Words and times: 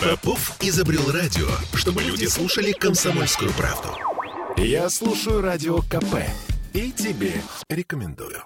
Попов 0.00 0.56
изобрел 0.60 1.10
радио, 1.10 1.48
чтобы 1.74 2.02
люди 2.02 2.26
слушали 2.26 2.72
комсомольскую 2.72 3.52
правду. 3.52 3.96
Я 4.56 4.90
слушаю 4.90 5.40
радио 5.40 5.78
КП 5.82 6.16
и 6.72 6.90
тебе 6.92 7.34
рекомендую. 7.68 8.42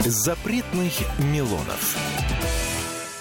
Запретных 0.00 0.92
Милонов. 1.18 1.96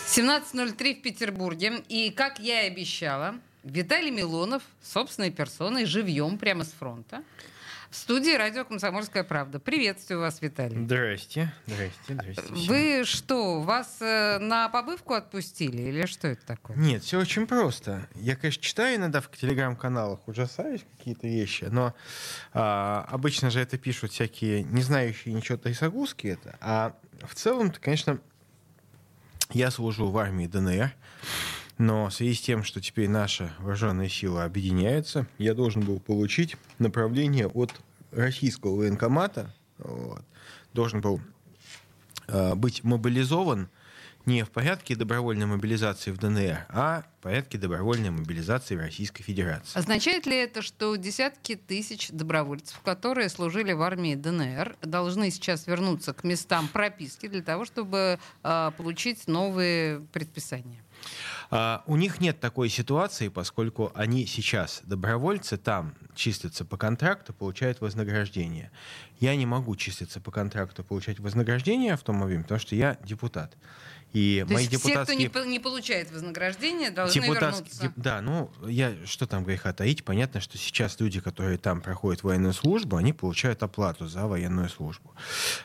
17.03 0.07 0.99
в 0.99 1.01
Петербурге. 1.01 1.83
И, 1.87 2.11
как 2.11 2.39
я 2.39 2.63
и 2.63 2.67
обещала, 2.67 3.35
Виталий 3.63 4.11
Милонов 4.11 4.61
собственной 4.81 5.31
персоной, 5.31 5.85
живьем, 5.85 6.37
прямо 6.37 6.65
с 6.65 6.71
фронта. 6.71 7.23
В 7.94 7.96
студии 7.96 8.36
радио 8.36 8.66
«Комсомольская 8.66 9.23
правда». 9.23 9.60
Приветствую 9.60 10.20
вас, 10.20 10.42
Виталий. 10.42 10.84
Здрасте, 10.84 11.54
здрасте, 11.68 12.00
здрасте. 12.07 12.42
всем. 12.42 12.56
Вы 12.56 13.04
что, 13.06 13.61
вас 13.61 13.97
э, 14.01 14.39
на 14.39 14.68
побывку 14.70 15.14
отпустили 15.14 15.84
или 15.84 16.07
что 16.07 16.29
это 16.29 16.43
такое? 16.43 16.75
Нет, 16.75 17.04
все 17.04 17.20
очень 17.20 17.46
просто. 17.46 18.07
Я, 18.15 18.36
конечно, 18.36 18.64
читаю 18.64 18.96
иногда 18.96 19.21
в 19.21 19.29
телеграм-каналах, 19.29 20.28
ужасаюсь 20.28 20.82
какие-то 20.98 21.28
вещи, 21.28 21.65
но 21.65 21.93
а, 22.51 23.06
обычно 23.11 23.51
же 23.51 23.60
это 23.60 23.78
пишут 23.78 24.12
всякие 24.12 24.64
не 24.64 24.82
знающие 24.82 25.32
ничего 25.32 25.60
тайсагузки 25.60 26.25
это. 26.25 26.57
А 26.62 26.96
в 27.21 27.36
целом-то, 27.36 27.79
конечно, 27.79 28.20
я 29.51 29.70
служу 29.70 30.10
в 30.10 30.18
армии 30.18 30.48
ДНР, 30.48 30.96
но 31.77 32.09
в 32.09 32.13
связи 32.13 32.33
с 32.33 32.41
тем, 32.41 32.63
что 32.63 32.81
теперь 32.81 33.09
наши 33.09 33.52
вооруженные 33.59 34.09
силы 34.09 34.44
объединяются, 34.44 35.27
я 35.38 35.53
должен 35.53 35.83
был 35.83 36.00
получить 36.00 36.58
направление 36.80 37.47
от 37.47 37.73
российского 38.11 38.75
военкомата, 38.75 39.53
вот, 39.80 40.22
должен 40.73 41.02
был 41.02 41.19
э, 42.28 42.55
быть 42.55 42.83
мобилизован 42.83 43.69
не 44.25 44.44
в 44.44 44.52
порядке 44.52 44.95
добровольной 44.95 45.45
мобилизации 45.45 46.11
в 46.11 46.17
ДНР, 46.17 46.66
а 46.70 47.03
в 47.20 47.23
порядке 47.23 47.58
добровольной 47.58 48.09
мобилизации 48.09 48.76
в 48.76 48.80
Российской 48.80 49.22
Федерации. 49.23 49.78
Означает 49.78 50.26
ли 50.26 50.38
это, 50.38 50.61
что 50.61 50.95
десятки 50.95 51.55
тысяч 51.55 52.09
добровольцев, 52.09 52.80
которые 52.81 53.28
служили 53.28 53.73
в 53.73 53.81
армии 53.81 54.16
ДНР, 54.16 54.78
должны 54.81 55.30
сейчас 55.30 55.67
вернуться 55.67 56.14
к 56.14 56.23
местам 56.23 56.70
прописки 56.70 57.28
для 57.28 57.42
того, 57.42 57.66
чтобы 57.66 58.20
э, 58.44 58.72
получить 58.78 59.28
новые 59.28 60.00
предписания? 60.14 60.83
А, 61.56 61.84
У 61.86 61.98
них 61.98 62.20
нет 62.20 62.40
такой 62.40 62.68
ситуации, 62.68 63.28
поскольку 63.28 63.92
они 63.94 64.26
сейчас 64.26 64.82
добровольцы, 64.86 65.56
там 65.56 65.94
числятся 66.16 66.66
по 66.66 66.78
контракту, 66.78 67.32
получают 67.32 67.80
вознаграждение. 67.80 68.72
Я 69.20 69.36
не 69.36 69.45
могу 69.45 69.76
числиться 69.76 70.20
по 70.20 70.32
контракту, 70.32 70.84
получать 70.84 71.20
вознаграждение 71.20 71.95
моменте, 72.08 72.42
потому 72.42 72.60
что 72.60 72.76
я 72.76 72.98
депутат. 73.04 73.56
И 74.14 74.45
То 74.47 74.53
мои 74.53 74.64
есть 74.66 74.75
все, 74.75 74.80
кто 74.80 75.11
депутатские... 75.11 75.45
не, 75.45 75.52
не 75.53 75.59
получает 75.59 76.11
вознаграждение, 76.11 76.92
должны 76.92 77.19
Депутатский- 77.19 77.73
вернуться. 77.80 77.94
Да, 77.95 78.22
ну, 78.22 78.52
я, 78.67 78.94
что 79.05 79.25
там 79.25 79.44
греха 79.44 79.73
таить, 79.73 80.03
понятно, 80.03 80.39
что 80.39 80.58
сейчас 80.58 81.00
люди, 81.00 81.20
которые 81.20 81.58
там 81.58 81.81
проходят 81.81 82.22
военную 82.22 82.53
службу, 82.53 82.95
они 82.95 83.11
получают 83.11 83.64
оплату 83.64 84.08
за 84.08 84.28
военную 84.28 84.70
службу. 84.70 85.14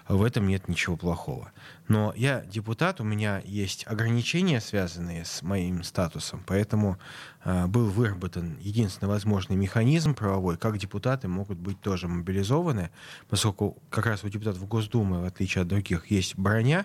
В 0.08 0.22
этом 0.24 0.48
нет 0.48 0.66
ничего 0.66 0.96
плохого. 0.96 1.52
Но 1.88 2.12
я 2.16 2.42
депутат, 2.42 3.00
у 3.00 3.04
меня 3.04 3.42
есть 3.44 3.86
ограничения, 3.86 4.60
связанные 4.60 5.24
с 5.24 5.42
моим 5.42 5.82
статусом, 5.82 6.42
поэтому 6.46 6.98
э, 7.44 7.66
был 7.66 7.86
выработан 7.86 8.58
единственно 8.60 9.08
возможный 9.08 9.56
механизм 9.56 10.14
правовой, 10.14 10.58
как 10.58 10.76
депутаты 10.78 11.28
могут 11.28 11.58
быть 11.58 11.80
тоже 11.80 12.08
мобилизованы, 12.08 12.90
поскольку 13.28 13.78
как 13.90 14.06
раз 14.06 14.22
у 14.24 14.28
депутатов 14.28 14.66
Госдумы, 14.68 15.22
в 15.22 15.24
отличие 15.24 15.62
от 15.62 15.68
других, 15.68 16.10
есть 16.10 16.36
броня, 16.36 16.84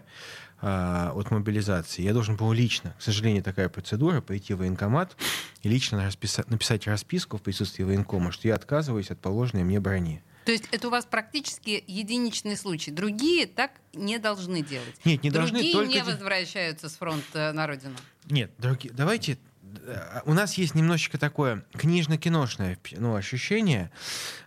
а, 0.65 1.11
от 1.13 1.29
мобилизации. 1.29 2.03
Я 2.03 2.13
должен 2.13 2.37
был 2.37 2.53
лично, 2.53 2.95
к 2.97 3.01
сожалению, 3.01 3.43
такая 3.43 3.67
процедура, 3.67 4.21
пойти 4.21 4.53
в 4.53 4.59
военкомат 4.59 5.17
и 5.61 5.67
лично 5.67 5.97
расписа- 5.97 6.45
написать 6.49 6.87
расписку 6.87 7.37
в 7.37 7.41
присутствии 7.41 7.83
военкома, 7.83 8.31
что 8.31 8.47
я 8.47 8.55
отказываюсь 8.55 9.11
от 9.11 9.19
положенной 9.19 9.65
мне 9.65 9.81
брони. 9.81 10.23
То 10.45 10.53
есть 10.53 10.63
это 10.71 10.87
у 10.87 10.91
вас 10.91 11.03
практически 11.05 11.83
единичный 11.85 12.55
случай. 12.55 12.91
Другие 12.91 13.45
так 13.45 13.71
не 13.93 14.19
должны 14.19 14.61
делать. 14.61 14.95
Нет, 15.03 15.21
не 15.21 15.31
должны, 15.31 15.57
Другие 15.57 15.73
только 15.73 15.89
не 15.91 16.01
возвращаются 16.01 16.87
с 16.87 16.95
фронта 16.95 17.51
на 17.53 17.67
родину. 17.67 17.95
Нет, 18.29 18.51
дорогие, 18.57 18.93
давайте... 18.93 19.37
э, 19.85 20.21
У 20.25 20.33
нас 20.33 20.53
есть 20.53 20.75
немножечко 20.75 21.17
такое 21.17 21.65
книжно-киношное 21.73 22.79
ну, 22.91 23.15
ощущение. 23.15 23.91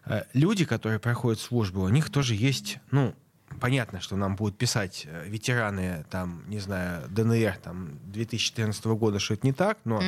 Э, 0.07 0.23
Люди, 0.33 0.65
которые 0.65 0.99
проходят 0.99 1.41
службу, 1.41 1.83
у 1.83 1.89
них 1.91 2.09
тоже 2.11 2.35
есть, 2.35 2.79
ну, 2.91 3.15
понятно, 3.61 4.01
что 4.01 4.17
нам 4.17 4.37
будут 4.37 4.59
писать 4.59 5.07
э, 5.07 5.29
ветераны, 5.29 6.05
там, 6.11 6.45
не 6.49 6.59
знаю, 6.59 7.09
ДНР, 7.09 7.59
там, 7.63 7.99
2014 8.07 8.85
года, 8.87 9.19
что 9.19 9.35
это 9.35 9.47
не 9.47 9.53
так, 9.53 9.79
но 9.85 10.03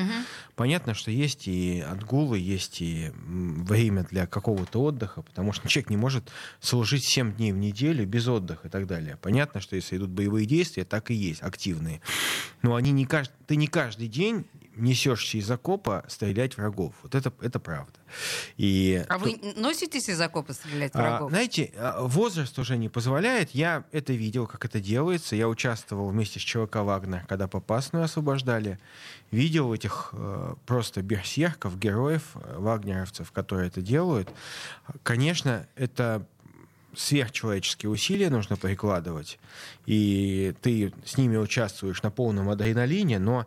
понятно, 0.54 0.94
что 0.94 1.10
есть 1.10 1.48
и 1.48 1.80
отгулы, 1.80 2.38
есть 2.38 2.80
и 2.80 3.10
время 3.14 4.04
для 4.04 4.26
какого-то 4.26 4.82
отдыха, 4.82 5.22
потому 5.22 5.52
что 5.52 5.68
человек 5.68 5.90
не 5.90 5.96
может 5.96 6.30
служить 6.60 7.04
7 7.04 7.34
дней 7.34 7.52
в 7.52 7.58
неделю 7.58 8.06
без 8.06 8.26
отдыха 8.28 8.68
и 8.68 8.70
так 8.70 8.86
далее. 8.86 9.16
Понятно, 9.20 9.60
что 9.60 9.76
если 9.76 9.96
идут 9.96 10.10
боевые 10.10 10.46
действия, 10.46 10.84
так 10.84 11.10
и 11.10 11.14
есть, 11.14 11.42
активные. 11.42 12.00
Но 12.62 12.74
они 12.74 12.90
не 12.90 13.06
кажд... 13.06 13.32
ты 13.46 13.56
не 13.56 13.66
каждый 13.66 14.08
день 14.08 14.46
несешься 14.78 15.38
из 15.38 15.50
окопа 15.50 16.04
стрелять 16.08 16.56
врагов. 16.56 16.94
Вот 17.02 17.14
это, 17.14 17.32
это 17.40 17.58
правда. 17.58 17.92
И 18.56 19.04
А 19.08 19.18
вы 19.18 19.38
носитесь 19.56 20.08
из 20.08 20.20
окопа 20.20 20.52
стрелять 20.52 20.92
а, 20.94 20.98
врагов? 20.98 21.30
знаете, 21.30 21.72
а, 21.76 22.02
возраст 22.02 22.58
уже 22.58 22.76
не 22.76 22.88
позволяет. 22.88 23.50
Я 23.50 23.84
это 23.92 24.12
видел, 24.12 24.46
как 24.46 24.64
это 24.64 24.80
делается. 24.80 25.36
Я 25.36 25.48
участвовал 25.48 26.08
вместе 26.08 26.40
с 26.40 26.42
ЧВК 26.42 26.76
«Вагнер», 26.76 27.26
когда 27.26 27.48
Попасную 27.48 28.04
освобождали. 28.04 28.78
Видел 29.30 29.74
этих 29.74 30.10
э, 30.12 30.54
просто 30.64 31.02
берсерков, 31.02 31.78
героев, 31.78 32.22
э, 32.34 32.56
вагнеровцев, 32.58 33.30
которые 33.30 33.68
это 33.68 33.82
делают. 33.82 34.30
Конечно, 35.02 35.66
это 35.76 36.26
сверхчеловеческие 36.94 37.90
усилия 37.90 38.30
нужно 38.30 38.56
прикладывать, 38.56 39.38
и 39.86 40.54
ты 40.62 40.92
с 41.04 41.16
ними 41.16 41.36
участвуешь 41.36 42.02
на 42.02 42.10
полном 42.10 42.50
адреналине, 42.50 43.18
но 43.18 43.46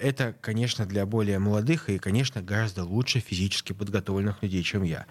это, 0.00 0.34
конечно, 0.40 0.86
для 0.86 1.04
более 1.06 1.38
молодых 1.38 1.88
и, 1.90 1.98
конечно, 1.98 2.42
гораздо 2.42 2.84
лучше 2.84 3.20
физически 3.20 3.72
подготовленных 3.72 4.42
людей, 4.42 4.62
чем 4.62 4.82
я. 4.84 5.06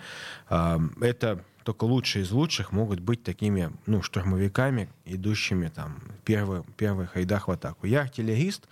А, 0.49 0.79
Это 1.01 1.43
только 1.63 1.85
лучшие 1.85 2.23
из 2.23 2.31
лучших 2.31 2.71
могут 2.71 2.99
быть 2.99 3.23
такими, 3.23 3.71
ну, 3.85 4.01
штурмовиками, 4.01 4.89
идущими 5.05 5.69
там 5.69 6.01
первый, 6.25 6.63
первый 6.77 7.07
хайдах 7.07 7.47
в 7.47 7.51
атаку. 7.51 7.87
Я 7.87 8.01
артиллерист, 8.01 8.67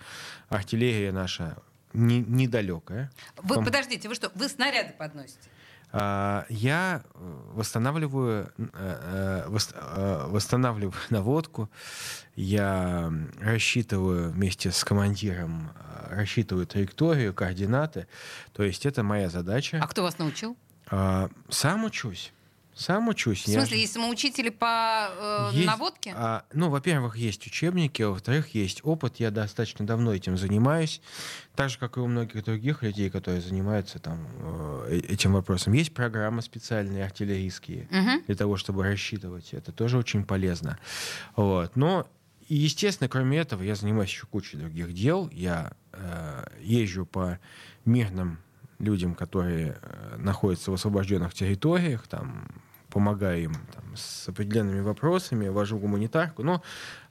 артиллерия 0.48 1.10
наша 1.12 1.56
не- 1.94 2.20
недалекая. 2.20 3.10
Вы, 3.42 3.56
Пом- 3.56 3.64
подождите, 3.64 4.08
вы 4.08 4.14
что, 4.14 4.30
вы 4.34 4.48
снаряды 4.48 4.92
подносите? 4.98 5.48
А, 5.92 6.44
Я 6.48 7.02
э, 7.14 7.40
восстанавливаю, 7.54 8.50
э, 8.58 8.66
э, 8.74 9.48
вос- 9.48 10.28
восстанавливаю 10.30 10.94
наводку, 11.10 11.68
я 12.36 13.12
рассчитываю 13.40 14.30
вместе 14.30 14.70
с 14.72 14.84
командиром, 14.84 15.70
рассчитываю 16.10 16.66
траекторию, 16.66 17.34
координаты. 17.34 18.06
То 18.52 18.62
есть 18.62 18.86
это 18.86 19.02
моя 19.02 19.28
задача. 19.28 19.78
А 19.82 19.86
кто 19.86 20.02
вас 20.02 20.18
научил? 20.18 20.56
А, 20.90 21.28
Сам 21.48 21.84
учусь. 21.84 22.32
Сам 22.74 23.08
учусь. 23.08 23.44
В 23.44 23.48
Я 23.48 23.60
смысле, 23.60 23.76
же- 23.76 23.80
есть 23.82 23.92
самоучители 23.92 24.48
по 24.48 25.10
э, 25.10 25.50
есть, 25.52 25.66
наводке? 25.66 26.14
а, 26.16 26.44
ну, 26.54 26.70
во-первых, 26.70 27.16
есть 27.18 27.46
учебники, 27.46 28.00
а 28.02 28.08
во-вторых, 28.08 28.54
есть 28.54 28.80
опыт. 28.82 29.16
Я 29.20 29.30
достаточно 29.30 29.86
давно 29.86 30.14
этим 30.14 30.38
занимаюсь. 30.38 31.02
Так 31.54 31.68
же, 31.68 31.78
как 31.78 31.98
и 31.98 32.00
у 32.00 32.06
многих 32.06 32.42
других 32.44 32.82
людей, 32.82 33.10
которые 33.10 33.42
занимаются 33.42 33.98
там, 33.98 34.26
э, 34.88 35.00
этим 35.08 35.34
вопросом. 35.34 35.74
Есть 35.74 35.92
программы 35.92 36.40
специальные, 36.40 37.04
артиллерийские, 37.04 37.88
Мгм. 37.90 38.22
для 38.26 38.34
того, 38.36 38.56
чтобы 38.56 38.82
рассчитывать. 38.84 39.52
Это 39.52 39.70
тоже 39.70 39.98
очень 39.98 40.24
полезно. 40.24 40.78
Вот. 41.36 41.76
Но, 41.76 42.08
естественно, 42.48 43.08
кроме 43.08 43.38
этого, 43.38 43.62
я 43.62 43.74
занимаюсь 43.74 44.08
еще 44.10 44.26
кучей 44.26 44.56
других 44.56 44.94
дел. 44.94 45.28
Я 45.30 45.72
э, 45.92 46.46
езжу 46.62 47.04
по 47.04 47.38
мирным 47.84 48.38
людям, 48.82 49.14
которые 49.14 49.78
э, 49.80 50.16
находятся 50.18 50.70
в 50.70 50.74
освобожденных 50.74 51.32
территориях, 51.32 52.06
там, 52.08 52.48
помогаю 52.90 53.44
им 53.44 53.54
там, 53.72 53.96
с 53.96 54.28
определенными 54.28 54.80
вопросами, 54.80 55.48
вожу 55.48 55.78
гуманитарку. 55.78 56.42
Но, 56.42 56.62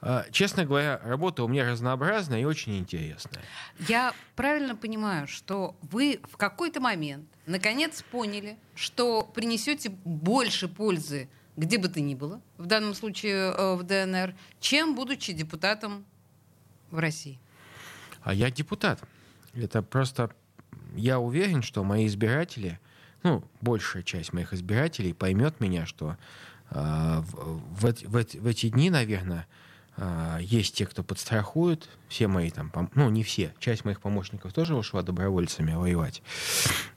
э, 0.01 0.25
честно 0.31 0.65
говоря, 0.65 1.01
работа 1.03 1.43
у 1.43 1.47
меня 1.47 1.67
разнообразная 1.71 2.41
и 2.41 2.45
очень 2.45 2.77
интересная. 2.77 3.41
Я 3.87 4.13
правильно 4.35 4.75
понимаю, 4.75 5.27
что 5.27 5.75
вы 5.81 6.19
в 6.31 6.37
какой-то 6.37 6.81
момент 6.81 7.25
наконец 7.47 8.03
поняли, 8.03 8.57
что 8.75 9.23
принесете 9.23 9.89
больше 9.89 10.67
пользы 10.67 11.29
где 11.57 11.77
бы 11.77 11.89
то 11.89 11.99
ни 11.99 12.15
было, 12.15 12.41
в 12.57 12.65
данном 12.65 12.93
случае 12.93 13.53
э, 13.53 13.75
в 13.75 13.83
ДНР, 13.83 14.35
чем 14.59 14.95
будучи 14.95 15.33
депутатом 15.33 16.05
в 16.91 16.99
России. 16.99 17.39
А 18.23 18.33
я 18.33 18.49
депутат. 18.49 18.99
Это 19.53 19.81
просто... 19.81 20.31
Я 20.91 21.19
уверен, 21.19 21.61
что 21.61 21.83
мои 21.83 22.07
избиратели, 22.07 22.79
ну, 23.23 23.43
большая 23.61 24.03
часть 24.03 24.33
моих 24.33 24.53
избирателей 24.53 25.13
поймет 25.13 25.59
меня, 25.59 25.85
что 25.85 26.17
в, 26.69 27.25
в, 27.31 27.93
в, 28.05 28.33
в 28.35 28.47
эти 28.47 28.69
дни, 28.69 28.89
наверное, 28.89 29.45
а, 29.97 30.39
есть 30.39 30.75
те, 30.75 30.85
кто 30.85 31.03
подстрахует. 31.03 31.89
Все 32.07 32.27
мои 32.27 32.49
там, 32.49 32.71
ну 32.95 33.09
не 33.09 33.23
все, 33.23 33.53
часть 33.59 33.85
моих 33.85 34.01
помощников 34.01 34.53
тоже 34.53 34.75
ушла 34.75 35.01
добровольцами 35.01 35.73
воевать. 35.73 36.21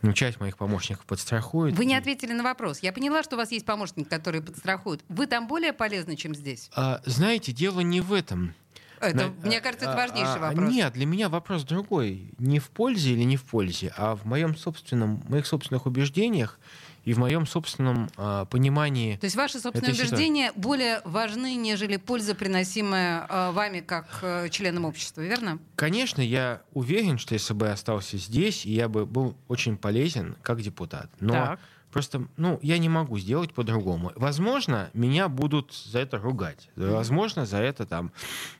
Но 0.03 0.13
часть 0.13 0.41
моих 0.41 0.57
помощников 0.57 1.05
подстрахует. 1.05 1.77
Вы 1.77 1.85
не 1.85 1.97
ответили 1.97 2.33
на 2.33 2.43
вопрос. 2.43 2.81
Я 2.81 2.93
поняла, 2.93 3.23
что 3.23 3.37
у 3.37 3.39
вас 3.39 3.51
есть 3.53 3.67
помощник, 3.67 4.09
который 4.09 4.43
подстрахует. 4.43 5.05
Вы 5.09 5.27
там 5.27 5.49
более 5.49 5.73
полезны, 5.73 6.17
чем 6.17 6.35
здесь? 6.35 6.71
А, 6.75 7.01
знаете, 7.05 7.53
дело 7.53 7.81
не 7.81 8.01
в 8.01 8.13
этом. 8.13 8.55
Это, 9.05 9.33
На, 9.43 9.49
мне 9.49 9.61
кажется, 9.61 9.87
это 9.87 9.95
а, 9.95 9.97
важнейший 9.97 10.37
а, 10.37 10.39
вопрос. 10.39 10.73
Нет, 10.73 10.93
для 10.93 11.07
меня 11.07 11.29
вопрос 11.29 11.65
другой. 11.65 12.33
Не 12.39 12.59
в 12.59 12.71
пользе 12.71 13.13
или 13.13 13.23
не 13.25 13.37
в 13.37 13.45
пользе, 13.45 13.93
а 13.97 14.17
в 14.17 14.25
моем 14.25 14.57
собственном, 14.57 15.23
моих 15.29 15.47
собственных 15.47 15.87
убеждениях 15.87 16.59
и 17.05 17.13
в 17.13 17.19
моем 17.19 17.47
собственном 17.47 18.09
э, 18.17 18.47
понимании. 18.51 19.17
То 19.17 19.27
есть 19.27 19.37
ваши 19.37 19.61
собственные 19.61 19.93
убеждения 19.93 20.49
ситуации. 20.49 20.61
более 20.61 21.01
важны, 21.05 21.55
нежели 21.55 21.99
польза, 21.99 22.35
приносимая 22.35 23.27
э, 23.29 23.51
вами 23.53 23.81
как 23.81 24.07
э, 24.23 24.49
членом 24.49 24.87
общества, 24.87 25.21
верно? 25.21 25.59
Конечно, 25.77 26.23
я 26.23 26.63
уверен, 26.73 27.19
что 27.19 27.35
если 27.35 27.53
бы 27.53 27.67
я 27.67 27.73
остался 27.73 28.17
здесь, 28.17 28.65
я 28.65 28.89
бы 28.89 29.05
был 29.05 29.37
очень 29.49 29.77
полезен 29.77 30.37
как 30.43 30.63
депутат. 30.63 31.11
Но 31.21 31.33
так. 31.33 31.61
Просто, 31.95 32.27
ну, 32.37 32.59
я 32.61 32.79
не 32.79 32.89
могу 32.89 33.21
сделать 33.21 33.55
по-другому. 33.55 34.11
Возможно, 34.17 34.91
меня 34.95 35.29
будут 35.29 35.73
за 35.73 36.01
это 36.01 36.19
ругать. 36.19 36.69
Возможно, 36.75 37.47
за 37.47 37.59
это 37.59 37.87
там 37.87 38.11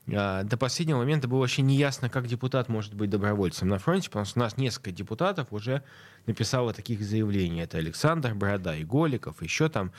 э, 0.07 0.45
до 0.45 0.57
последнего 0.57 0.99
момента 0.99 1.27
было 1.27 1.41
вообще 1.41 1.63
неясно, 1.63 2.09
как 2.09 2.29
депутат 2.29 2.69
может 2.69 2.95
быть 2.95 3.11
добровольцем 3.11 3.67
на 3.67 3.81
фронте, 3.81 4.09
потому 4.09 4.25
что 4.25 4.39
у 4.39 4.43
нас 4.45 4.57
несколько 4.57 4.93
депутатов 4.93 5.49
уже 5.51 5.83
написало 6.27 6.73
таких 6.73 7.03
заявлений. 7.03 7.61
Это 7.61 7.79
Александр 7.79 8.35
Борода, 8.35 8.77
и 8.77 8.85
Голиков, 8.85 9.43
еще 9.43 9.69
там 9.69 9.91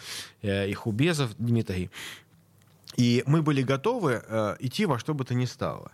э, 0.41 0.69
и 0.69 0.73
Хубезов 0.73 1.35
Дмитрий. 1.37 1.89
И 2.95 3.21
мы 3.27 3.41
были 3.41 3.63
готовы 3.63 4.23
э, 4.25 4.55
идти 4.59 4.85
во 4.85 4.97
что 4.97 5.13
бы 5.13 5.25
то 5.25 5.35
ни 5.35 5.43
стало. 5.43 5.91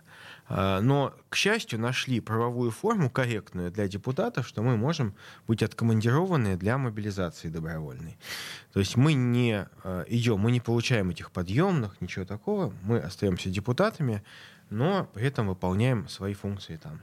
Э, 0.52 0.80
но, 0.80 1.14
к 1.30 1.36
счастью, 1.36 1.80
нашли 1.80 2.20
правовую 2.20 2.70
форму 2.70 3.10
корректную 3.10 3.70
для 3.70 3.88
депутатов, 3.88 4.46
что 4.46 4.62
мы 4.62 4.76
можем 4.76 5.14
быть 5.48 5.62
откомандированы 5.62 6.56
для 6.56 6.76
мобилизации 6.76 7.48
добровольной. 7.48 8.18
То 8.72 8.80
есть 8.80 8.96
мы 8.96 9.14
не 9.14 9.66
э, 9.84 10.04
идем, 10.08 10.40
мы 10.40 10.52
не 10.52 10.60
получаем 10.60 11.10
этих 11.10 11.30
подъемных, 11.30 12.00
ничего 12.00 12.24
такого. 12.26 12.72
Мы 12.82 12.98
остаемся 12.98 13.48
депутатами, 13.48 14.22
но 14.70 15.08
при 15.14 15.26
этом 15.26 15.48
выполняем 15.48 16.08
свои 16.08 16.34
функции 16.34 16.76
там. 16.76 17.00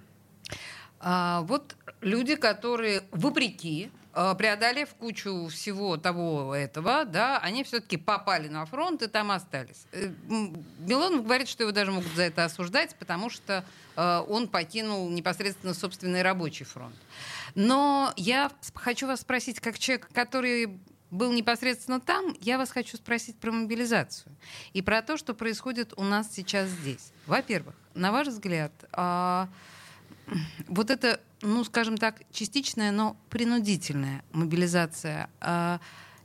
А, 1.00 1.42
вот 1.42 1.76
люди, 2.02 2.36
которые 2.36 3.04
вопреки 3.12 3.90
преодолев 4.38 4.90
кучу 4.96 5.48
всего 5.48 5.98
того 5.98 6.54
этого, 6.54 7.06
да, 7.06 7.38
они 7.40 7.64
все-таки 7.64 7.98
попали 7.98 8.48
на 8.48 8.66
фронт 8.66 9.02
и 9.02 9.08
там 9.08 9.32
остались. 9.32 9.86
Э, 9.92 10.10
Милонов 10.80 11.24
говорит, 11.24 11.48
что 11.48 11.64
его 11.64 11.72
даже 11.72 11.92
могут 11.92 12.12
за 12.16 12.24
это 12.24 12.46
осуждать, 12.46 12.96
потому 12.96 13.30
что 13.30 13.64
э, 13.96 14.24
он 14.28 14.48
покинул 14.48 15.10
непосредственно 15.10 15.74
собственный 15.74 16.22
рабочий 16.22 16.66
фронт. 16.66 16.96
Но 17.56 18.12
я 18.18 18.52
хочу 18.74 19.08
вас 19.08 19.22
спросить, 19.22 19.60
как 19.60 19.80
человек, 19.80 20.10
который 20.14 20.80
был 21.12 21.32
непосредственно 21.32 22.00
там, 22.00 22.36
я 22.40 22.58
вас 22.58 22.72
хочу 22.72 22.98
спросить 22.98 23.38
про 23.38 23.52
мобилизацию 23.52 24.36
и 24.74 24.82
про 24.82 25.02
то, 25.02 25.18
что 25.18 25.34
происходит 25.34 25.94
у 25.98 26.04
нас 26.04 26.30
сейчас 26.32 26.70
здесь. 26.70 27.12
Во-первых, 27.26 27.76
на 27.96 28.12
ваш 28.12 28.28
взгляд, 28.28 28.72
а, 28.92 29.50
вот 30.68 30.90
это 30.92 31.20
ну, 31.42 31.64
скажем 31.64 31.98
так, 31.98 32.22
частичная, 32.32 32.92
но 32.92 33.18
принудительная 33.30 34.24
мобилизация. 34.32 35.30
А 35.40 35.80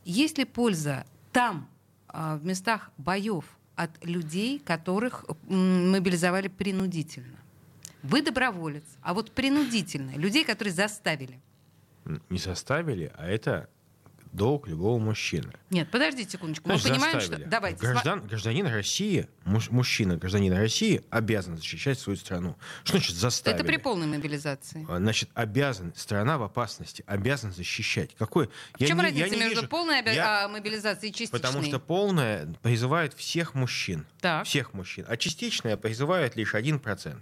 есть 0.05 0.39
ли 0.39 0.45
польза 0.45 1.07
там, 1.33 1.69
а, 2.09 2.37
в 2.37 2.45
местах 2.45 2.91
боев, 2.99 3.45
от 3.77 4.05
людей, 4.05 4.61
которых 4.61 5.25
мобилизовали 5.49 6.49
принудительно? 6.49 7.39
Вы 8.03 8.23
доброволец, 8.23 8.85
а 9.03 9.15
вот 9.15 9.33
принудительно, 9.33 10.11
людей, 10.17 10.45
которые 10.45 10.73
заставили. 10.75 11.41
Не 12.29 12.39
заставили, 12.39 13.11
а 13.17 13.27
это 13.27 13.69
долг 14.35 14.67
любого 14.69 14.99
мужчины. 14.99 15.53
Нет, 15.71 15.91
подождите 15.91 16.33
секундочку. 16.33 16.69
Мы 16.69 16.79
понимаем, 16.79 17.21
что... 17.21 17.39
Давайте. 17.39 17.79
Граждан, 17.79 18.27
гражданин 18.27 18.67
России, 18.67 19.29
муж, 19.45 19.71
мужчина, 19.71 20.17
гражданин 20.17 20.53
России 20.53 21.03
обязан 21.11 21.57
защищать 21.57 21.99
свою 21.99 22.19
страну. 22.19 22.57
Что 22.83 22.99
значит 22.99 23.17
заставили? 23.17 23.61
Это 23.61 23.67
при 23.67 23.77
полной 23.77 24.07
мобилизации. 24.07 24.85
А, 24.89 24.99
значит, 24.99 25.31
обязан. 25.35 25.93
Страна 25.97 26.37
в 26.39 26.43
опасности. 26.43 27.05
Обязан 27.07 27.53
защищать. 27.53 28.15
Какой? 28.17 28.49
В 28.49 28.81
я 28.81 28.89
чем 28.89 28.99
не, 28.99 29.05
разница 29.05 29.27
я 29.27 29.31
не 29.31 29.37
между 29.37 29.57
вижу... 29.57 29.69
полной 29.69 30.01
оби... 30.01 30.11
я... 30.11 30.45
А, 30.45 30.49
мобилизацией 30.49 31.11
и 31.11 31.15
частичной? 31.15 31.41
Потому 31.41 31.63
что 31.63 31.79
полная 31.79 32.47
призывает 32.63 33.15
всех 33.15 33.55
мужчин. 33.55 34.07
Так. 34.21 34.47
Всех 34.47 34.75
мужчин. 34.75 35.05
А 35.09 35.17
частичная 35.17 35.77
призывает 35.77 36.35
лишь 36.35 36.55
1%. 36.55 37.17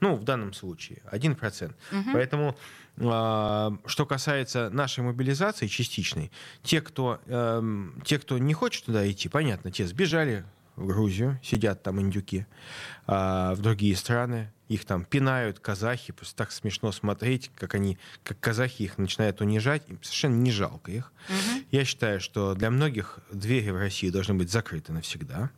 Ну, 0.00 0.14
в 0.14 0.24
данном 0.24 0.52
случае 0.52 1.02
1%. 1.10 1.72
Угу. 1.92 2.10
Поэтому 2.12 2.56
что 2.98 4.06
касается 4.06 4.70
нашей 4.70 5.04
мобилизации 5.04 5.66
частичной, 5.66 6.32
те 6.62 6.80
кто, 6.80 7.20
эм, 7.26 7.94
те, 8.04 8.18
кто 8.18 8.38
не 8.38 8.54
хочет 8.54 8.86
туда 8.86 9.08
идти, 9.08 9.28
понятно, 9.28 9.70
те 9.70 9.86
сбежали 9.86 10.44
в 10.78 10.86
Грузию, 10.86 11.38
сидят 11.42 11.82
там 11.82 12.00
индюки, 12.00 12.46
а, 13.06 13.54
в 13.54 13.60
другие 13.60 13.96
страны, 13.96 14.52
их 14.68 14.84
там 14.84 15.04
пинают 15.04 15.58
казахи, 15.58 16.12
просто 16.12 16.36
так 16.36 16.52
смешно 16.52 16.92
смотреть, 16.92 17.50
как 17.56 17.74
они, 17.74 17.98
как 18.22 18.38
казахи 18.38 18.82
их 18.82 18.98
начинают 18.98 19.40
унижать, 19.40 19.82
им 19.88 19.98
совершенно 20.02 20.36
не 20.36 20.52
жалко 20.52 20.92
их. 20.92 21.12
Угу. 21.28 21.64
Я 21.72 21.84
считаю, 21.84 22.20
что 22.20 22.54
для 22.54 22.70
многих 22.70 23.18
двери 23.32 23.70
в 23.70 23.76
России 23.76 24.10
должны 24.10 24.34
быть 24.34 24.50
закрыты 24.50 24.92
навсегда. 24.92 25.50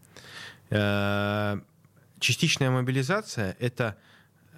Э, 0.70 1.60
частичная 2.18 2.70
мобилизация— 2.70 3.56
это, 3.58 3.96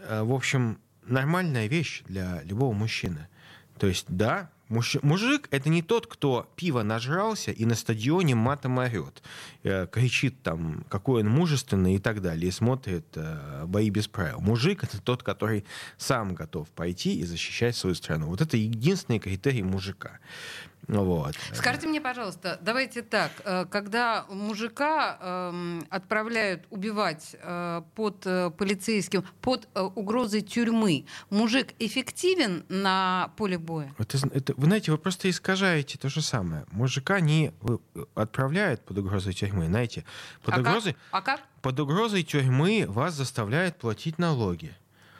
э, 0.06 0.22
в 0.22 0.32
общем, 0.32 0.78
нормальная 1.04 1.66
вещь 1.66 2.02
для 2.06 2.42
любого 2.42 2.72
мужчины. 2.72 3.28
То 3.78 3.86
есть, 3.86 4.06
да, 4.08 4.50
муж, 4.68 4.96
мужик— 5.02 5.48
это 5.50 5.68
не 5.68 5.82
тот, 5.82 6.06
кто 6.06 6.50
пиво 6.56 6.82
нажрался 6.82 7.50
и 7.50 7.64
на 7.64 7.74
стадионе 7.74 8.34
матом 8.34 8.78
орет, 8.78 9.22
э, 9.62 9.86
кричит 9.90 10.42
там, 10.42 10.84
какой 10.88 11.22
он 11.22 11.28
мужественный 11.28 11.96
и 11.96 11.98
так 11.98 12.22
далее, 12.22 12.48
и 12.48 12.52
смотрит 12.52 13.06
э, 13.14 13.64
бои 13.66 13.90
без 13.90 14.08
правил. 14.08 14.40
Мужик— 14.40 14.84
это 14.84 15.00
тот, 15.00 15.22
который 15.22 15.64
сам 15.96 16.34
готов 16.34 16.68
пойти 16.70 17.18
и 17.18 17.24
защищать 17.24 17.76
свою 17.76 17.94
страну. 17.94 18.26
Вот 18.26 18.40
это 18.40 18.56
единственный 18.56 19.18
критерий 19.18 19.62
мужика. 19.62 20.18
Вот. 20.88 21.36
Скажите 21.52 21.86
мне, 21.86 22.00
пожалуйста, 22.00 22.58
давайте 22.60 23.02
так, 23.02 23.30
э, 23.44 23.66
когда 23.66 24.26
мужика 24.28 25.16
э, 25.20 25.80
отправляют 25.90 26.66
убивать 26.70 27.36
э, 27.40 27.82
под 27.94 28.26
э, 28.26 28.50
полицейским, 28.50 29.24
под 29.40 29.68
угрозой 29.74 30.40
тюрьмы, 30.40 31.06
мужик 31.30 31.74
эффективен 31.78 32.64
на 32.68 33.32
поле 33.36 33.58
боя? 33.58 33.94
Это, 33.98 34.18
это, 34.32 34.54
вы 34.56 34.66
знаете, 34.66 34.90
вы 34.90 34.98
просто 34.98 35.30
искажаете 35.30 35.98
то 35.98 36.08
же 36.08 36.20
самое. 36.20 36.66
Мужика 36.72 37.20
не 37.20 37.52
отправляют 38.14 38.84
под 38.84 38.98
угрозой 38.98 39.34
тюрьмы, 39.34 39.66
знаете. 39.66 40.04
Под, 40.42 40.54
а 40.54 40.60
угрозой, 40.60 40.94
как? 40.94 41.02
А 41.12 41.22
как? 41.22 41.40
под 41.62 41.78
угрозой 41.78 42.24
тюрьмы 42.24 42.86
вас 42.88 43.14
заставляют 43.14 43.78
платить 43.78 44.18
налоги. 44.18 44.74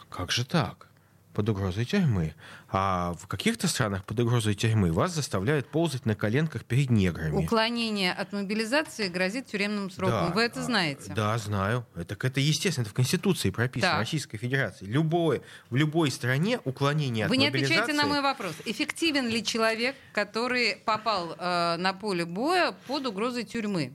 Как 0.09 0.33
же 0.33 0.45
так? 0.45 0.89
под 1.33 1.49
угрозой 1.49 1.85
тюрьмы. 1.85 2.35
А 2.75 3.12
в 3.21 3.26
каких-то 3.26 3.69
странах 3.69 4.05
под 4.05 4.19
угрозой 4.21 4.55
тюрьмы 4.55 4.93
вас 4.93 5.12
заставляют 5.12 5.69
ползать 5.69 6.07
на 6.07 6.14
коленках 6.14 6.64
перед 6.64 6.88
неграми. 6.88 7.37
Уклонение 7.37 8.12
от 8.14 8.33
мобилизации 8.33 9.09
грозит 9.09 9.47
тюремным 9.47 9.91
сроком. 9.91 10.29
Да, 10.29 10.33
Вы 10.35 10.43
это 10.43 10.62
знаете? 10.62 11.12
Да, 11.14 11.37
знаю. 11.37 11.87
Это, 11.95 12.17
это 12.26 12.41
естественно, 12.41 12.85
это 12.85 12.91
в 12.91 12.95
Конституции 12.95 13.50
прописано, 13.50 13.93
так. 13.93 14.00
Российской 14.00 14.38
Федерации. 14.38 14.87
Любое, 14.87 15.43
в 15.69 15.76
любой 15.76 16.11
стране 16.11 16.61
уклонение 16.64 17.29
Вы 17.29 17.37
от 17.37 17.43
мобилизации... 17.43 17.75
Вы 17.75 17.75
не 17.75 17.83
отвечаете 17.83 18.02
на 18.02 18.09
мой 18.09 18.23
вопрос. 18.23 18.55
Эффективен 18.64 19.29
ли 19.29 19.45
человек, 19.45 19.95
который 20.14 20.76
попал 20.76 21.35
э, 21.38 21.76
на 21.76 21.93
поле 21.93 22.25
боя 22.25 22.75
под 22.87 23.07
угрозой 23.07 23.45
тюрьмы? 23.45 23.93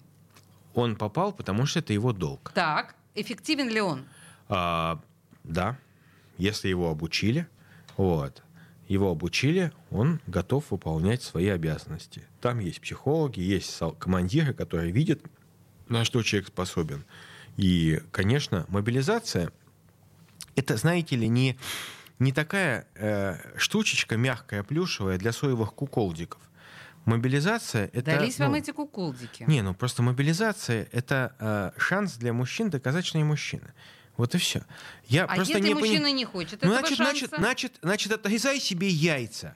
Он 0.76 0.96
попал, 0.96 1.34
потому 1.34 1.66
что 1.66 1.80
это 1.80 1.94
его 1.94 2.14
долг. 2.14 2.52
Так. 2.54 2.94
Эффективен 3.16 3.70
ли 3.70 3.82
он? 3.82 4.06
А, 4.50 5.02
да 5.44 5.78
если 6.38 6.70
его 6.70 6.90
обучили, 6.90 7.48
вот, 7.98 8.44
его 8.88 9.12
обучили, 9.12 9.72
он 9.92 10.22
готов 10.28 10.72
выполнять 10.72 11.22
свои 11.22 11.48
обязанности. 11.48 12.24
Там 12.42 12.60
есть 12.60 12.82
психологи, 12.82 13.40
есть 13.40 13.80
командиры, 14.00 14.54
которые 14.54 14.92
видят, 14.92 15.22
на 15.90 16.06
что 16.06 16.22
человек 16.24 16.50
способен. 16.50 17.06
И, 17.58 18.02
конечно, 18.12 18.66
мобилизация 18.70 19.52
это, 20.56 20.76
знаете 20.76 21.16
ли, 21.16 21.28
не, 21.28 21.58
не 22.20 22.32
такая 22.32 22.88
э, 22.96 23.38
штучечка 23.58 24.18
мягкая, 24.18 24.64
плюшевая 24.64 25.18
для 25.18 25.32
соевых 25.32 25.74
куколдиков. 25.74 26.42
Мобилизация 27.06 27.90
это... 27.94 28.18
Дались 28.18 28.38
ну, 28.40 28.46
вам 28.46 28.56
эти 28.56 28.72
куколдики. 28.72 29.46
Не, 29.48 29.62
ну 29.62 29.74
просто 29.74 30.02
мобилизация 30.02 30.90
это 30.92 31.36
э, 31.40 31.80
шанс 31.80 32.18
для 32.18 32.34
мужчин 32.34 32.70
доказать, 32.70 33.06
что 33.06 33.18
они 33.18 33.26
мужчины. 33.26 33.74
Вот 34.18 34.34
и 34.36 34.38
все. 34.38 34.64
Я 35.08 35.24
а 35.26 35.36
просто 35.36 35.54
если 35.54 35.68
не 35.68 35.74
мужчина 35.76 36.02
поним... 36.02 36.16
не 36.16 36.26
хочет 36.26 36.64
ну, 36.64 36.72
значит, 36.72 36.98
значит, 36.98 37.30
значит, 37.38 37.74
значит, 37.82 38.12
отрезай 38.12 38.60
себе 38.60 38.90
яйца. 38.90 39.56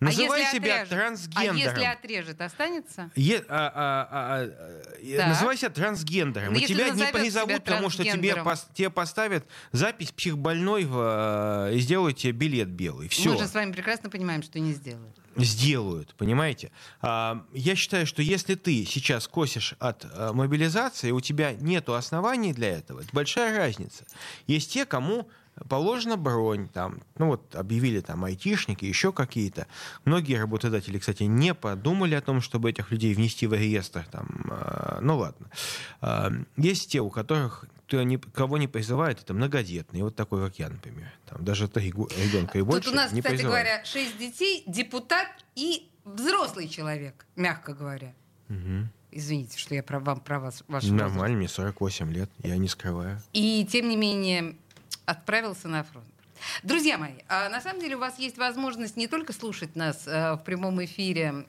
Называй 0.00 0.44
а 0.44 0.52
себя 0.52 0.82
отрежет? 0.82 0.88
трансгендером. 0.88 1.56
А 1.56 1.58
если 1.58 1.84
отрежет, 1.84 2.40
останется? 2.40 3.10
Е- 3.16 3.44
а- 3.48 3.72
а- 3.74 4.08
а- 4.10 4.42
а- 4.44 5.16
Так. 5.16 5.28
Называй 5.28 5.56
себя 5.56 5.70
трансгендером. 5.70 6.52
Ну, 6.52 6.58
И 6.60 6.66
тебя 6.66 6.90
не 6.90 7.04
призовут, 7.06 7.64
потому 7.64 7.90
что 7.90 8.04
тебе, 8.04 8.30
пос- 8.30 8.66
тебе 8.72 8.90
поставят 8.90 9.44
запись 9.72 10.12
психбольной 10.12 10.84
в, 10.84 11.68
э, 11.70 11.74
и 11.74 11.80
сделают 11.80 12.16
тебе 12.16 12.32
билет 12.32 12.68
белый. 12.68 13.08
Все. 13.08 13.32
Мы 13.32 13.38
же 13.38 13.48
с 13.48 13.54
вами 13.54 13.72
прекрасно 13.72 14.08
понимаем, 14.08 14.42
что 14.42 14.60
не 14.60 14.72
сделают. 14.72 15.16
Сделают, 15.44 16.14
понимаете? 16.16 16.70
А, 17.00 17.44
Я 17.52 17.74
считаю, 17.74 18.06
что 18.06 18.22
если 18.22 18.54
ты 18.54 18.84
сейчас 18.84 19.28
косишь 19.28 19.74
от 19.78 20.04
э, 20.04 20.32
мобилизации, 20.32 21.10
у 21.10 21.20
тебя 21.20 21.52
нет 21.52 21.88
оснований 21.88 22.52
для 22.52 22.70
этого, 22.78 23.00
это 23.00 23.08
большая 23.12 23.56
разница. 23.56 24.04
Есть 24.46 24.72
те, 24.72 24.84
кому 24.84 25.28
положена 25.68 26.16
бронь, 26.16 26.68
там, 26.68 27.00
ну 27.18 27.26
вот 27.28 27.54
объявили 27.54 28.00
там 28.00 28.24
айтишники, 28.24 28.84
еще 28.84 29.12
какие-то. 29.12 29.66
Многие 30.04 30.34
работодатели, 30.40 30.98
кстати, 30.98 31.22
не 31.24 31.54
подумали 31.54 32.14
о 32.14 32.20
том, 32.20 32.40
чтобы 32.40 32.70
этих 32.70 32.90
людей 32.90 33.14
внести 33.14 33.46
в 33.46 33.54
реестр. 33.54 34.06
Там, 34.10 34.28
э, 34.50 34.98
ну 35.00 35.18
ладно. 35.18 35.48
А, 36.00 36.30
Есть 36.56 36.90
те, 36.90 37.00
у 37.00 37.10
которых 37.10 37.64
кто 37.86 38.02
не- 38.02 38.18
кого 38.18 38.58
не 38.58 38.68
призывают, 38.68 39.22
это 39.22 39.32
многодетные, 39.32 40.04
вот 40.04 40.14
такой, 40.14 40.44
как 40.46 40.58
я, 40.58 40.68
например. 40.68 41.10
Там 41.24 41.42
даже 41.42 41.68
три 41.68 41.86
ребенка 41.90 42.58
и 42.58 42.62
больше 42.62 42.82
Тут 42.84 42.92
у 42.92 42.96
нас, 42.96 43.12
не 43.12 43.22
кстати 43.22 43.36
призывают. 43.36 43.66
говоря, 43.66 43.84
шесть 43.86 44.18
детей, 44.18 44.62
депутат 44.66 45.26
и 45.54 45.88
взрослый 46.04 46.68
человек, 46.68 47.24
мягко 47.34 47.72
говоря. 47.72 48.12
Мгм. 48.48 48.90
Извините, 49.10 49.58
что 49.58 49.74
я 49.74 49.82
про 49.82 50.00
вам 50.00 50.20
про 50.20 50.38
вас 50.38 50.62
ваш 50.68 50.84
Нормально, 50.84 51.38
мне 51.38 51.48
48 51.48 52.12
лет, 52.12 52.30
я 52.42 52.58
не 52.58 52.68
скрываю. 52.68 53.22
И 53.32 53.66
тем 53.70 53.88
не 53.88 53.96
менее 53.96 54.56
отправился 55.08 55.68
на 55.68 55.82
фронт. 55.84 56.06
Друзья 56.62 56.98
мои, 56.98 57.14
а 57.28 57.48
на 57.48 57.60
самом 57.60 57.80
деле 57.80 57.96
у 57.96 57.98
вас 57.98 58.18
есть 58.18 58.38
возможность 58.38 58.96
не 58.96 59.08
только 59.08 59.32
слушать 59.32 59.74
нас 59.74 60.06
э, 60.06 60.34
в 60.34 60.44
прямом 60.44 60.84
эфире 60.84 61.46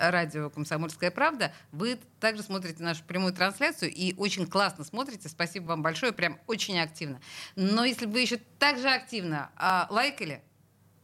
радио 0.00 0.50
«Комсомольская 0.50 1.10
правда», 1.10 1.52
вы 1.70 1.98
также 2.18 2.42
смотрите 2.42 2.82
нашу 2.82 3.04
прямую 3.04 3.32
трансляцию 3.32 3.92
и 3.92 4.14
очень 4.16 4.46
классно 4.46 4.84
смотрите. 4.84 5.28
Спасибо 5.28 5.66
вам 5.66 5.82
большое, 5.82 6.12
прям 6.12 6.38
очень 6.46 6.80
активно. 6.80 7.20
Но 7.54 7.84
если 7.84 8.06
бы 8.06 8.12
вы 8.12 8.20
еще 8.20 8.40
так 8.58 8.78
же 8.78 8.88
активно 8.88 9.50
а, 9.56 9.86
лайкали, 9.90 10.42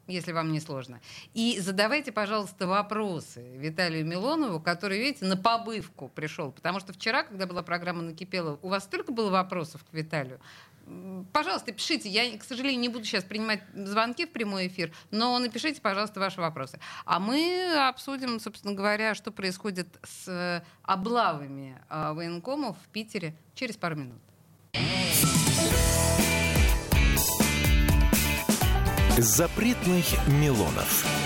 если 0.07 0.33
вам 0.33 0.53
не 0.53 0.61
сложно. 0.61 1.01
И 1.35 1.59
задавайте, 1.61 2.13
пожалуйста, 2.13 2.67
вопросы 2.67 3.43
Виталию 3.57 4.07
Милонову, 4.07 4.61
который, 4.61 4.99
видите, 4.99 5.25
на 5.25 5.37
побывку 5.37 6.09
пришел. 6.09 6.53
Потому 6.53 6.81
что 6.81 6.93
вчера, 6.93 7.25
когда 7.25 7.47
была 7.47 7.63
программа 7.63 8.03
«Накипела», 8.03 8.59
у 8.63 8.69
вас 8.69 8.85
столько 8.85 9.13
было 9.13 9.31
вопросов 9.31 9.85
к 9.85 9.93
Виталию. 9.93 10.41
Пожалуйста, 11.33 11.73
пишите. 11.73 12.09
Я, 12.09 12.37
к 12.39 12.45
сожалению, 12.45 12.81
не 12.81 12.89
буду 12.89 13.05
сейчас 13.05 13.25
принимать 13.25 13.63
звонки 13.75 14.25
в 14.25 14.31
прямой 14.31 14.69
эфир, 14.69 14.93
но 15.11 15.39
напишите, 15.39 15.81
пожалуйста, 15.81 16.21
ваши 16.21 16.41
вопросы. 16.41 16.79
А 17.05 17.19
мы 17.19 17.75
обсудим, 17.89 18.39
собственно 18.39 18.75
говоря, 18.75 19.15
что 19.15 19.33
происходит 19.33 19.89
с 20.05 20.29
э, 20.29 20.63
облавами 20.83 21.77
э, 21.91 22.13
военкомов 22.13 22.77
в 22.85 22.89
Питере 22.89 23.35
через 23.55 23.77
пару 23.77 23.97
минут. 23.97 24.21
Запретных 29.19 30.05
Милонов. 30.29 31.26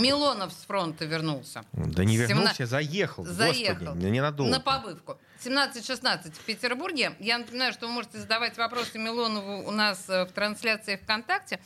Милонов 0.00 0.52
с 0.52 0.64
фронта 0.66 1.04
вернулся. 1.04 1.64
Да 1.72 2.04
не 2.04 2.16
вернулся, 2.16 2.54
я 2.62 2.66
заехал. 2.66 3.24
Заехал. 3.24 3.84
Господи, 3.86 4.06
ненадолго. 4.06 4.50
На 4.52 4.60
побывку. 4.60 5.18
17-16 5.44 6.32
в 6.32 6.40
Петербурге. 6.44 7.12
Я 7.20 7.38
напоминаю, 7.38 7.72
что 7.72 7.86
вы 7.86 7.92
можете 7.92 8.18
задавать 8.18 8.56
вопросы 8.56 8.98
Милонову 8.98 9.66
у 9.68 9.70
нас 9.70 10.08
э, 10.08 10.24
в 10.24 10.32
трансляции 10.32 10.96
ВКонтакте. 10.96 11.60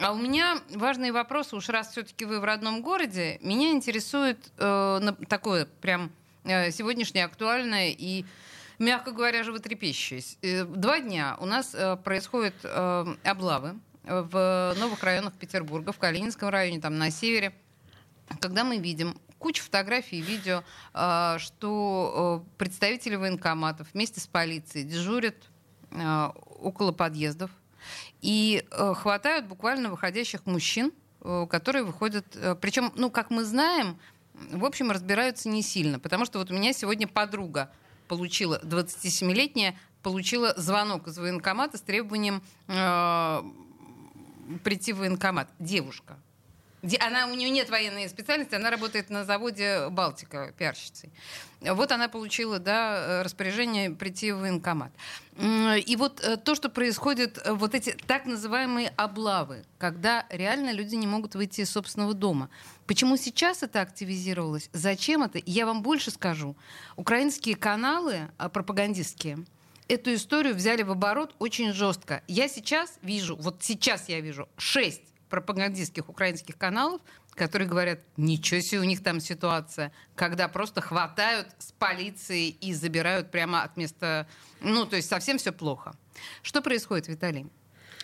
А 0.00 0.12
у 0.12 0.16
меня 0.16 0.58
важные 0.74 1.10
вопросы, 1.12 1.56
уж 1.56 1.68
раз 1.68 1.90
все-таки 1.90 2.24
вы 2.24 2.38
в 2.40 2.44
родном 2.44 2.82
городе, 2.82 3.38
меня 3.42 3.72
интересует 3.72 4.38
э, 4.58 5.00
такое 5.28 5.66
прям 5.80 6.12
э, 6.44 6.70
сегодняшнее 6.70 7.24
актуальное 7.24 7.88
и, 7.90 8.24
мягко 8.78 9.10
говоря, 9.10 9.42
животрепещущее. 9.42 10.20
С- 10.22 10.38
э, 10.42 10.64
Два 10.64 11.00
дня 11.00 11.36
у 11.40 11.46
нас 11.46 11.74
э, 11.74 11.96
происходят 11.96 12.54
облавы 13.24 13.74
в 14.04 14.74
новых 14.78 15.02
районах 15.02 15.34
Петербурга, 15.34 15.92
в 15.92 15.98
Калининском 15.98 16.48
районе, 16.48 16.80
там 16.80 16.96
на 16.96 17.10
севере 17.10 17.52
когда 18.40 18.64
мы 18.64 18.78
видим 18.78 19.16
кучу 19.38 19.62
фотографий 19.62 20.18
и 20.18 20.22
видео, 20.22 20.62
э, 20.94 21.36
что 21.38 22.44
э, 22.44 22.56
представители 22.58 23.16
военкоматов 23.16 23.88
вместе 23.94 24.20
с 24.20 24.26
полицией 24.26 24.84
дежурят 24.84 25.36
э, 25.90 26.28
около 26.60 26.92
подъездов 26.92 27.50
и 28.20 28.64
э, 28.70 28.94
хватают 28.94 29.46
буквально 29.46 29.90
выходящих 29.90 30.46
мужчин, 30.46 30.92
которые 31.50 31.82
выходят. 31.82 32.24
Причем, 32.60 32.92
ну, 32.94 33.10
как 33.10 33.30
мы 33.30 33.44
знаем, 33.44 33.98
в 34.52 34.64
общем, 34.64 34.90
разбираются 34.90 35.48
не 35.48 35.62
сильно. 35.62 35.98
Потому 35.98 36.24
что 36.24 36.38
вот 36.38 36.50
у 36.50 36.54
меня 36.54 36.72
сегодня 36.72 37.08
подруга 37.08 37.72
получила, 38.06 38.60
27-летняя, 38.62 39.76
получила 40.02 40.54
звонок 40.56 41.08
из 41.08 41.18
военкомата 41.18 41.76
с 41.76 41.80
требованием 41.80 42.42
э, 42.68 43.42
прийти 44.64 44.92
в 44.92 44.98
военкомат. 44.98 45.50
Девушка. 45.58 46.18
Она, 47.00 47.26
у 47.26 47.34
нее 47.34 47.50
нет 47.50 47.70
военной 47.70 48.08
специальности, 48.08 48.54
она 48.54 48.70
работает 48.70 49.10
на 49.10 49.24
заводе 49.24 49.88
«Балтика» 49.88 50.52
пиарщицей. 50.56 51.10
Вот 51.60 51.90
она 51.90 52.08
получила 52.08 52.60
да, 52.60 52.96
э, 52.96 53.22
распоряжение 53.22 53.90
прийти 53.90 54.30
в 54.30 54.38
военкомат. 54.38 54.92
И 55.36 55.96
вот 55.98 56.20
э, 56.20 56.36
то, 56.36 56.54
что 56.54 56.68
происходит, 56.68 57.40
э, 57.44 57.52
вот 57.52 57.74
эти 57.74 57.96
так 58.06 58.26
называемые 58.26 58.92
облавы, 58.96 59.64
когда 59.78 60.24
реально 60.30 60.70
люди 60.70 60.94
не 60.94 61.08
могут 61.08 61.34
выйти 61.34 61.62
из 61.62 61.70
собственного 61.70 62.14
дома. 62.14 62.48
Почему 62.86 63.16
сейчас 63.16 63.64
это 63.64 63.80
активизировалось? 63.80 64.70
Зачем 64.72 65.24
это? 65.24 65.40
Я 65.46 65.66
вам 65.66 65.82
больше 65.82 66.12
скажу. 66.12 66.56
Украинские 66.96 67.56
каналы 67.56 68.28
пропагандистские 68.52 69.44
эту 69.88 70.14
историю 70.14 70.54
взяли 70.54 70.82
в 70.82 70.90
оборот 70.92 71.34
очень 71.38 71.72
жестко. 71.72 72.22
Я 72.28 72.46
сейчас 72.46 72.98
вижу, 73.02 73.36
вот 73.36 73.56
сейчас 73.60 74.08
я 74.08 74.20
вижу 74.20 74.48
шесть 74.56 75.02
пропагандистских 75.28 76.08
украинских 76.08 76.56
каналов, 76.56 77.00
которые 77.34 77.68
говорят, 77.68 78.00
ничего 78.16 78.60
себе 78.60 78.80
у 78.80 78.84
них 78.84 79.02
там 79.02 79.20
ситуация, 79.20 79.92
когда 80.16 80.48
просто 80.48 80.80
хватают 80.80 81.48
с 81.58 81.72
полицией 81.72 82.50
и 82.60 82.74
забирают 82.74 83.30
прямо 83.30 83.62
от 83.62 83.76
места, 83.76 84.26
ну, 84.60 84.86
то 84.86 84.96
есть 84.96 85.08
совсем 85.08 85.38
все 85.38 85.52
плохо. 85.52 85.94
Что 86.42 86.60
происходит, 86.62 87.08
Виталий? 87.08 87.46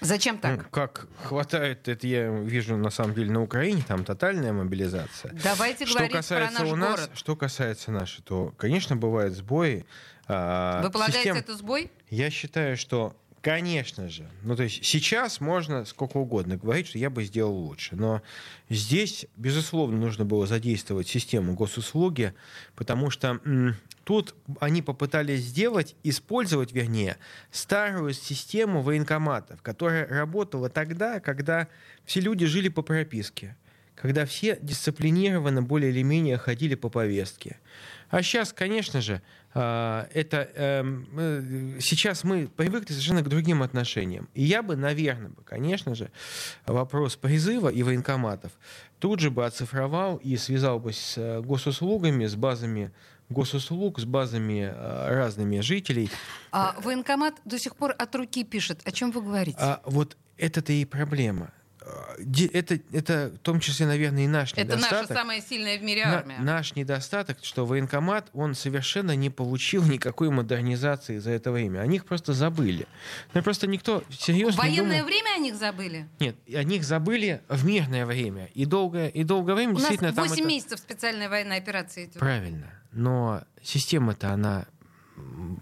Зачем 0.00 0.35
Ну, 0.37 0.40
так? 0.43 0.71
как 0.71 1.07
хватает, 1.23 1.88
это 1.88 2.07
я 2.07 2.28
вижу 2.28 2.76
на 2.76 2.90
самом 2.90 3.14
деле 3.14 3.31
на 3.33 3.43
Украине, 3.43 3.83
там 3.87 4.04
тотальная 4.04 4.52
мобилизация. 4.52 5.33
Давайте 5.43 5.87
Что 5.87 5.95
говорить 5.95 6.12
про 6.12 6.19
касается 6.19 6.62
наш 6.62 6.73
у 6.73 6.76
нас, 6.76 7.00
город. 7.00 7.11
что 7.14 7.37
касается 7.37 7.90
нашей, 7.93 8.23
то, 8.23 8.52
конечно, 8.59 8.97
бывают 8.97 9.35
сбои. 9.35 9.87
а, 10.26 10.83
Вы 10.83 10.90
полагаете, 10.90 11.19
систем- 11.31 11.37
это 11.37 11.57
сбой? 11.57 11.90
Я 12.11 12.31
считаю, 12.31 12.76
что, 12.76 13.16
конечно 13.44 14.08
же, 14.08 14.26
ну 14.42 14.56
то 14.56 14.62
есть 14.62 14.84
сейчас 14.84 15.38
можно 15.40 15.84
сколько 15.84 16.16
угодно 16.16 16.56
говорить, 16.56 16.88
что 16.88 16.98
я 16.98 17.10
бы 17.10 17.22
сделал 17.24 17.54
лучше, 17.54 17.94
но 17.94 18.22
здесь, 18.70 19.26
безусловно, 19.36 19.98
нужно 19.98 20.24
было 20.24 20.46
задействовать 20.46 21.06
систему 21.06 21.54
госуслуги, 21.54 22.32
потому 22.74 23.10
что 23.10 23.38
м, 23.44 23.76
тут 24.04 24.34
они 24.60 24.80
попытались 24.80 25.40
сделать, 25.42 25.94
использовать, 26.02 26.72
вернее, 26.72 27.18
старую 27.50 28.14
систему 28.14 28.80
военкоматов, 28.80 29.60
которая 29.60 30.08
работала 30.08 30.70
тогда, 30.70 31.20
когда 31.20 31.68
все 32.06 32.20
люди 32.20 32.46
жили 32.46 32.68
по 32.68 32.80
прописке 32.80 33.56
когда 33.94 34.26
все 34.26 34.58
дисциплинированно 34.60 35.62
более 35.62 35.90
или 35.90 36.02
менее 36.02 36.38
ходили 36.38 36.74
по 36.74 36.88
повестке. 36.88 37.58
А 38.10 38.22
сейчас, 38.22 38.52
конечно 38.52 39.00
же, 39.00 39.22
а, 39.54 40.08
это 40.12 40.48
эм, 40.54 41.08
э, 41.16 41.78
сейчас 41.80 42.22
мы 42.22 42.48
привыкли 42.48 42.92
совершенно 42.92 43.22
к 43.22 43.28
другим 43.28 43.62
отношениям. 43.62 44.28
И 44.34 44.42
я 44.42 44.62
бы, 44.62 44.76
наверное, 44.76 45.30
бы, 45.30 45.42
конечно 45.42 45.94
же, 45.94 46.10
вопрос 46.66 47.16
призыва 47.16 47.68
и 47.68 47.82
военкоматов 47.82 48.52
тут 49.04 49.20
же 49.20 49.30
бы 49.30 49.44
оцифровал 49.44 50.16
и 50.16 50.34
связал 50.38 50.80
бы 50.80 50.94
с 50.94 51.18
э, 51.18 51.42
госуслугами, 51.42 52.24
с 52.24 52.36
базами 52.36 52.90
госуслуг, 53.28 54.00
с 54.00 54.06
базами 54.06 54.72
э, 54.74 55.14
разными 55.14 55.60
жителей. 55.60 56.10
А 56.52 56.74
военкомат 56.80 57.34
до 57.44 57.58
сих 57.58 57.76
пор 57.76 57.94
от 57.98 58.14
руки 58.14 58.44
пишет. 58.44 58.80
О 58.86 58.90
чем 58.92 59.10
вы 59.10 59.20
говорите? 59.20 59.58
А 59.60 59.82
вот 59.84 60.16
это-то 60.38 60.72
и 60.72 60.86
проблема. 60.86 61.52
Де- 62.18 62.46
это, 62.46 62.78
это 62.92 63.32
в 63.34 63.38
том 63.38 63.60
числе, 63.60 63.86
наверное, 63.86 64.24
и 64.24 64.26
наш 64.26 64.52
Это 64.52 64.76
наша 64.76 64.86
недостаток. 64.86 65.16
самая 65.16 65.40
сильная 65.40 65.78
в 65.78 65.82
мире 65.82 66.04
На- 66.06 66.18
армия. 66.18 66.38
наш 66.38 66.74
недостаток, 66.74 67.38
что 67.42 67.66
военкомат, 67.66 68.28
он 68.32 68.54
совершенно 68.54 69.14
не 69.16 69.30
получил 69.30 69.84
никакой 69.84 70.30
модернизации 70.30 71.18
за 71.18 71.30
это 71.32 71.52
время. 71.52 71.80
О 71.80 71.86
них 71.86 72.04
просто 72.06 72.32
забыли. 72.32 72.86
Ну, 73.34 73.42
просто 73.42 73.66
никто 73.66 74.02
В 74.08 74.14
серьезно 74.14 74.62
не 74.62 74.68
военное 74.68 74.98
думал. 75.00 75.06
время 75.06 75.34
о 75.36 75.38
них 75.38 75.54
забыли. 75.56 76.08
Нет, 76.20 76.36
о 76.54 76.62
них 76.62 76.84
забыли 76.84 77.42
в 77.48 77.64
мирное 77.64 78.06
время. 78.06 78.46
И 78.54 78.64
долгое, 78.64 79.08
и 79.08 79.24
долгое 79.24 79.54
время 79.54 79.72
У 79.72 79.74
нас 79.74 79.82
действительно 79.82 80.12
там 80.14 80.28
8 80.28 80.40
это- 80.42 80.48
месяцев 80.48 80.78
специальная 80.78 81.28
военная 81.28 81.58
операция 81.58 82.04
идет. 82.04 82.18
Правильно. 82.18 82.70
Но 82.92 83.42
система-то, 83.62 84.30
она 84.30 84.66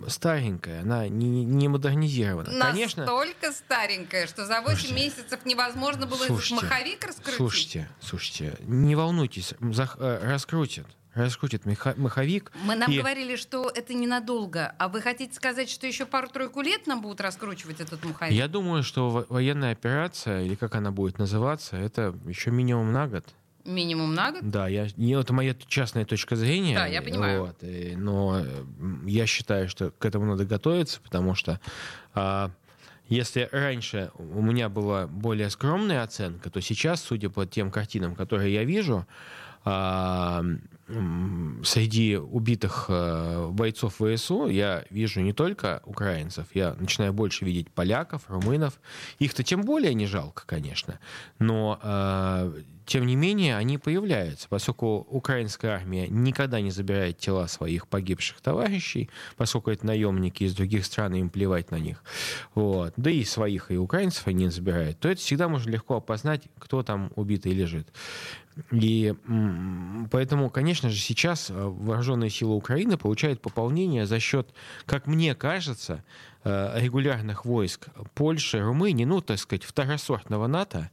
старенькая, 0.08 0.82
она 0.82 1.08
не, 1.08 1.44
не 1.44 1.68
модернизирована. 1.68 2.50
Конечно, 2.60 3.04
Настолько 3.04 3.52
старенькая, 3.52 4.26
что 4.26 4.46
за 4.46 4.60
8 4.60 4.76
Слушайте, 4.76 4.94
месяцев 4.94 5.44
невозможно 5.44 6.06
было 6.06 6.24
слушайте, 6.24 6.54
этот 6.56 6.70
маховик 6.70 7.04
раскрутить. 7.04 7.36
слушайте, 7.36 7.88
слушайте, 8.00 8.56
не 8.62 8.94
волнуйтесь, 8.96 9.54
зах- 9.60 9.96
э, 9.98 10.30
раскрутят. 10.32 10.86
Раскрутит 11.14 11.66
меха- 11.66 11.92
маховик. 11.98 12.50
Мы 12.64 12.74
нам 12.74 12.90
и- 12.90 12.98
говорили, 12.98 13.36
что 13.36 13.70
это 13.74 13.92
ненадолго. 13.92 14.74
А 14.78 14.88
вы 14.88 15.02
хотите 15.02 15.34
сказать, 15.34 15.68
что 15.68 15.86
еще 15.86 16.06
пару-тройку 16.06 16.62
лет 16.62 16.86
нам 16.86 17.02
будут 17.02 17.20
раскручивать 17.20 17.80
этот 17.82 18.02
маховик? 18.02 18.32
Я 18.32 18.48
думаю, 18.48 18.82
что 18.82 19.10
во- 19.10 19.26
военная 19.28 19.72
операция, 19.72 20.42
или 20.42 20.54
как 20.54 20.74
она 20.74 20.90
будет 20.90 21.18
называться, 21.18 21.76
это 21.76 22.14
еще 22.26 22.50
минимум 22.50 22.92
на 22.92 23.08
год. 23.08 23.26
Минимум 23.64 24.14
на 24.14 24.32
год? 24.32 24.40
Да, 24.42 24.68
я, 24.68 24.88
не- 24.96 25.12
это 25.14 25.32
моя 25.32 25.54
частная 25.68 26.04
точка 26.04 26.36
зрения. 26.36 26.74
Да, 26.74 26.86
я 26.86 27.02
понимаю. 27.02 27.40
Вот, 27.46 27.56
и- 27.62 27.94
но 27.96 28.42
я 29.06 29.26
считаю, 29.26 29.68
что 29.68 29.90
к 29.92 30.04
этому 30.04 30.26
надо 30.26 30.44
готовиться, 30.44 31.00
потому 31.00 31.34
что 31.34 31.60
а, 32.14 32.50
если 33.08 33.48
раньше 33.52 34.10
у 34.18 34.42
меня 34.42 34.68
была 34.68 35.06
более 35.06 35.48
скромная 35.50 36.02
оценка, 36.02 36.50
то 36.50 36.60
сейчас, 36.60 37.02
судя 37.02 37.30
по 37.30 37.46
тем 37.46 37.70
картинам, 37.70 38.14
которые 38.14 38.52
я 38.52 38.64
вижу, 38.64 39.06
а, 39.64 40.44
среди 41.64 42.16
убитых 42.16 42.86
э, 42.88 43.48
бойцов 43.50 43.94
ВСУ 44.00 44.48
я 44.48 44.84
вижу 44.90 45.20
не 45.20 45.32
только 45.32 45.80
украинцев, 45.86 46.46
я 46.54 46.74
начинаю 46.78 47.12
больше 47.12 47.44
видеть 47.44 47.70
поляков, 47.70 48.22
румынов. 48.28 48.78
Их-то 49.18 49.42
тем 49.42 49.62
более 49.62 49.94
не 49.94 50.06
жалко, 50.06 50.42
конечно, 50.44 50.98
но 51.38 51.78
э, 51.82 52.62
тем 52.86 53.06
не 53.06 53.16
менее 53.16 53.56
они 53.56 53.78
появляются, 53.78 54.48
поскольку 54.48 55.06
украинская 55.08 55.76
армия 55.76 56.08
никогда 56.08 56.60
не 56.60 56.70
забирает 56.70 57.18
тела 57.18 57.46
своих 57.46 57.86
погибших 57.86 58.40
товарищей, 58.40 59.10
поскольку 59.36 59.70
это 59.70 59.86
наемники 59.86 60.44
из 60.44 60.54
других 60.54 60.84
стран, 60.84 61.14
им 61.14 61.30
плевать 61.30 61.70
на 61.70 61.76
них. 61.76 62.02
Вот. 62.54 62.94
Да 62.96 63.10
и 63.10 63.24
своих, 63.24 63.70
и 63.70 63.76
украинцев 63.76 64.26
они 64.26 64.44
не 64.44 64.50
забирают, 64.50 64.98
то 64.98 65.08
это 65.08 65.20
всегда 65.20 65.48
можно 65.48 65.70
легко 65.70 65.96
опознать, 65.96 66.42
кто 66.58 66.82
там 66.82 67.12
убитый 67.14 67.52
лежит. 67.52 67.88
И 68.70 69.14
поэтому, 70.10 70.50
конечно 70.50 70.90
же, 70.90 70.98
сейчас 70.98 71.50
э, 71.50 71.54
вооруженные 71.54 72.28
силы 72.28 72.54
Украины 72.54 72.98
получают 72.98 73.40
пополнение 73.40 74.04
за 74.04 74.20
счет, 74.20 74.52
как 74.84 75.06
мне 75.06 75.34
кажется, 75.34 76.04
э, 76.44 76.78
регулярных 76.78 77.46
войск 77.46 77.88
Польши, 78.14 78.60
Румынии, 78.60 79.06
ну, 79.06 79.22
так 79.22 79.38
сказать, 79.38 79.64
второсортного 79.64 80.48
НАТО, 80.48 80.90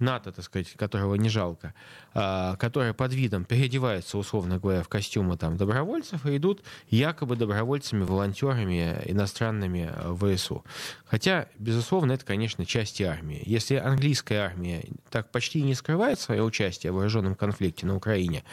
НАТО, 0.00 0.32
так 0.32 0.44
сказать, 0.44 0.72
которого 0.72 1.14
не 1.14 1.28
жалко, 1.28 1.74
а, 2.14 2.56
которые 2.56 2.94
под 2.94 3.12
видом 3.12 3.44
переодеваются, 3.44 4.18
условно 4.18 4.58
говоря, 4.58 4.82
в 4.82 4.88
костюмы 4.88 5.36
там, 5.36 5.56
добровольцев 5.56 6.26
и 6.26 6.36
идут 6.36 6.62
якобы 6.88 7.36
добровольцами, 7.36 8.04
волонтерами 8.04 9.02
иностранными 9.06 9.90
э, 9.92 10.10
в 10.10 10.36
ВСУ. 10.36 10.64
Хотя, 11.04 11.48
безусловно, 11.58 12.12
это, 12.12 12.24
конечно, 12.24 12.64
части 12.64 13.02
армии. 13.02 13.42
Если 13.44 13.76
английская 13.76 14.38
армия 14.38 14.84
так 15.10 15.30
почти 15.30 15.62
не 15.62 15.74
скрывает 15.74 16.20
свое 16.20 16.42
участие 16.42 16.92
в 16.92 16.96
вооруженном 16.96 17.34
конфликте 17.34 17.86
на 17.86 17.96
Украине, 17.96 18.44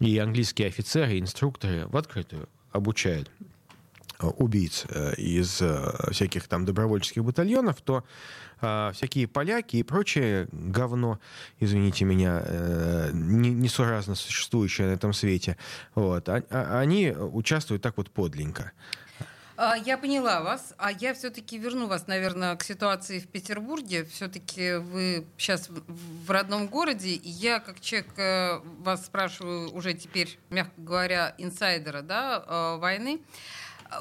и 0.00 0.18
английские 0.18 0.68
офицеры, 0.68 1.18
инструкторы 1.18 1.86
в 1.86 1.96
открытую 1.96 2.48
обучают 2.72 3.30
убийц 4.30 4.84
э, 4.88 5.14
из 5.16 5.60
э, 5.60 6.10
всяких 6.12 6.48
там 6.48 6.64
добровольческих 6.64 7.24
батальонов, 7.24 7.80
то 7.80 8.04
э, 8.60 8.90
всякие 8.94 9.26
поляки 9.28 9.76
и 9.76 9.82
прочее 9.82 10.48
говно, 10.52 11.18
извините 11.60 12.04
меня, 12.04 12.42
не- 13.12 13.50
несуразно 13.54 14.14
существующее 14.14 14.88
на 14.88 14.92
этом 14.92 15.12
свете, 15.12 15.56
вот, 15.94 16.28
а- 16.28 16.42
а- 16.50 16.80
они 16.80 17.10
участвуют 17.10 17.82
так 17.82 17.96
вот 17.96 18.10
подленько. 18.10 18.72
А, 19.54 19.76
Я 19.76 19.98
поняла 19.98 20.40
вас, 20.40 20.72
а 20.78 20.90
я 20.90 21.12
все-таки 21.14 21.58
верну 21.58 21.86
вас, 21.86 22.06
наверное, 22.06 22.56
к 22.56 22.64
ситуации 22.64 23.20
в 23.20 23.28
Петербурге. 23.28 24.04
Все-таки 24.04 24.76
вы 24.76 25.26
сейчас 25.36 25.68
в 26.24 26.30
родном 26.30 26.66
городе, 26.68 27.10
и 27.10 27.28
я, 27.28 27.60
как 27.60 27.78
человек, 27.80 28.62
вас 28.80 29.04
спрашиваю 29.06 29.70
уже 29.72 29.92
теперь, 29.92 30.38
мягко 30.50 30.72
говоря, 30.78 31.34
инсайдера 31.38 32.00
да, 32.02 32.76
войны. 32.78 33.20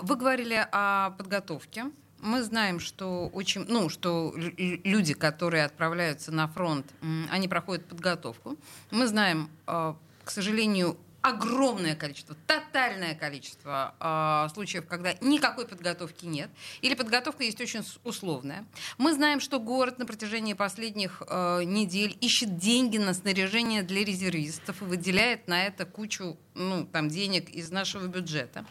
Вы 0.02 0.16
говорили 0.16 0.68
о 0.72 1.12
подготовке. 1.12 1.86
Мы 2.20 2.44
знаем, 2.44 2.80
что 2.80 3.28
очень, 3.34 3.66
ну, 3.68 3.90
что 3.90 4.32
лю- 4.36 4.54
лю- 4.56 4.82
люди, 4.84 5.14
которые 5.14 5.66
отправляются 5.66 6.32
на 6.32 6.48
фронт, 6.48 6.86
они 7.32 7.48
проходят 7.48 7.86
подготовку. 7.88 8.58
Мы 8.92 9.08
знаем, 9.08 9.50
э, 9.68 9.94
к 10.24 10.30
сожалению, 10.30 10.98
огромное 11.22 11.96
количество, 11.96 12.36
тотальное 12.48 13.16
количество 13.16 13.96
э, 14.00 14.54
случаев, 14.54 14.86
когда 14.88 15.14
никакой 15.22 15.68
подготовки 15.68 16.26
нет, 16.26 16.50
или 16.82 16.96
подготовка 16.96 17.44
есть 17.44 17.62
очень 17.62 17.84
условная. 18.04 18.66
Мы 18.98 19.14
знаем, 19.14 19.40
что 19.40 19.60
город 19.60 20.00
на 20.00 20.06
протяжении 20.06 20.54
последних 20.54 21.22
э, 21.28 21.64
недель 21.64 22.18
ищет 22.22 22.58
деньги 22.58 22.98
на 22.98 23.14
снаряжение 23.14 23.84
для 23.84 24.04
резервистов 24.04 24.82
и 24.82 24.86
выделяет 24.86 25.48
на 25.48 25.66
это 25.66 25.86
кучу 25.86 26.38
ну, 26.54 26.86
там, 26.86 27.10
денег 27.10 27.50
из 27.50 27.72
нашего 27.72 28.08
бюджета. 28.08 28.66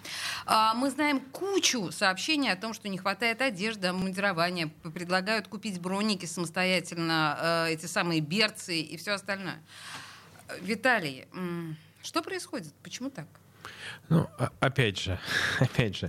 А, 0.45 0.75
Мы 0.75 0.91
знаем 0.91 1.21
кучу 1.21 1.91
сообщений 1.93 2.53
о 2.53 2.57
том, 2.57 2.75
что 2.75 2.89
не 2.89 2.99
хватает 2.99 3.41
одежды, 3.41 3.89
обмундирования, 3.89 4.71
предлагают 4.95 5.49
купить 5.49 5.81
броники 5.81 6.27
самостоятельно, 6.27 7.39
э, 7.41 7.73
эти 7.73 7.87
самые 7.87 8.21
берцы 8.21 8.81
и 8.81 8.97
все 8.97 9.13
остальное. 9.13 9.63
Э, 10.49 10.59
Виталий, 10.61 11.27
что 12.03 12.23
происходит? 12.23 12.73
Почему 12.83 13.11
так? 13.11 13.27
Ну, 14.09 14.29
а- 14.39 14.53
опять 14.61 14.99
же, 14.99 15.19
опять 15.61 15.97
же, 15.97 16.09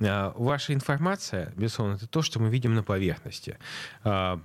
а, 0.00 0.32
ваша 0.36 0.74
информация, 0.74 1.52
безусловно, 1.56 1.94
это 1.94 2.06
то, 2.06 2.22
что 2.22 2.40
мы 2.40 2.50
видим 2.50 2.74
на 2.74 2.82
поверхности. 2.82 3.58
А, 4.04 4.40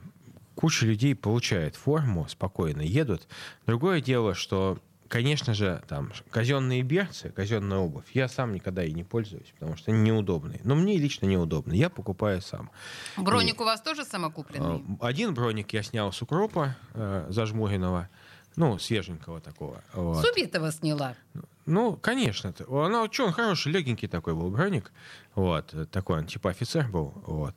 Куча 0.56 0.88
людей 0.88 1.14
получает 1.14 1.76
форму, 1.76 2.28
спокойно 2.28 2.82
едут. 2.82 3.28
Другое 3.68 4.02
дело, 4.02 4.34
что 4.34 4.80
Конечно 5.08 5.54
же, 5.54 5.82
там 5.88 6.12
казенные 6.32 6.82
берцы, 6.82 7.30
казенная 7.30 7.78
обувь, 7.78 8.06
я 8.14 8.28
сам 8.28 8.54
никогда 8.54 8.84
и 8.84 8.92
не 8.92 9.04
пользуюсь, 9.04 9.54
потому 9.54 9.78
что 9.78 9.92
они 9.92 10.02
неудобные. 10.02 10.60
Но 10.64 10.76
мне 10.76 10.98
лично 10.98 11.26
неудобно, 11.26 11.74
я 11.74 11.90
покупаю 11.90 12.42
сам. 12.42 12.70
Броник 13.16 13.62
у 13.62 13.64
вас 13.64 13.82
тоже 13.82 14.04
самокупленный? 14.04 14.84
Один 15.00 15.34
броник 15.34 15.72
я 15.74 15.84
снял 15.84 16.12
с 16.12 16.22
укропа 16.22 16.76
э, 16.94 17.26
зажмуренного, 17.30 18.10
ну, 18.58 18.80
свеженького 18.80 19.40
такого. 19.40 19.84
вот. 19.94 20.26
С 20.26 20.30
убитого 20.30 20.72
сняла. 20.72 21.16
Ну, 21.68 21.96
конечно. 21.96 22.54
Оно, 22.68 23.08
что, 23.12 23.28
он 23.28 23.32
хороший, 23.32 23.72
легенький 23.72 24.08
такой 24.08 24.34
был 24.34 24.50
броник. 24.50 24.92
Вот, 25.36 25.76
такой 25.92 26.20
он, 26.20 26.26
типа 26.26 26.50
офицер 26.50 26.88
был. 26.88 27.14
Вот. 27.28 27.56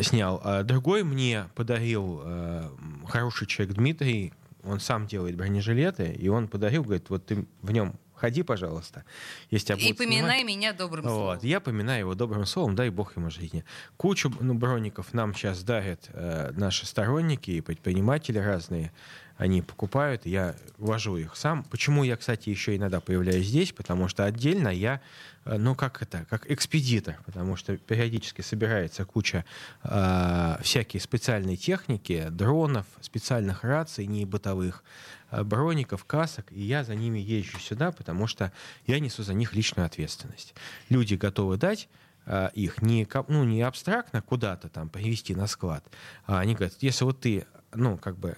Снял. 0.00 0.40
А 0.44 0.62
другой 0.62 1.02
мне 1.02 1.46
подарил 1.56 2.22
э, 2.24 2.70
хороший 3.08 3.46
человек 3.46 3.74
Дмитрий. 3.74 4.32
Он 4.62 4.78
сам 4.78 5.06
делает 5.06 5.36
бронежилеты, 5.36 6.12
и 6.12 6.28
он 6.28 6.46
подарил, 6.46 6.84
говорит, 6.84 7.10
вот 7.10 7.26
ты 7.26 7.46
в 7.62 7.72
нем 7.72 7.98
ходи, 8.20 8.42
пожалуйста. 8.42 9.04
Если 9.50 9.72
И 9.72 9.76
будут 9.76 9.96
снимать». 9.96 9.98
поминай 9.98 10.44
меня 10.44 10.72
добрым 10.72 11.04
словом. 11.04 11.34
Вот, 11.34 11.44
я 11.44 11.60
поминаю 11.60 12.00
его 12.00 12.14
добрым 12.14 12.46
словом, 12.46 12.76
дай 12.76 12.90
бог 12.90 13.16
ему 13.16 13.30
жизни. 13.30 13.64
Кучу 13.96 14.30
ну, 14.40 14.54
броников 14.54 15.14
нам 15.14 15.34
сейчас 15.34 15.62
дарят 15.64 16.10
э, 16.12 16.52
наши 16.54 16.86
сторонники 16.86 17.50
и 17.50 17.60
предприниматели 17.60 18.38
разные. 18.38 18.92
Они 19.40 19.62
покупают, 19.62 20.26
я 20.26 20.54
вожу 20.76 21.16
их 21.16 21.34
сам. 21.34 21.64
Почему 21.64 22.04
я, 22.04 22.18
кстати, 22.18 22.50
еще 22.50 22.76
иногда 22.76 23.00
появляюсь 23.00 23.46
здесь? 23.46 23.72
Потому 23.72 24.06
что 24.06 24.26
отдельно 24.26 24.68
я, 24.68 25.00
э, 25.46 25.56
ну 25.56 25.74
как 25.74 26.02
это, 26.02 26.26
как 26.28 26.50
экспедитор, 26.50 27.16
потому 27.24 27.56
что 27.56 27.74
периодически 27.78 28.42
собирается 28.42 29.06
куча 29.06 29.46
э, 29.82 30.56
всякой 30.60 31.00
специальной 31.00 31.56
техники, 31.56 32.26
дронов, 32.30 32.84
специальных 33.00 33.64
раций, 33.64 34.04
не 34.06 34.26
бытовых, 34.26 34.84
э, 35.30 35.42
броников, 35.42 36.04
касок, 36.04 36.52
и 36.52 36.60
я 36.60 36.84
за 36.84 36.94
ними 36.94 37.18
езжу 37.18 37.58
сюда, 37.60 37.92
потому 37.92 38.26
что 38.26 38.52
я 38.86 39.00
несу 39.00 39.22
за 39.22 39.32
них 39.32 39.54
личную 39.54 39.86
ответственность. 39.86 40.54
Люди 40.90 41.14
готовы 41.14 41.56
дать 41.56 41.88
а, 42.26 42.48
их 42.48 42.82
не, 42.82 43.08
ну, 43.28 43.44
не 43.44 43.62
абстрактно 43.62 44.20
куда-то 44.20 44.68
там 44.68 44.90
привести 44.90 45.34
на 45.34 45.46
склад, 45.46 45.82
а 46.26 46.40
они 46.40 46.54
говорят, 46.54 46.76
если 46.80 47.04
вот 47.04 47.20
ты, 47.20 47.46
ну, 47.72 47.96
как 47.96 48.18
бы 48.18 48.36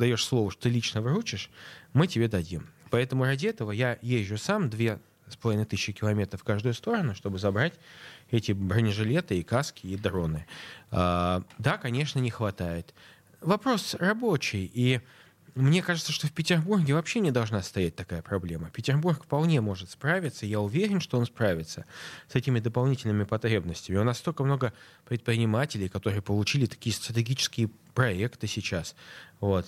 даешь 0.00 0.24
слово, 0.24 0.50
что 0.50 0.62
ты 0.62 0.70
лично 0.70 1.00
выручишь, 1.00 1.50
мы 1.92 2.06
тебе 2.06 2.26
дадим. 2.26 2.68
Поэтому 2.90 3.24
ради 3.24 3.46
этого 3.46 3.70
я 3.70 3.98
езжу 4.02 4.36
сам 4.36 4.68
две 4.68 4.98
с 5.28 5.36
половиной 5.36 5.64
тысячи 5.64 5.92
километров 5.92 6.40
в 6.40 6.44
каждую 6.44 6.74
сторону, 6.74 7.14
чтобы 7.14 7.38
забрать 7.38 7.74
эти 8.32 8.50
бронежилеты 8.50 9.38
и 9.38 9.44
каски 9.44 9.86
и 9.86 9.96
дроны. 9.96 10.46
А, 10.90 11.44
да, 11.58 11.78
конечно, 11.78 12.18
не 12.18 12.30
хватает. 12.30 12.92
вопрос 13.40 13.94
рабочий. 13.94 14.68
И 14.74 15.00
мне 15.54 15.82
кажется, 15.82 16.12
что 16.12 16.26
в 16.26 16.32
Петербурге 16.32 16.94
вообще 16.94 17.20
не 17.20 17.30
должна 17.30 17.62
стоять 17.62 17.96
такая 17.96 18.22
проблема. 18.22 18.70
Петербург 18.70 19.22
вполне 19.22 19.60
может 19.60 19.90
справиться, 19.90 20.46
я 20.46 20.60
уверен, 20.60 21.00
что 21.00 21.18
он 21.18 21.26
справится 21.26 21.84
с 22.28 22.34
этими 22.34 22.60
дополнительными 22.60 23.24
потребностями. 23.24 23.98
У 23.98 24.04
нас 24.04 24.18
столько 24.18 24.44
много 24.44 24.72
предпринимателей, 25.06 25.88
которые 25.88 26.22
получили 26.22 26.66
такие 26.66 26.94
стратегические 26.94 27.70
проекты 27.94 28.46
сейчас, 28.46 28.94
вот, 29.40 29.66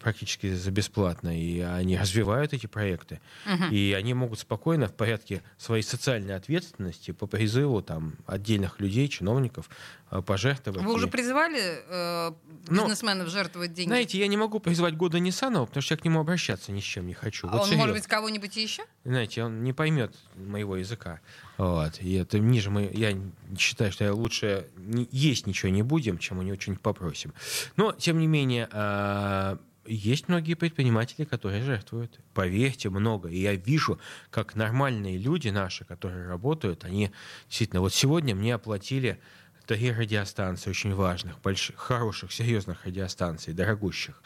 практически 0.00 0.52
за 0.52 0.70
бесплатно, 0.70 1.38
и 1.38 1.60
они 1.60 1.96
развивают 1.98 2.52
эти 2.52 2.66
проекты, 2.66 3.20
угу. 3.46 3.64
и 3.70 3.92
они 3.92 4.12
могут 4.12 4.38
спокойно 4.38 4.86
в 4.86 4.94
порядке 4.94 5.42
своей 5.56 5.82
социальной 5.82 6.36
ответственности 6.36 7.12
по 7.12 7.26
призыву 7.26 7.80
там, 7.80 8.14
отдельных 8.26 8.80
людей, 8.80 9.08
чиновников 9.08 9.70
э, 10.10 10.20
пожертвовать. 10.20 10.82
Вы 10.82 10.92
уже 10.92 11.06
призывали 11.06 11.58
э, 11.58 12.32
ну, 12.68 12.82
бизнесменов 12.82 13.26
Но, 13.26 13.32
жертвовать 13.32 13.72
деньги? 13.72 13.88
Знаете, 13.88 14.18
я 14.18 14.26
не 14.26 14.36
могу 14.36 14.60
призвать 14.60 14.94
года 14.94 15.18
Нисанова, 15.18 15.64
потому 15.64 15.82
что 15.82 15.94
я 15.94 15.98
к 15.98 16.04
нему 16.04 16.20
обращаться 16.20 16.70
ни 16.70 16.80
с 16.80 16.84
чем 16.84 17.06
не 17.06 17.14
хочу. 17.14 17.48
А 17.48 17.52
вот 17.52 17.60
он, 17.60 17.64
серьезно. 17.66 17.86
может 17.86 17.96
быть, 17.96 18.06
кого-нибудь 18.06 18.56
еще? 18.56 18.82
Знаете, 19.04 19.42
он 19.42 19.64
не 19.64 19.72
поймет 19.72 20.14
моего 20.34 20.76
языка. 20.76 21.20
Вот. 21.56 22.00
И 22.00 22.14
это 22.14 22.38
ниже 22.38 22.70
мы, 22.70 22.90
я 22.92 23.16
считаю, 23.56 23.92
что 23.92 24.12
лучше 24.12 24.66
есть 25.10 25.46
ничего 25.46 25.70
не 25.70 25.82
будем, 25.82 26.18
чем 26.18 26.38
у 26.38 26.42
него 26.42 26.60
что-нибудь 26.60 26.82
попросим. 26.82 27.32
Но, 27.76 27.92
тем 27.92 28.18
не 28.18 28.26
менее, 28.26 28.68
э, 28.72 29.56
есть 29.86 30.28
многие 30.28 30.54
предприниматели, 30.54 31.24
которые 31.24 31.62
жертвуют. 31.62 32.18
Поверьте, 32.32 32.90
много. 32.90 33.28
И 33.28 33.38
я 33.38 33.54
вижу, 33.54 33.98
как 34.30 34.54
нормальные 34.54 35.18
люди 35.18 35.48
наши, 35.48 35.84
которые 35.84 36.26
работают, 36.26 36.84
они 36.84 37.10
действительно... 37.48 37.80
Вот 37.80 37.94
сегодня 37.94 38.34
мне 38.34 38.54
оплатили 38.54 39.20
три 39.66 39.92
радиостанции 39.92 40.70
очень 40.70 40.94
важных, 40.94 41.40
больших, 41.40 41.76
хороших, 41.76 42.32
серьезных 42.32 42.84
радиостанций, 42.84 43.54
дорогущих. 43.54 44.22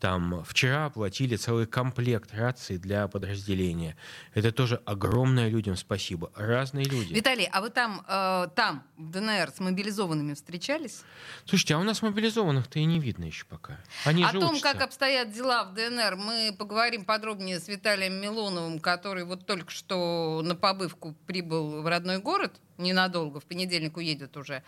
Там 0.00 0.44
вчера 0.44 0.86
оплатили 0.86 1.36
целый 1.36 1.66
комплект 1.66 2.32
раций 2.32 2.78
для 2.78 3.08
подразделения. 3.08 3.96
Это 4.34 4.52
тоже 4.52 4.80
огромное 4.84 5.48
людям 5.48 5.76
спасибо. 5.76 6.30
Разные 6.36 6.84
люди. 6.84 7.14
Виталий, 7.14 7.48
а 7.50 7.60
вы 7.60 7.70
там, 7.70 8.04
э, 8.06 8.48
там, 8.54 8.84
в 8.96 9.10
ДНР, 9.10 9.50
с 9.54 9.58
мобилизованными 9.58 10.34
встречались? 10.34 11.02
Слушайте, 11.44 11.74
а 11.74 11.78
у 11.78 11.82
нас 11.82 12.02
мобилизованных-то 12.02 12.78
и 12.78 12.84
не 12.84 13.00
видно 13.00 13.24
еще 13.24 13.44
пока. 13.46 13.78
Они 14.04 14.22
О 14.22 14.30
том, 14.30 14.50
учатся. 14.50 14.72
как 14.72 14.82
обстоят 14.82 15.32
дела 15.32 15.64
в 15.64 15.74
ДНР, 15.74 16.16
мы 16.16 16.54
поговорим 16.56 17.04
подробнее 17.04 17.58
с 17.58 17.66
Виталием 17.66 18.14
Милоновым, 18.14 18.78
который 18.78 19.24
вот 19.24 19.46
только 19.46 19.70
что 19.70 20.42
на 20.44 20.54
побывку 20.54 21.14
прибыл 21.26 21.82
в 21.82 21.86
родной 21.86 22.18
город 22.18 22.60
ненадолго, 22.78 23.40
в 23.40 23.44
понедельник 23.44 23.96
уедет 23.96 24.36
уже. 24.36 24.62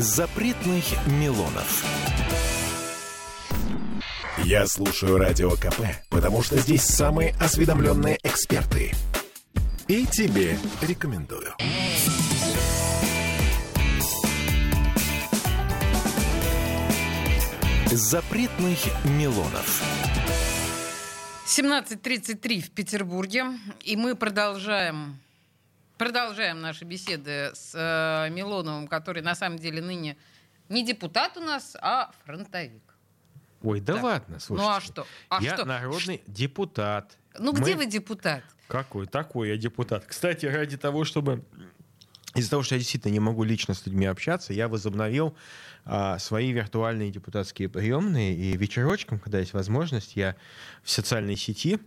Запретных 0.00 0.84
Милонов. 1.08 1.84
Я 4.38 4.66
слушаю 4.66 5.18
Радио 5.18 5.50
КП, 5.50 5.82
потому 6.08 6.42
что 6.42 6.56
здесь 6.56 6.84
самые 6.84 7.34
осведомленные 7.38 8.18
эксперты. 8.22 8.92
И 9.88 10.06
тебе 10.06 10.58
рекомендую. 10.80 11.52
Запретных 17.90 18.78
Милонов. 19.04 19.82
17.33 21.44 22.60
в 22.62 22.70
Петербурге, 22.70 23.44
и 23.82 23.96
мы 23.96 24.16
продолжаем 24.16 25.20
Продолжаем 26.00 26.62
наши 26.62 26.86
беседы 26.86 27.50
с 27.52 27.74
э, 27.74 28.30
Милоновым, 28.30 28.88
который 28.88 29.20
на 29.20 29.34
самом 29.34 29.58
деле 29.58 29.82
ныне 29.82 30.16
не 30.70 30.82
депутат 30.82 31.36
у 31.36 31.40
нас, 31.40 31.76
а 31.78 32.10
фронтовик. 32.24 32.96
Ой, 33.60 33.80
да 33.80 33.92
так. 33.92 34.02
ладно, 34.02 34.40
слушайте. 34.40 34.70
Ну 34.70 34.74
а 34.74 34.80
что? 34.80 35.06
А 35.28 35.42
я 35.42 35.54
что? 35.54 35.66
народный 35.66 36.22
депутат. 36.26 37.18
Ну 37.38 37.52
Мы... 37.52 37.60
где 37.60 37.76
вы 37.76 37.84
депутат? 37.84 38.42
Какой? 38.66 39.08
Такой 39.08 39.50
я 39.50 39.58
депутат. 39.58 40.06
Кстати, 40.06 40.46
ради 40.46 40.78
того, 40.78 41.04
чтобы... 41.04 41.44
Из-за 42.34 42.48
того, 42.48 42.62
что 42.62 42.76
я 42.76 42.78
действительно 42.78 43.12
не 43.12 43.20
могу 43.20 43.44
лично 43.44 43.74
с 43.74 43.84
людьми 43.84 44.06
общаться, 44.06 44.54
я 44.54 44.68
возобновил 44.68 45.36
а, 45.84 46.18
свои 46.18 46.50
виртуальные 46.52 47.10
депутатские 47.10 47.68
приемные. 47.68 48.34
И 48.34 48.56
вечерочком, 48.56 49.18
когда 49.18 49.40
есть 49.40 49.52
возможность, 49.52 50.16
я 50.16 50.34
в 50.82 50.90
социальной 50.90 51.36
сети 51.36 51.78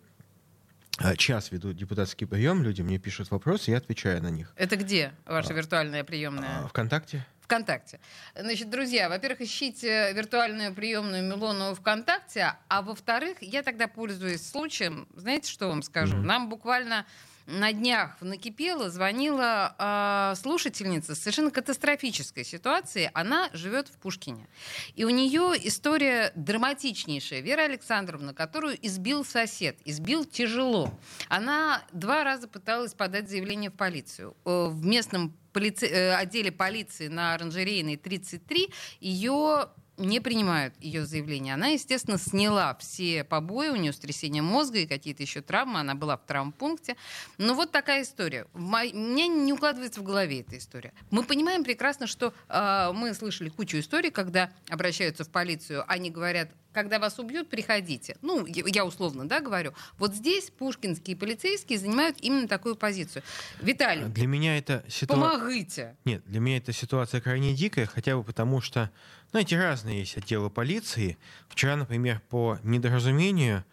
час 1.17 1.51
веду 1.51 1.73
депутатский 1.73 2.27
прием, 2.27 2.63
люди 2.63 2.82
мне 2.82 2.99
пишут 2.99 3.32
вопросы, 3.32 3.71
я 3.71 3.77
отвечаю 3.77 4.21
на 4.21 4.29
них. 4.29 4.53
Это 4.56 4.75
где 4.75 5.13
ваша 5.25 5.49
а, 5.49 5.53
виртуальная 5.53 6.03
приемная? 6.03 6.63
А, 6.63 6.67
ВКонтакте. 6.67 7.25
ВКонтакте. 7.41 7.99
Значит, 8.36 8.69
друзья, 8.69 9.10
во-первых, 9.10 9.41
ищите 9.41 10.13
виртуальную 10.13 10.73
приемную 10.73 11.23
Милону 11.23 11.75
ВКонтакте, 11.75 12.53
а 12.67 12.82
во-вторых, 12.82 13.38
я 13.41 13.63
тогда 13.63 13.88
пользуюсь 13.88 14.47
случаем, 14.47 15.08
знаете, 15.15 15.51
что 15.51 15.67
вам 15.67 15.84
скажу? 15.84 16.15
Mm-hmm. 16.15 16.25
Нам 16.25 16.49
буквально 16.49 17.06
на 17.45 17.73
днях 17.73 18.21
накипело, 18.21 18.89
звонила 18.89 19.75
э, 19.77 20.36
слушательница 20.36 21.15
совершенно 21.15 21.51
катастрофической 21.51 22.43
ситуации. 22.43 23.12
Она 23.13 23.49
живет 23.53 23.88
в 23.88 23.97
Пушкине. 23.97 24.47
И 24.95 25.03
у 25.06 25.10
нее 25.10 25.53
история 25.67 26.32
драматичнейшая. 26.36 27.41
Вера 27.41 27.63
Александровна, 27.63 28.34
которую 28.34 28.77
избил 28.86 29.25
сосед, 29.25 29.77
избил 29.86 30.25
тяжело. 30.25 30.91
Она 31.29 31.84
два 31.91 32.23
раза 32.23 32.47
пыталась 32.47 32.93
подать 32.93 33.29
заявление 33.29 33.69
в 33.69 33.75
полицию. 33.75 34.36
Э, 34.45 34.67
в 34.69 34.86
местном 34.86 35.36
полице... 35.51 35.88
Э, 35.88 36.15
отделе 36.15 36.51
полиции 36.51 37.08
на 37.08 37.34
оранжерейной 37.34 37.97
33 37.97 38.69
ее 38.99 39.69
не 39.97 40.19
принимают 40.19 40.73
ее 40.79 41.06
заявление. 41.06 41.53
Она, 41.53 41.67
естественно, 41.67 42.17
сняла 42.17 42.75
все 42.75 43.23
побои, 43.23 43.69
у 43.69 43.75
нее 43.75 43.93
сотрясение 43.93 44.41
мозга 44.41 44.79
и 44.79 44.88
какие-то 44.88 45.23
еще 45.23 45.41
травмы, 45.41 45.79
она 45.79 45.95
была 45.95 46.17
в 46.17 46.25
травмпункте. 46.25 46.95
Но 47.38 47.53
вот 47.53 47.71
такая 47.71 48.03
история. 48.03 48.47
Меня 48.53 49.27
не 49.27 49.53
укладывается 49.53 50.01
в 50.01 50.03
голове 50.03 50.41
эта 50.41 50.58
история. 50.58 50.93
Мы 51.12 51.23
понимаем 51.23 51.63
прекрасно, 51.63 52.08
что 52.08 52.34
э, 52.49 52.91
мы 52.93 53.13
слышали 53.13 53.49
кучу 53.49 53.79
историй, 53.79 54.12
когда 54.12 54.51
обращаются 54.69 55.23
в 55.23 55.29
полицию, 55.29 55.84
они 55.88 56.10
говорят, 56.10 56.49
когда 56.73 56.99
вас 56.99 57.19
убьют, 57.19 57.49
приходите. 57.49 58.17
Ну, 58.21 58.45
я 58.47 58.84
условно, 58.84 59.27
да, 59.27 59.39
говорю. 59.39 59.73
Вот 59.97 60.13
здесь 60.15 60.49
пушкинские 60.49 61.15
полицейские 61.15 61.79
занимают 61.79 62.17
именно 62.19 62.47
такую 62.47 62.75
позицию. 62.75 63.23
Виталий, 63.62 64.06
для 64.06 64.27
меня 64.27 64.58
это 64.58 64.84
ситуация... 64.89 65.39
Помогите. 65.39 65.95
Нет, 66.03 66.23
для 66.25 66.39
меня 66.39 66.58
эта 66.58 66.73
ситуация 66.73 67.21
крайне 67.21 67.53
дикая, 67.53 67.86
хотя 67.86 68.17
бы 68.17 68.23
потому 68.23 68.60
что, 68.60 68.89
знаете, 69.34 69.58
разные 69.58 70.02
есть 70.02 70.15
отделы 70.15 70.52
полиции. 70.52 71.17
Вчера, 71.50 71.76
например, 71.76 72.22
по 72.30 72.60
недоразумению 72.62 73.65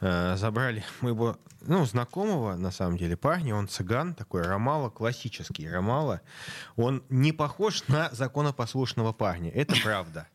э, 0.00 0.36
забрали 0.36 0.84
моего, 1.00 1.36
ну, 1.60 1.84
знакомого, 1.86 2.54
на 2.54 2.70
самом 2.70 2.96
деле, 2.96 3.16
парня, 3.16 3.56
он 3.56 3.66
цыган, 3.66 4.14
такой 4.14 4.42
Ромала, 4.42 4.90
классический 4.90 5.68
Ромала. 5.68 6.20
Он 6.76 7.02
не 7.08 7.32
похож 7.32 7.82
на 7.88 8.10
законопослушного 8.12 9.12
парня, 9.12 9.50
это 9.50 9.74
правда. 9.82 10.28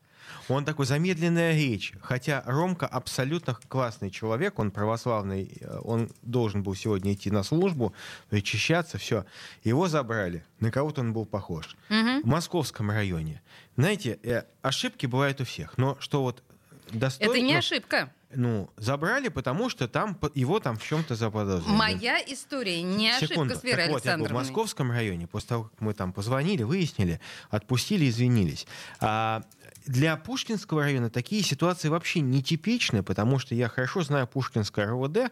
Он 0.48 0.64
такой 0.64 0.86
замедленная 0.86 1.54
речь. 1.54 1.92
Хотя 2.00 2.42
Ромка 2.46 2.86
абсолютно 2.86 3.56
классный 3.68 4.10
человек, 4.10 4.58
он 4.58 4.70
православный, 4.70 5.58
э, 5.60 5.78
он 5.84 6.10
должен 6.22 6.62
был 6.62 6.74
сегодня 6.74 7.12
идти 7.12 7.30
на 7.30 7.42
службу, 7.42 7.94
причащаться, 8.30 8.98
все. 8.98 9.24
Его 9.62 9.88
забрали. 9.88 10.44
На 10.60 10.70
кого-то 10.70 11.00
он 11.00 11.12
был 11.12 11.26
похож. 11.26 11.76
Угу. 11.90 12.22
В 12.22 12.26
московском 12.26 12.90
районе. 12.90 13.42
Знаете, 13.76 14.18
э, 14.22 14.42
ошибки 14.62 15.06
бывают 15.06 15.40
у 15.40 15.44
всех. 15.44 15.78
Но 15.78 15.96
что 16.00 16.22
вот 16.22 16.42
достойно... 16.90 17.32
Это 17.32 17.40
не 17.40 17.54
ошибка. 17.54 18.12
Ну, 18.36 18.68
забрали, 18.76 19.28
потому 19.28 19.70
что 19.70 19.86
там 19.88 20.18
его 20.34 20.58
там 20.60 20.76
в 20.76 20.82
чем-то 20.82 21.14
заподозрили. 21.14 21.76
Моя 21.76 22.18
история 22.26 22.82
не 22.82 23.12
Секунду. 23.18 23.54
ошибка 23.54 23.58
с 23.58 23.64
Верой 23.64 23.84
так 23.84 23.92
вот, 23.92 24.04
я 24.04 24.18
был 24.18 24.26
в 24.26 24.32
московском 24.32 24.90
районе, 24.90 25.26
после 25.26 25.48
того, 25.50 25.64
как 25.64 25.80
мы 25.80 25.94
там 25.94 26.12
позвонили, 26.12 26.62
выяснили, 26.62 27.20
отпустили, 27.50 28.08
извинились. 28.08 28.66
А 29.00 29.42
для 29.86 30.16
Пушкинского 30.16 30.82
района 30.82 31.10
такие 31.10 31.42
ситуации 31.42 31.88
вообще 31.88 32.20
нетипичны, 32.20 33.02
потому 33.02 33.38
что 33.38 33.54
я 33.54 33.68
хорошо 33.68 34.02
знаю 34.02 34.26
Пушкинское 34.26 34.86
РОВД, 34.86 35.30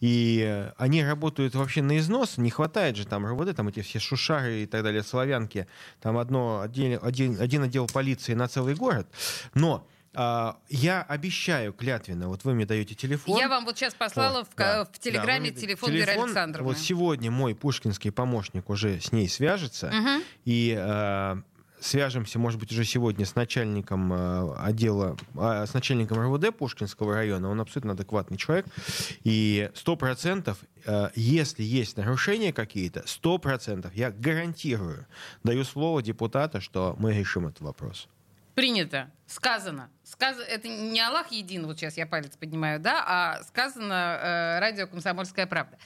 и 0.00 0.70
они 0.76 1.04
работают 1.04 1.54
вообще 1.54 1.82
на 1.82 1.98
износ, 1.98 2.36
не 2.36 2.50
хватает 2.50 2.96
же 2.96 3.06
там 3.06 3.26
РОВД, 3.26 3.56
там 3.56 3.68
эти 3.68 3.80
все 3.80 3.98
шушары 3.98 4.62
и 4.62 4.66
так 4.66 4.82
далее, 4.82 5.02
славянки, 5.02 5.66
там 6.00 6.18
одно, 6.18 6.60
один, 6.60 6.98
один, 7.02 7.40
один 7.40 7.62
отдел 7.62 7.86
полиции 7.86 8.34
на 8.34 8.48
целый 8.48 8.74
город, 8.74 9.08
но 9.54 9.86
а, 10.16 10.58
я 10.68 11.02
обещаю 11.02 11.72
клятвенно, 11.72 12.28
вот 12.28 12.44
вы 12.44 12.54
мне 12.54 12.66
даете 12.66 12.94
телефон. 12.94 13.38
Я 13.38 13.48
вам 13.48 13.64
вот 13.64 13.76
сейчас 13.76 13.94
послала 13.94 14.38
вот, 14.38 14.48
в, 14.48 14.54
да, 14.54 14.84
в 14.84 14.98
Телеграме 14.98 15.50
да, 15.50 15.60
телефон, 15.60 15.90
телефон 15.90 15.92
Веры 15.92 16.12
Александровны. 16.12 16.68
Вот 16.68 16.78
сегодня 16.78 17.30
мой 17.30 17.54
пушкинский 17.54 18.12
помощник 18.12 18.70
уже 18.70 19.00
с 19.00 19.10
ней 19.12 19.28
свяжется, 19.28 19.88
угу. 19.88 20.24
и 20.44 20.76
а, 20.78 21.42
свяжемся, 21.84 22.38
может 22.38 22.58
быть, 22.58 22.72
уже 22.72 22.84
сегодня 22.84 23.26
с 23.26 23.34
начальником 23.34 24.12
э, 24.12 24.54
отдела, 24.56 25.16
а, 25.36 25.66
с 25.66 25.74
начальником 25.74 26.18
РВД 26.18 26.56
Пушкинского 26.56 27.14
района. 27.14 27.50
Он 27.50 27.60
абсолютно 27.60 27.92
адекватный 27.92 28.36
человек. 28.36 28.66
И 29.22 29.70
сто 29.74 29.96
процентов, 29.96 30.58
э, 30.86 31.10
если 31.14 31.62
есть 31.62 31.96
нарушения 31.96 32.52
какие-то, 32.52 33.02
сто 33.06 33.38
процентов, 33.38 33.94
я 33.94 34.10
гарантирую, 34.10 35.06
даю 35.42 35.64
слово 35.64 36.02
депутата, 36.02 36.60
что 36.60 36.96
мы 36.98 37.12
решим 37.12 37.46
этот 37.46 37.60
вопрос. 37.60 38.08
Принято. 38.54 39.10
Сказано. 39.34 39.90
Сказ... 40.04 40.36
Это 40.38 40.68
не 40.68 41.00
Аллах 41.00 41.32
един, 41.32 41.66
вот 41.66 41.76
сейчас 41.76 41.96
я 41.96 42.06
палец 42.06 42.36
поднимаю, 42.36 42.78
да, 42.78 43.02
а 43.04 43.42
сказано 43.42 44.20
э, 44.22 44.58
радио 44.60 44.86
«Комсомольская 44.86 45.46
правда». 45.46 45.76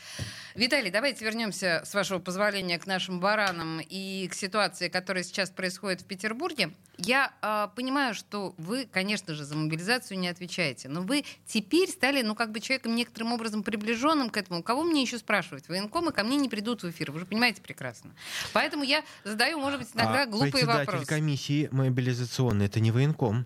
Виталий, 0.55 0.91
давайте 0.91 1.25
вернемся, 1.25 1.83
с 1.87 1.95
вашего 1.95 2.19
позволения, 2.19 2.79
к 2.79 2.87
нашим 2.87 3.21
баранам 3.21 3.81
и 3.81 4.29
к 4.29 4.35
ситуации, 4.35 4.89
которая 4.89 5.23
сейчас 5.23 5.49
происходит 5.49 6.03
в 6.03 6.05
Петербурге. 6.05 6.73
Я 6.99 7.33
э, 7.41 7.69
понимаю, 7.75 8.13
что 8.13 8.55
вы, 8.59 8.85
конечно 8.85 9.33
же, 9.33 9.45
за 9.45 9.57
мобилизацию 9.57 10.19
не 10.19 10.29
отвечаете, 10.29 10.89
но 10.89 11.01
вы 11.01 11.25
теперь 11.47 11.89
стали, 11.89 12.21
ну, 12.23 12.35
как 12.35 12.51
бы 12.51 12.61
человеком 12.61 12.97
некоторым 12.97 13.33
образом 13.33 13.63
приближенным 13.63 14.29
к 14.29 14.37
этому. 14.37 14.63
Кого 14.63 14.83
мне 14.83 15.01
еще 15.01 15.17
спрашивать? 15.17 15.69
Военкомы 15.69 16.13
ко 16.13 16.23
мне 16.23 16.37
не 16.37 16.51
придут 16.51 16.83
в 16.83 16.91
эфир, 16.91 17.13
вы 17.13 17.21
же 17.21 17.25
понимаете 17.25 17.63
прекрасно. 17.63 18.11
Поэтому 18.53 18.83
я 18.83 19.05
задаю, 19.25 19.59
может 19.59 19.79
быть, 19.79 19.89
иногда 19.95 20.25
а 20.25 20.27
глупые 20.27 20.67
вопросы. 20.67 21.07
комиссии 21.07 21.69
мобилизационной 21.71 22.67
это 22.67 22.81
не 22.81 22.91
военком. 22.91 23.38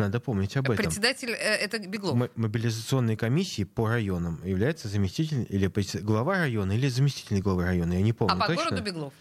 Надо 0.00 0.20
помнить 0.20 0.56
об 0.56 0.70
этом. 0.70 0.76
Председатель 0.76 1.30
э, 1.30 1.34
это 1.34 1.78
Беглов. 1.78 2.14
М- 2.14 2.30
мобилизационной 2.34 3.16
комиссии 3.16 3.64
по 3.64 3.88
районам 3.88 4.40
является 4.44 4.88
заместитель 4.88 5.46
или 5.48 5.70
глава 6.00 6.38
района 6.38 6.72
или 6.72 6.88
заместитель 6.88 7.40
главы 7.40 7.64
района, 7.64 7.94
я 7.94 8.02
не 8.02 8.12
помню 8.12 8.34
а 8.34 8.38
по 8.38 8.46
точно. 8.46 8.64
городу 8.64 8.82
Беглов. 8.82 9.12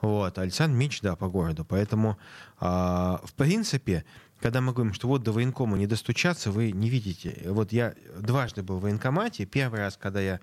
Вот, 0.00 0.38
Александр 0.38 0.76
Мич, 0.76 1.00
да, 1.00 1.16
по 1.16 1.28
городу. 1.28 1.64
Поэтому, 1.64 2.18
а, 2.60 3.20
в 3.24 3.32
принципе, 3.34 4.04
когда 4.40 4.60
мы 4.60 4.72
говорим, 4.72 4.94
что 4.94 5.08
вот 5.08 5.24
до 5.24 5.32
военкома 5.32 5.76
не 5.76 5.86
достучаться, 5.86 6.52
вы 6.52 6.70
не 6.70 6.88
видите. 6.88 7.42
Вот 7.46 7.72
я 7.72 7.94
дважды 8.20 8.62
был 8.62 8.78
в 8.78 8.82
военкомате. 8.82 9.44
Первый 9.44 9.80
раз, 9.80 9.96
когда 9.96 10.20
я 10.20 10.40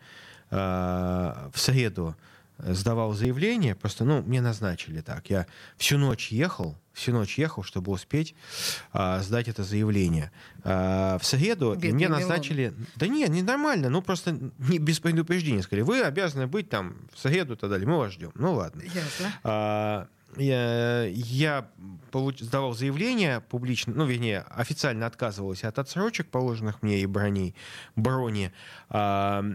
а, 0.51 1.49
в 1.53 1.59
среду 1.59 2.15
сдавал 2.57 3.13
заявление, 3.13 3.75
просто, 3.75 4.05
ну, 4.05 4.21
мне 4.21 4.41
назначили 4.41 5.01
так. 5.01 5.29
Я 5.29 5.45
всю 5.77 5.97
ночь 5.97 6.31
ехал, 6.31 6.77
всю 6.93 7.11
ночь 7.11 7.37
ехал, 7.37 7.63
чтобы 7.63 7.91
успеть 7.91 8.33
а, 8.93 9.21
сдать 9.21 9.47
это 9.47 9.63
заявление. 9.63 10.31
А, 10.63 11.17
в 11.19 11.25
среду 11.25 11.73
и 11.73 11.75
Бедный 11.75 11.91
мне 11.91 12.05
Милон. 12.05 12.19
назначили... 12.19 12.73
Да 12.95 13.07
нет, 13.07 13.29
не 13.29 13.43
нормально, 13.43 13.89
ну 13.89 14.01
просто 14.01 14.37
не, 14.57 14.79
без 14.79 14.99
предупреждения. 14.99 15.61
Сказали, 15.61 15.83
вы 15.83 16.01
обязаны 16.01 16.47
быть 16.47 16.69
там 16.69 16.95
в 17.13 17.19
среду 17.19 17.53
и 17.53 17.57
так 17.57 17.69
далее. 17.69 17.87
Мы 17.87 17.97
вас 17.97 18.13
ждем. 18.13 18.31
Ну 18.35 18.53
ладно. 18.53 18.81
Ясно. 18.81 19.33
А, 19.43 20.07
я, 20.37 21.05
я 21.05 21.69
получ- 22.11 22.43
сдавал 22.43 22.73
заявление 22.73 23.41
публично, 23.41 23.93
ну, 23.93 24.05
вернее, 24.05 24.45
официально 24.49 25.05
отказывался 25.05 25.67
от 25.67 25.79
отсрочек, 25.79 26.27
положенных 26.27 26.81
мне 26.81 26.99
и 27.01 27.05
броней, 27.05 27.55
брони. 27.95 28.51
А, 28.89 29.45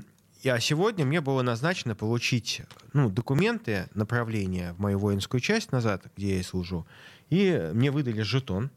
а 0.48 0.58
сегодня 0.60 1.04
мне 1.04 1.20
было 1.20 1.42
назначено 1.42 1.94
получить 1.94 2.62
ну, 2.92 3.10
документы 3.10 3.88
направления 3.94 4.72
в 4.72 4.80
мою 4.80 4.98
воинскую 4.98 5.40
часть 5.40 5.72
назад, 5.72 6.04
где 6.16 6.34
я 6.34 6.40
и 6.40 6.42
служу. 6.42 6.86
И 7.28 7.70
мне 7.74 7.90
выдали 7.90 8.22
жетон. 8.22 8.70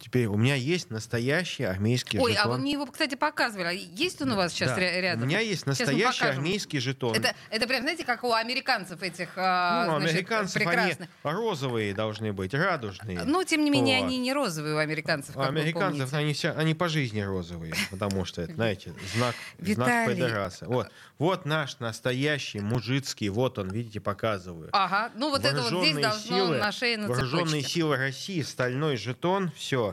Теперь 0.00 0.26
у 0.26 0.36
меня 0.36 0.54
есть 0.54 0.90
настоящий 0.90 1.64
армейский 1.64 2.18
Ой, 2.18 2.32
жетон. 2.32 2.46
а 2.46 2.54
вы 2.54 2.58
мне 2.58 2.72
его, 2.72 2.86
кстати, 2.86 3.14
показывали. 3.16 3.66
А 3.66 3.70
Есть 3.72 4.22
он 4.22 4.32
у 4.32 4.36
вас 4.36 4.52
сейчас 4.52 4.70
Да. 4.70 4.80
рядом? 4.80 5.24
У 5.24 5.26
меня 5.26 5.40
есть 5.40 5.66
настоящий 5.66 6.24
армейский 6.24 6.78
жетон. 6.80 7.14
Это, 7.14 7.34
это 7.50 7.66
прям, 7.66 7.82
знаете, 7.82 8.04
как 8.04 8.24
у 8.24 8.32
американцев 8.32 9.02
этих 9.02 9.28
а, 9.36 9.84
ну, 9.86 9.98
значит, 9.98 10.16
американцев 10.16 10.54
прекрасных. 10.54 11.08
они 11.22 11.34
розовые 11.34 11.94
должны 11.94 12.32
быть, 12.32 12.54
радужные. 12.54 13.24
Ну, 13.24 13.44
тем 13.44 13.62
не 13.62 13.70
менее, 13.70 13.98
Вот. 13.98 14.06
они 14.06 14.18
не 14.18 14.32
розовые 14.32 14.74
у 14.74 14.78
американцев, 14.78 15.36
У 15.36 15.40
американцев 15.40 16.12
они, 16.14 16.32
все, 16.32 16.52
они 16.52 16.74
по 16.74 16.88
жизни 16.88 17.20
розовые, 17.20 17.74
потому 17.90 18.24
что 18.24 18.42
это, 18.42 18.54
знаете, 18.54 18.94
знак, 19.14 19.34
знак 19.58 20.08
педераса. 20.08 20.66
Вот, 20.66 20.90
вот 21.18 21.44
наш 21.44 21.78
настоящий 21.78 22.60
мужицкий, 22.60 23.28
вот 23.28 23.58
он, 23.58 23.68
видите, 23.68 24.00
показываю. 24.00 24.70
Ага, 24.72 25.10
ну 25.14 25.30
вот 25.30 25.44
это 25.44 25.60
вот 25.62 25.84
здесь 25.84 25.98
должно 25.98 26.36
силы, 26.36 26.58
на 26.58 26.72
шее 26.72 26.96
на 26.96 27.08
Вооруженные 27.08 27.62
силы 27.62 27.96
России, 27.96 28.40
стальной 28.42 28.96
жетон, 28.96 29.50
все. 29.56 29.89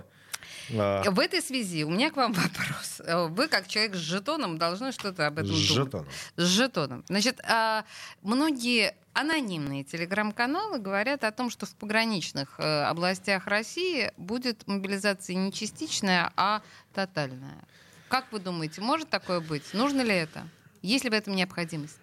В 0.70 1.20
этой 1.20 1.42
связи 1.42 1.84
у 1.84 1.90
меня 1.90 2.12
к 2.12 2.16
вам 2.16 2.34
вопрос. 2.34 3.02
Вы, 3.30 3.48
как 3.48 3.68
человек 3.68 3.96
с 3.96 4.00
жетоном, 4.00 4.58
должны 4.58 4.92
что-то 4.92 5.28
об 5.28 5.40
этом 5.40 5.48
С 5.48 5.68
думать. 5.68 5.68
жетоном. 5.68 6.08
С 6.36 6.44
жетоном. 6.44 7.06
Значит, 7.08 7.40
а, 7.48 7.86
многие 8.22 8.96
анонимные 9.14 9.84
телеграм-каналы 9.84 10.78
говорят 10.80 11.24
о 11.24 11.32
том, 11.32 11.50
что 11.50 11.66
в 11.66 11.74
пограничных 11.76 12.60
э, 12.60 12.84
областях 12.84 13.48
России 13.48 14.12
будет 14.18 14.68
мобилизация 14.68 15.36
не 15.36 15.52
частичная, 15.52 16.32
а 16.36 16.62
тотальная. 16.94 17.64
Как 18.10 18.32
вы 18.32 18.40
думаете, 18.40 18.82
может 18.82 19.10
такое 19.10 19.40
быть? 19.40 19.74
Нужно 19.74 20.02
ли 20.02 20.14
это? 20.14 20.48
Есть 20.84 21.04
ли 21.04 21.10
в 21.10 21.14
этом 21.14 21.36
необходимость? 21.36 21.98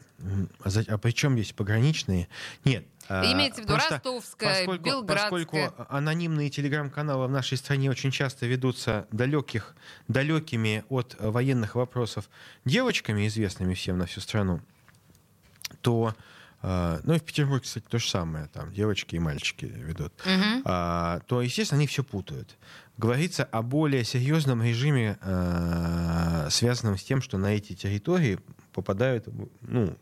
А, 0.65 0.69
а 0.89 0.99
при 0.99 1.11
чем 1.13 1.35
здесь 1.35 1.53
пограничные? 1.53 2.29
Нет. 2.65 2.87
а, 3.09 3.25
Имеется 3.33 3.61
в 3.61 3.65
виду 3.65 3.75
просто 3.75 3.95
ростовская, 3.95 4.57
поскольку, 4.59 4.85
белградская. 4.85 5.45
Поскольку 5.45 5.87
анонимные 5.91 6.51
телеграм-каналы 6.51 7.27
в 7.27 7.31
нашей 7.31 7.59
стране 7.59 7.91
очень 7.91 8.11
часто 8.11 8.47
ведутся 8.47 9.07
далеких, 9.13 9.75
далекими 10.09 10.85
от 10.89 11.17
военных 11.19 11.75
вопросов 11.75 12.29
девочками, 12.65 13.27
известными 13.27 13.75
всем 13.75 13.99
на 13.99 14.07
всю 14.07 14.21
страну, 14.21 14.61
то 15.83 16.15
э, 16.63 17.01
ну 17.05 17.15
и 17.15 17.19
в 17.19 17.23
Петербурге, 17.23 17.65
кстати, 17.65 17.85
то 17.89 17.99
же 17.99 18.09
самое, 18.09 18.47
там 18.47 18.73
девочки 18.73 19.17
и 19.17 19.19
мальчики 19.19 19.67
ведут, 19.67 20.13
Мгм. 20.25 20.63
а, 20.65 21.21
то, 21.27 21.43
естественно, 21.43 21.79
они 21.79 21.87
все 21.87 22.03
путают. 22.03 22.57
Говорится 22.97 23.45
о 23.45 23.63
более 23.63 24.05
серьезном 24.05 24.63
режиме, 24.63 25.19
э, 25.21 26.49
связанном 26.51 26.97
с 26.97 27.03
тем, 27.03 27.21
что 27.21 27.39
на 27.39 27.49
эти 27.55 27.75
территории 27.75 28.39
попадают 28.73 29.27
ну, 29.63 29.97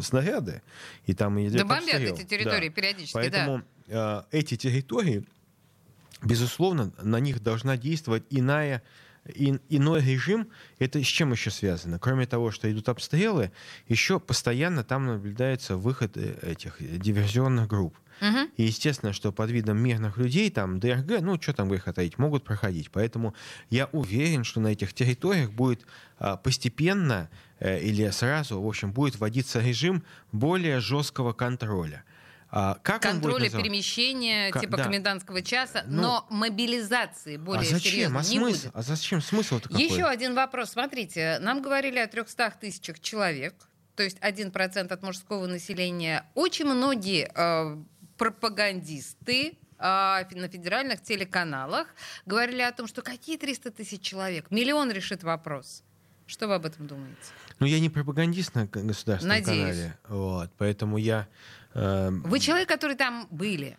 снаряды, 0.00 0.62
и 1.06 1.14
там 1.14 1.40
идет 1.40 1.58
Да 1.58 1.64
бомбят 1.64 1.94
обстрел. 1.94 2.14
эти 2.14 2.22
территории 2.24 2.68
Да. 2.68 2.74
периодически, 2.74 3.14
да. 3.14 3.20
Поэтому 3.20 3.62
э, 3.88 4.22
эти 4.32 4.56
территории, 4.56 5.24
безусловно, 6.22 6.92
на 7.02 7.20
них 7.20 7.42
должна 7.42 7.76
действовать 7.76 8.24
иная 8.30 8.82
и- 9.34 9.58
иной 9.70 10.02
режим, 10.02 10.48
это 10.78 11.02
с 11.02 11.06
чем 11.06 11.32
еще 11.32 11.50
связано? 11.50 11.98
Кроме 11.98 12.26
того, 12.26 12.50
что 12.52 12.70
идут 12.70 12.88
обстрелы, 12.88 13.50
еще 13.88 14.20
постоянно 14.20 14.84
там 14.84 15.06
наблюдается 15.06 15.76
выход 15.76 16.16
э, 16.16 16.36
этих 16.42 16.76
диверсионных 16.80 17.66
групп. 17.66 17.96
Мгм. 18.20 18.48
И 18.56 18.62
естественно, 18.62 19.12
что 19.12 19.30
под 19.30 19.50
видом 19.50 19.76
мирных 19.78 20.16
людей 20.16 20.48
там 20.50 20.80
ДРГ, 20.80 21.20
ну 21.20 21.38
что 21.42 21.52
там 21.52 21.68
греха 21.68 21.92
таить, 21.92 22.16
могут 22.18 22.44
проходить. 22.44 22.90
Поэтому 22.90 23.34
я 23.68 23.86
уверен, 23.92 24.42
что 24.44 24.60
на 24.60 24.68
этих 24.68 24.94
территориях 24.94 25.50
будет 25.50 25.84
а, 26.18 26.36
постепенно 26.38 27.28
э, 27.28 27.36
или 27.60 28.10
сразу, 28.10 28.60
в 28.60 28.66
общем, 28.68 28.92
будет 28.92 29.16
вводиться 29.18 29.60
режим 29.60 30.04
более 30.32 30.80
жесткого 30.80 31.32
контроля. 31.32 32.04
А 32.48 32.78
как 32.82 33.02
Контроля 33.02 33.50
перемещения, 33.50 34.50
Ка- 34.52 34.60
типа 34.60 34.76
да. 34.76 34.84
комендантского 34.84 35.42
часа, 35.42 35.82
Ну, 35.88 36.02
но 36.02 36.26
мобилизации 36.30 37.36
более 37.38 37.62
а 37.62 37.64
зачем? 37.74 37.92
серьезной 37.92 38.20
А 38.20 38.22
не 38.24 38.38
смысл? 38.38 38.62
будет. 38.62 38.70
А 38.76 38.82
зачем 38.82 39.20
смысл-то 39.20 39.68
какой? 39.68 39.84
Еще 39.84 40.04
один 40.04 40.34
вопрос. 40.34 40.70
Смотрите, 40.70 41.38
нам 41.40 41.60
говорили 41.60 41.98
о 41.98 42.06
300 42.06 42.52
тысячах 42.60 43.00
человек, 43.00 43.54
то 43.96 44.02
есть 44.04 44.18
1% 44.20 44.92
от 44.92 45.02
мужского 45.02 45.46
населения. 45.46 46.24
Очень 46.34 46.66
многие 46.66 47.30
э, 47.34 47.76
пропагандисты 48.16 49.58
э, 49.78 50.24
на 50.30 50.48
федеральных 50.48 51.02
телеканалах 51.02 51.88
говорили 52.26 52.62
о 52.62 52.72
том, 52.72 52.86
что 52.86 53.02
какие 53.02 53.36
300 53.36 53.70
тысяч 53.72 54.00
человек? 54.02 54.50
Миллион 54.50 54.90
решит 54.92 55.22
вопрос. 55.24 55.82
Что 56.26 56.48
вы 56.48 56.54
об 56.54 56.66
этом 56.66 56.86
думаете? 56.86 57.16
Ну, 57.60 57.66
я 57.66 57.78
не 57.80 57.88
пропагандист 57.88 58.54
на 58.54 58.66
государственном 58.66 59.38
Надеюсь. 59.38 59.76
канале. 59.76 59.98
Вот, 60.08 60.50
поэтому 60.58 60.98
я... 60.98 61.28
э, 61.74 62.10
Вы 62.10 62.40
человек, 62.40 62.68
который 62.68 62.96
там 62.96 63.28
были. 63.30 63.78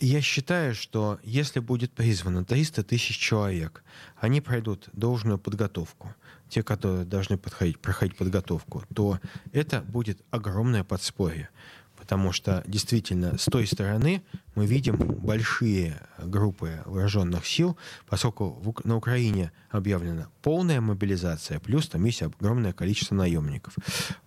Я 0.00 0.20
считаю, 0.20 0.74
что 0.74 1.18
если 1.24 1.58
будет 1.60 1.92
призвано 1.92 2.44
300 2.44 2.84
тысяч 2.84 3.18
человек, 3.18 3.82
они 4.16 4.40
пройдут 4.40 4.88
должную 4.92 5.38
подготовку, 5.38 6.14
те, 6.48 6.62
которые 6.62 7.04
должны 7.04 7.36
подходить, 7.36 7.78
проходить 7.80 8.16
подготовку, 8.16 8.84
то 8.94 9.18
это 9.52 9.80
будет 9.80 10.22
огромное 10.30 10.84
подспорье. 10.84 11.48
Потому 11.96 12.30
что 12.32 12.62
действительно 12.66 13.36
с 13.38 13.46
той 13.46 13.66
стороны 13.66 14.22
мы 14.58 14.66
видим 14.66 14.96
большие 14.96 16.00
группы 16.18 16.82
вооруженных 16.84 17.46
сил, 17.46 17.76
поскольку 18.08 18.60
на 18.82 18.96
Украине 18.96 19.52
объявлена 19.70 20.28
полная 20.42 20.80
мобилизация, 20.80 21.60
плюс 21.60 21.88
там 21.88 22.04
есть 22.04 22.22
огромное 22.22 22.72
количество 22.72 23.14
наемников. 23.14 23.74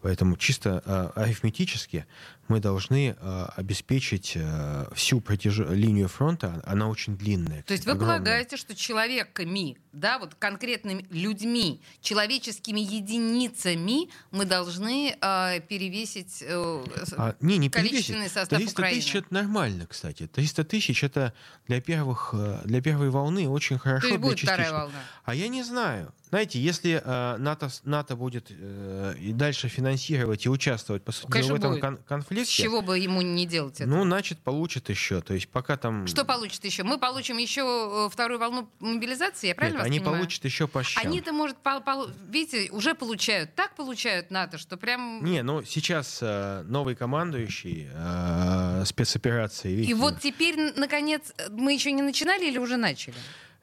Поэтому 0.01 0.37
чисто 0.37 0.81
э, 0.85 1.19
арифметически 1.19 2.05
мы 2.47 2.59
должны 2.59 3.15
э, 3.17 3.45
обеспечить 3.55 4.33
э, 4.35 4.85
всю 4.93 5.19
протяж... 5.21 5.57
линию 5.69 6.07
фронта, 6.07 6.61
она 6.65 6.87
очень 6.87 7.17
длинная. 7.17 7.63
То 7.63 7.73
есть 7.73 7.85
вы 7.85 7.93
огромная. 7.93 8.17
полагаете, 8.17 8.57
что 8.57 8.75
человеками, 8.75 9.77
да, 9.93 10.19
вот 10.19 10.35
конкретными 10.35 11.05
людьми, 11.09 11.81
человеческими 12.01 12.81
единицами 12.81 14.09
мы 14.31 14.45
должны 14.45 15.15
э, 15.19 15.59
перевесить 15.67 16.43
э, 16.45 16.83
А, 17.17 17.35
не, 17.41 17.57
не 17.57 17.69
количественный 17.69 18.29
перевесить. 18.29 18.33
состав 18.33 18.59
300 18.59 18.81
Украины? 18.81 19.01
тысяч 19.01 19.15
это 19.15 19.33
нормально, 19.33 19.87
кстати. 19.87 20.20
Послушайте, 20.27 20.27
300 20.27 20.63
тысяч 20.63 21.03
это 21.03 21.33
для, 21.67 21.81
первых, 21.81 22.31
э, 22.33 22.61
для 22.65 22.81
первой 22.81 23.09
волны 23.09 23.47
очень 23.47 23.77
хорошо. 23.77 24.01
То 24.01 24.07
есть 24.07 24.19
для 24.19 24.29
будет 24.29 24.39
вторая 24.39 24.71
волна. 24.71 24.99
А 25.23 25.35
я 25.35 25.47
не 25.47 25.63
знаю. 25.63 26.13
Знаете, 26.31 26.59
если 26.61 27.01
э, 27.03 27.37
НАТО, 27.39 27.67
с- 27.67 27.81
НАТО 27.83 28.15
будет 28.15 28.47
э, 28.49 29.15
и 29.19 29.33
дальше 29.33 29.67
финансировать 29.67 30.45
и 30.45 30.49
участвовать, 30.49 31.03
по 31.03 31.11
сути 31.11 31.29
Конечно, 31.29 31.53
в 31.53 31.57
этом 31.57 31.71
будет. 31.71 31.81
кон- 31.81 31.99
С 32.03 32.07
конфликте, 32.07 32.63
чего 32.63 32.81
бы 32.81 32.97
ему 32.97 33.21
не 33.21 33.45
делать 33.45 33.81
это? 33.81 33.89
ну, 33.89 34.03
значит, 34.05 34.39
получит 34.39 34.89
еще. 34.89 35.19
То 35.19 35.33
есть 35.33 35.49
пока 35.49 35.75
там... 35.75 36.07
Что 36.07 36.23
получит 36.23 36.63
еще? 36.63 36.83
Мы 36.83 36.97
получим 36.97 37.37
еще 37.37 38.05
э, 38.07 38.09
вторую 38.09 38.39
волну 38.39 38.69
мобилизации, 38.79 39.47
я 39.47 39.55
правильно 39.55 39.75
Нет, 39.79 39.81
вас 39.83 39.87
они 39.87 39.99
понимаю? 39.99 40.17
получат 40.21 40.45
еще 40.45 40.67
по 40.69 40.83
щам. 40.83 41.05
Они-то, 41.05 41.33
может, 41.33 41.57
пол- 41.57 41.81
пол- 41.81 42.09
видите, 42.29 42.71
уже 42.71 42.95
получают, 42.95 43.53
так 43.55 43.75
получают 43.75 44.31
НАТО, 44.31 44.57
что 44.57 44.77
прям... 44.77 45.21
Не, 45.25 45.43
ну 45.43 45.63
сейчас 45.65 46.19
э, 46.21 46.63
новый 46.65 46.95
командующий 46.95 47.89
э, 47.93 48.83
спецоперации. 48.85 49.71
И 49.71 49.75
видите, 49.75 49.95
вот 49.95 50.19
теперь, 50.21 50.55
наконец, 50.77 51.33
э, 51.37 51.49
мы 51.51 51.73
еще 51.73 51.91
не 51.91 52.01
начинали 52.01 52.45
или 52.45 52.57
уже 52.57 52.77
начали? 52.77 53.15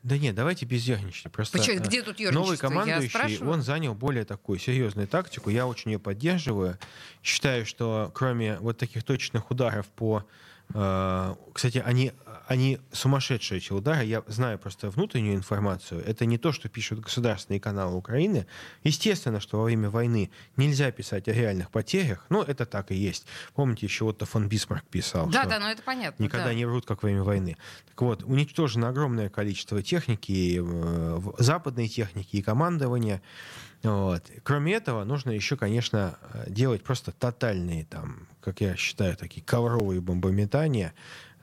Да 0.04 0.16
нет, 0.16 0.34
давайте 0.34 0.64
без 0.64 0.84
ерничать. 0.86 1.32
Просто 1.32 1.58
Почему? 1.58 1.78
э, 1.78 1.80
Где 1.80 2.02
тут 2.02 2.18
новый 2.20 2.56
ерничество? 2.56 2.68
Командующий, 2.68 3.44
он 3.44 3.62
занял 3.62 3.94
более 3.94 4.24
такую 4.24 4.58
серьезную 4.58 5.08
тактику. 5.08 5.50
Я 5.50 5.66
очень 5.66 5.90
ее 5.92 5.98
поддерживаю. 5.98 6.78
Считаю, 7.22 7.66
что 7.66 8.10
кроме 8.14 8.58
вот 8.58 8.78
таких 8.78 9.02
точных 9.02 9.50
ударов 9.50 9.86
по... 9.86 10.24
э, 10.74 11.34
кстати, 11.52 11.78
они, 11.84 12.12
они 12.46 12.78
сумасшедшие 12.92 13.58
эти 13.58 13.72
удары. 13.72 14.04
Я 14.04 14.22
знаю 14.26 14.58
просто 14.58 14.90
внутреннюю 14.90 15.34
информацию. 15.36 16.02
Это 16.04 16.24
не 16.24 16.38
то, 16.38 16.52
что 16.52 16.68
пишут 16.68 17.00
государственные 17.00 17.60
каналы 17.60 17.96
Украины. 17.96 18.46
Естественно, 18.84 19.40
что 19.40 19.58
во 19.58 19.64
время 19.64 19.90
войны 19.90 20.30
нельзя 20.56 20.90
писать 20.90 21.28
о 21.28 21.32
реальных 21.32 21.70
потерях. 21.70 22.24
Ну, 22.30 22.42
это 22.42 22.64
так 22.64 22.90
и 22.90 22.94
есть. 22.94 23.26
Помните, 23.54 23.86
еще 23.86 24.04
вот 24.04 24.22
фон 24.22 24.48
Бисмарк 24.48 24.84
писал, 24.86 25.26
Да, 25.28 25.40
что 25.40 25.50
да, 25.50 25.58
ну 25.58 25.66
это 25.66 25.82
понятно. 25.82 26.22
Никогда 26.22 26.46
да. 26.46 26.54
не 26.54 26.64
врут, 26.64 26.86
как 26.86 27.02
во 27.02 27.08
время 27.08 27.22
войны. 27.22 27.56
Так 27.90 28.00
вот, 28.02 28.22
уничтожено 28.22 28.88
огромное 28.88 29.28
количество 29.28 29.82
техники, 29.82 30.60
э, 30.62 31.20
западной 31.38 31.88
техники 31.88 32.36
и 32.36 32.42
командования. 32.42 33.20
Вот. 33.82 34.24
Кроме 34.42 34.74
этого, 34.74 35.04
нужно 35.04 35.30
еще, 35.30 35.56
конечно, 35.56 36.18
э, 36.32 36.50
делать 36.50 36.82
просто 36.82 37.12
тотальные, 37.12 37.84
там, 37.84 38.26
как 38.48 38.60
я 38.62 38.76
считаю, 38.76 39.14
такие 39.16 39.44
ковровые 39.44 40.00
бомбометания. 40.00 40.94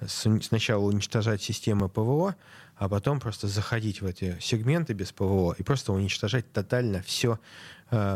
Сначала 0.07 0.83
уничтожать 0.83 1.41
системы 1.41 1.87
ПВО, 1.87 2.35
а 2.77 2.89
потом 2.89 3.19
просто 3.19 3.47
заходить 3.47 4.01
в 4.01 4.05
эти 4.05 4.35
сегменты 4.41 4.93
без 4.93 5.11
ПВО 5.11 5.53
и 5.57 5.63
просто 5.63 5.93
уничтожать 5.93 6.51
тотально 6.51 7.01
все, 7.03 7.39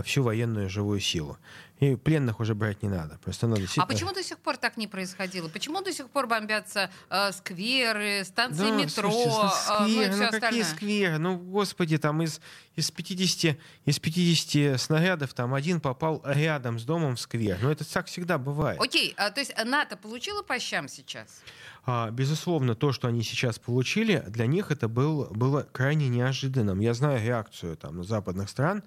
всю 0.03 0.23
военную 0.23 0.69
живую 0.69 0.99
силу. 0.99 1.37
И 1.79 1.95
пленных 1.95 2.41
уже 2.41 2.55
брать 2.55 2.83
не 2.83 2.89
надо. 2.89 3.17
Просто 3.23 3.47
надо 3.47 3.59
А 3.59 3.61
действительно- 3.61 3.87
почему 3.87 4.11
до 4.11 4.21
сих 4.23 4.37
пор 4.39 4.57
так 4.57 4.75
не 4.75 4.87
происходило? 4.87 5.47
Почему 5.47 5.81
до 5.81 5.93
сих 5.93 6.09
пор 6.09 6.27
бомбятся 6.27 6.89
э, 7.09 7.31
скверы, 7.31 8.23
станции 8.25 8.63
Да, 8.63 8.71
метро, 8.71 9.09
слушайте, 9.09 9.55
э, 9.69 9.79
ну 9.79 9.87
все 9.87 10.07
ну 10.09 10.17
какие 10.17 10.25
остальное? 10.35 10.63
скверы? 10.65 11.17
Ну, 11.19 11.37
господи, 11.37 11.97
там 11.97 12.21
из, 12.21 12.41
из, 12.79 12.91
50, 12.91 13.57
из 13.85 13.99
50 13.99 14.79
снарядов 14.79 15.33
там 15.33 15.53
один 15.53 15.79
попал 15.79 16.21
рядом 16.25 16.79
с 16.79 16.83
домом 16.83 17.15
в 17.15 17.19
сквер. 17.19 17.59
Ну, 17.61 17.69
это 17.69 17.89
так 17.91 18.07
всегда 18.07 18.37
бывает. 18.37 18.79
Окей, 18.81 19.13
а, 19.17 19.29
то 19.29 19.39
есть 19.39 19.53
НАТО 19.63 19.97
получило 19.97 20.41
по 20.41 20.59
щам 20.59 20.87
сейчас? 20.87 21.41
А, 21.85 22.11
безусловно, 22.11 22.75
то, 22.75 22.91
что 22.91 23.07
они 23.07 23.23
сейчас 23.23 23.57
получили, 23.57 24.23
для 24.27 24.45
них 24.45 24.71
это 24.71 24.87
был, 24.87 25.25
было 25.31 25.67
крайне 25.71 26.07
неожиданным. 26.07 26.79
Я 26.79 26.93
знаю 26.93 27.23
реакцию 27.25 27.77
там, 27.77 28.03
западных 28.03 28.49
стран. 28.49 28.83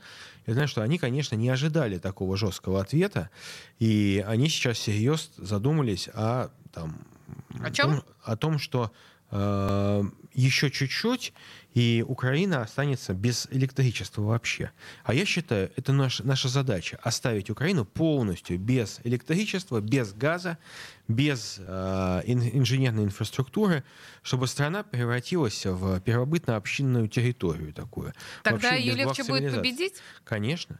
Я 0.46 0.54
знаю, 0.54 0.68
что 0.68 0.82
они, 0.82 0.98
конечно, 0.98 1.34
не 1.34 1.48
ожидали 1.48 1.98
такого 1.98 2.36
жесткого 2.36 2.80
ответа. 2.80 3.30
И 3.78 4.24
они 4.26 4.48
сейчас 4.48 4.78
всерьез 4.78 5.30
задумались 5.36 6.08
о, 6.14 6.50
там, 6.72 6.98
О 7.60 7.70
чем? 7.70 7.90
том, 7.90 8.04
о 8.24 8.36
том, 8.36 8.58
что 8.58 8.92
еще 9.32 10.70
чуть-чуть, 10.70 11.32
и 11.74 12.04
Украина 12.06 12.62
останется 12.62 13.14
без 13.14 13.48
электричества 13.50 14.22
вообще. 14.22 14.70
А 15.04 15.14
я 15.14 15.24
считаю, 15.24 15.70
это 15.76 15.92
наш, 15.92 16.20
наша 16.20 16.48
задача— 16.48 16.98
оставить 17.02 17.48
Украину 17.50 17.84
полностью 17.84 18.58
без 18.58 19.00
электричества, 19.04 19.80
без 19.80 20.12
газа, 20.12 20.58
без 21.08 21.56
э, 21.58 22.22
ин- 22.26 22.50
инженерной 22.58 23.04
инфраструктуры, 23.04 23.84
чтобы 24.22 24.46
страна 24.48 24.82
превратилась 24.82 25.64
в 25.64 26.00
первобытно-общинную 26.00 27.08
территорию 27.08 27.72
такую. 27.72 28.12
Тогда 28.42 28.70
Вообще 28.70 28.84
ее 28.86 28.94
легче 28.94 29.24
будет 29.24 29.54
победить? 29.54 29.94
Конечно. 30.24 30.78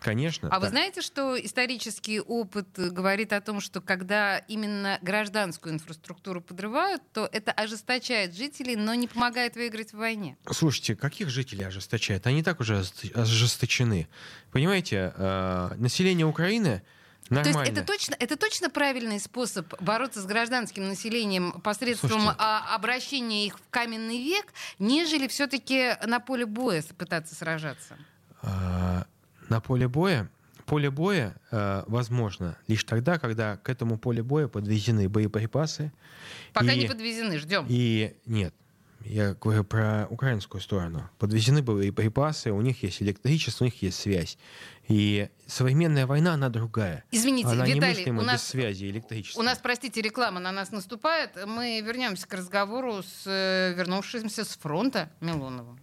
Конечно. 0.00 0.48
А 0.50 0.60
вы 0.60 0.66
да. 0.66 0.70
знаете, 0.70 1.02
что 1.02 1.38
исторический 1.38 2.20
опыт 2.20 2.68
говорит 2.76 3.32
о 3.32 3.40
том, 3.40 3.60
что 3.60 3.80
когда 3.80 4.38
именно 4.38 4.98
гражданскую 5.02 5.74
инфраструктуру 5.74 6.40
подрывают, 6.40 7.02
то 7.12 7.28
это 7.32 7.52
ожесточает 7.52 8.34
жителей, 8.34 8.76
но 8.76 8.94
не 8.94 9.08
помогает 9.08 9.56
выиграть 9.56 9.92
в 9.92 9.96
войне? 9.96 10.36
Слушайте, 10.50 10.94
каких 10.94 11.30
жителей 11.30 11.64
ожесточает? 11.64 12.26
Они 12.26 12.42
так 12.42 12.60
уже 12.60 12.76
ожест- 12.80 13.12
ожесточены. 13.14 14.08
Понимаете, 14.52 15.12
э, 15.16 15.70
население 15.76 16.26
Украины 16.26 16.82
нормально. 17.28 17.52
То 17.52 17.60
есть 17.60 17.72
это 17.72 17.86
точно, 17.86 18.16
это 18.18 18.36
точно 18.36 18.70
правильный 18.70 19.20
способ 19.20 19.80
бороться 19.82 20.22
с 20.22 20.26
гражданским 20.26 20.86
населением 20.86 21.60
посредством 21.60 22.10
Слушайте. 22.10 22.36
а, 22.38 22.74
обращения 22.74 23.46
их 23.46 23.58
в 23.58 23.68
каменный 23.70 24.22
век, 24.22 24.46
нежели 24.78 25.26
все-таки 25.26 25.96
на 26.06 26.20
поле 26.20 26.46
боя 26.46 26.82
пытаться 26.96 27.34
сражаться? 27.34 27.98
На 29.48 29.60
поле 29.60 29.88
боя 29.88 30.30
поле 30.68 30.90
боя 30.90 31.34
э, 31.50 31.82
возможно 31.86 32.56
лишь 32.68 32.84
тогда, 32.84 33.18
когда 33.18 33.56
к 33.56 33.68
этому 33.68 33.98
полю 33.98 34.22
боя 34.22 34.48
подвезены 34.48 35.08
боеприпасы. 35.08 35.92
Пока 36.52 36.72
и, 36.72 36.80
не 36.80 36.86
подвезены, 36.86 37.38
ждем. 37.38 37.64
И 37.68 38.14
нет, 38.26 38.54
я 39.04 39.34
говорю 39.34 39.64
про 39.64 40.06
украинскую 40.10 40.60
сторону. 40.60 41.08
Подвезены 41.18 41.62
боеприпасы, 41.62 42.52
у 42.52 42.60
них 42.60 42.82
есть 42.82 43.02
электричество, 43.02 43.64
у 43.64 43.66
них 43.66 43.82
есть 43.82 43.98
связь. 43.98 44.38
И 44.86 45.28
современная 45.46 46.06
война, 46.06 46.34
она 46.34 46.50
другая. 46.50 47.04
Извините, 47.10 47.48
она 47.48 47.64
Виталий, 47.64 48.10
у 48.10 48.22
нас, 48.22 48.42
без 48.42 48.48
связи 48.48 48.84
электричества. 48.90 49.40
у 49.40 49.42
нас, 49.42 49.58
простите, 49.58 50.02
реклама 50.02 50.38
на 50.38 50.52
нас 50.52 50.70
наступает. 50.70 51.30
Мы 51.46 51.80
вернемся 51.80 52.28
к 52.28 52.34
разговору 52.34 53.02
с 53.02 53.22
э, 53.26 53.74
вернувшимся 53.74 54.44
с 54.44 54.56
фронта 54.56 55.10
Милоновым. 55.20 55.80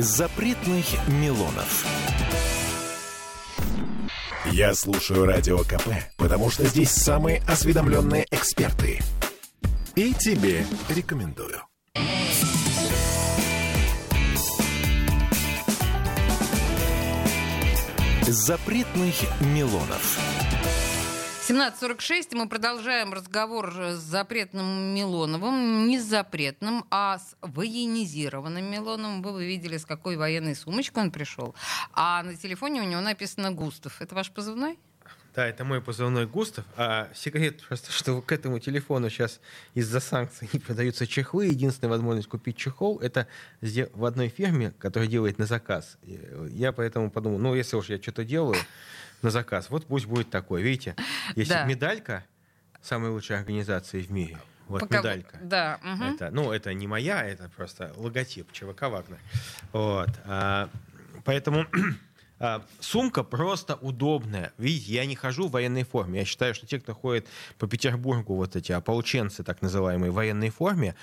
Запретных 0.00 0.86
Милонов. 1.08 1.84
Я 4.50 4.72
слушаю 4.72 5.26
Радио 5.26 5.58
КП, 5.58 5.88
потому 6.16 6.48
что 6.48 6.64
здесь 6.64 6.90
самые 6.90 7.42
осведомленные 7.46 8.26
эксперты. 8.30 9.00
И 9.96 10.14
тебе 10.14 10.64
рекомендую. 10.88 11.60
Запретных 18.22 19.16
Милонов. 19.42 20.39
17.46. 21.50 22.36
Мы 22.36 22.48
продолжаем 22.48 23.12
разговор 23.12 23.74
с 23.76 23.98
запретным 23.98 24.94
Милоновым. 24.94 25.88
Не 25.88 25.98
с 25.98 26.04
запретным, 26.04 26.84
а 26.92 27.18
с 27.18 27.34
военизированным 27.40 28.64
Милоновым. 28.70 29.20
Вы, 29.20 29.32
вы 29.32 29.46
видели, 29.46 29.76
с 29.76 29.84
какой 29.84 30.16
военной 30.16 30.54
сумочкой 30.54 31.02
он 31.02 31.10
пришел. 31.10 31.56
А 31.92 32.22
на 32.22 32.36
телефоне 32.36 32.82
у 32.82 32.84
него 32.84 33.00
написано 33.00 33.50
«Густав». 33.50 34.00
Это 34.00 34.14
ваш 34.14 34.30
позывной? 34.30 34.78
Да, 35.34 35.44
это 35.44 35.64
мой 35.64 35.80
позывной 35.80 36.28
Густав. 36.28 36.64
А 36.76 37.08
секрет 37.16 37.60
просто, 37.66 37.90
что 37.90 38.22
к 38.22 38.30
этому 38.30 38.60
телефону 38.60 39.10
сейчас 39.10 39.40
из-за 39.74 39.98
санкций 39.98 40.48
не 40.52 40.60
продаются 40.60 41.04
чехлы. 41.04 41.46
Единственная 41.46 41.90
возможность 41.90 42.28
купить 42.28 42.58
чехол— 42.58 43.00
это 43.00 43.26
в 43.60 44.04
одной 44.04 44.28
фирме, 44.28 44.72
которая 44.78 45.08
делает 45.08 45.38
на 45.38 45.46
заказ. 45.46 45.98
Я 46.52 46.70
поэтому 46.70 47.10
подумал, 47.10 47.40
ну, 47.40 47.56
если 47.56 47.74
уж 47.74 47.88
я 47.88 48.00
что-то 48.00 48.24
делаю 48.24 48.56
на 49.22 49.30
заказ, 49.30 49.70
вот 49.70 49.86
пусть 49.86 50.06
будет 50.06 50.30
такой. 50.30 50.62
Видите, 50.62 50.94
есть 51.36 51.50
Да. 51.50 51.64
медалька 51.64 52.24
самой 52.82 53.10
лучшей 53.10 53.36
организации 53.38 54.02
в 54.02 54.10
мире. 54.10 54.38
Вот 54.68 54.80
Пока- 54.82 54.98
медалька. 54.98 55.38
Да. 55.42 55.78
мгм. 55.82 56.14
Это, 56.14 56.30
ну, 56.30 56.52
это 56.52 56.72
не 56.74 56.86
моя, 56.86 57.24
это 57.24 57.48
просто 57.56 57.92
логотип 57.96 58.52
ЧВК 58.52 58.82
Вагнер. 58.82 59.18
Вот. 59.72 60.10
а, 60.24 60.68
поэтому 61.24 61.66
а, 62.38 62.64
сумка 62.78 63.24
просто 63.24 63.74
удобная. 63.74 64.52
Видите, 64.58 64.92
я 64.94 65.06
не 65.06 65.16
хожу 65.16 65.48
в 65.48 65.50
военной 65.50 65.82
форме. 65.82 66.20
Я 66.20 66.24
считаю, 66.24 66.54
что 66.54 66.66
те, 66.66 66.78
кто 66.80 66.94
ходит 66.94 67.26
по 67.58 67.66
Петербургу, 67.66 68.36
вот 68.36 68.54
эти 68.56 68.70
ополченцы, 68.72 69.42
так 69.42 69.60
называемые, 69.60 70.12
в 70.12 70.14
военной 70.14 70.50
форме, 70.50 70.94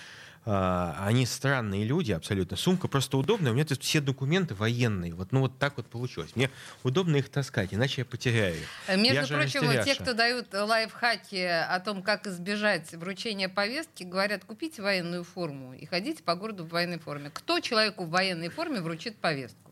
они 0.47 1.25
странные 1.25 1.83
люди 1.83 2.11
абсолютно. 2.11 2.55
Сумка 2.55 2.87
просто 2.87 3.17
удобная. 3.17 3.51
У 3.51 3.55
меня 3.55 3.65
тут 3.65 3.83
все 3.83 3.99
документы 3.99 4.55
военные. 4.55 5.13
Вот, 5.13 5.31
ну, 5.31 5.41
вот 5.41 5.57
так 5.59 5.77
вот 5.77 5.87
получилось. 5.87 6.35
Мне 6.35 6.49
удобно 6.83 7.17
их 7.17 7.29
таскать, 7.29 7.73
иначе 7.73 8.01
я 8.01 8.05
потеряю 8.05 8.55
их. 8.55 8.67
Э, 8.87 8.95
Между 8.95 9.33
Я 9.33 9.41
прочим, 9.41 9.83
те, 9.83 9.95
кто 9.95 10.13
дают 10.13 10.53
лайфхаки 10.53 11.35
о 11.35 11.79
том, 11.79 12.01
как 12.01 12.27
избежать 12.27 12.93
вручения 12.93 13.49
повестки, 13.49 14.03
говорят, 14.03 14.45
купите 14.45 14.81
военную 14.81 15.23
форму 15.23 15.73
и 15.73 15.85
ходите 15.85 16.23
по 16.23 16.35
городу 16.35 16.63
в 16.63 16.69
военной 16.69 16.99
форме. 16.99 17.29
Кто 17.33 17.59
человеку 17.59 18.05
в 18.05 18.09
военной 18.09 18.49
форме 18.49 18.81
вручит 18.81 19.17
повестку? 19.17 19.66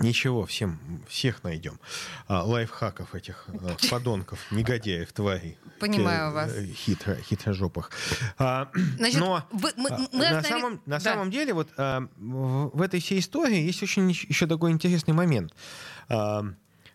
Ничего, 0.00 0.46
всем, 0.46 0.78
всех 1.08 1.44
найдем. 1.44 1.78
А, 2.26 2.42
лайфхаков 2.42 3.14
этих 3.14 3.44
а, 3.48 3.76
подонков, 3.90 4.38
негодяев, 4.50 5.12
тварей. 5.12 5.58
Понимаю 5.78 6.30
Те, 6.30 6.34
вас. 6.34 6.52
э, 6.54 6.66
Хитро, 6.66 7.14
хитрожопых. 7.16 7.90
А, 8.38 8.70
Значит, 8.96 9.20
но 9.20 9.46
вы- 9.52 9.72
мы- 9.76 9.90
а, 9.90 9.98
мы 10.12 10.18
на, 10.18 10.38
останови- 10.40 10.48
самом, 10.48 10.72
на 10.86 10.96
Да. 10.96 11.00
самом 11.00 11.30
деле 11.30 11.52
вот 11.52 11.68
а, 11.76 12.08
в, 12.16 12.70
в 12.78 12.82
этой 12.82 13.00
всей 13.00 13.18
истории 13.20 13.58
есть 13.60 13.82
очень 13.82 14.10
еще 14.10 14.46
такой 14.46 14.70
интересный 14.72 15.12
момент. 15.12 15.54
А, 16.08 16.44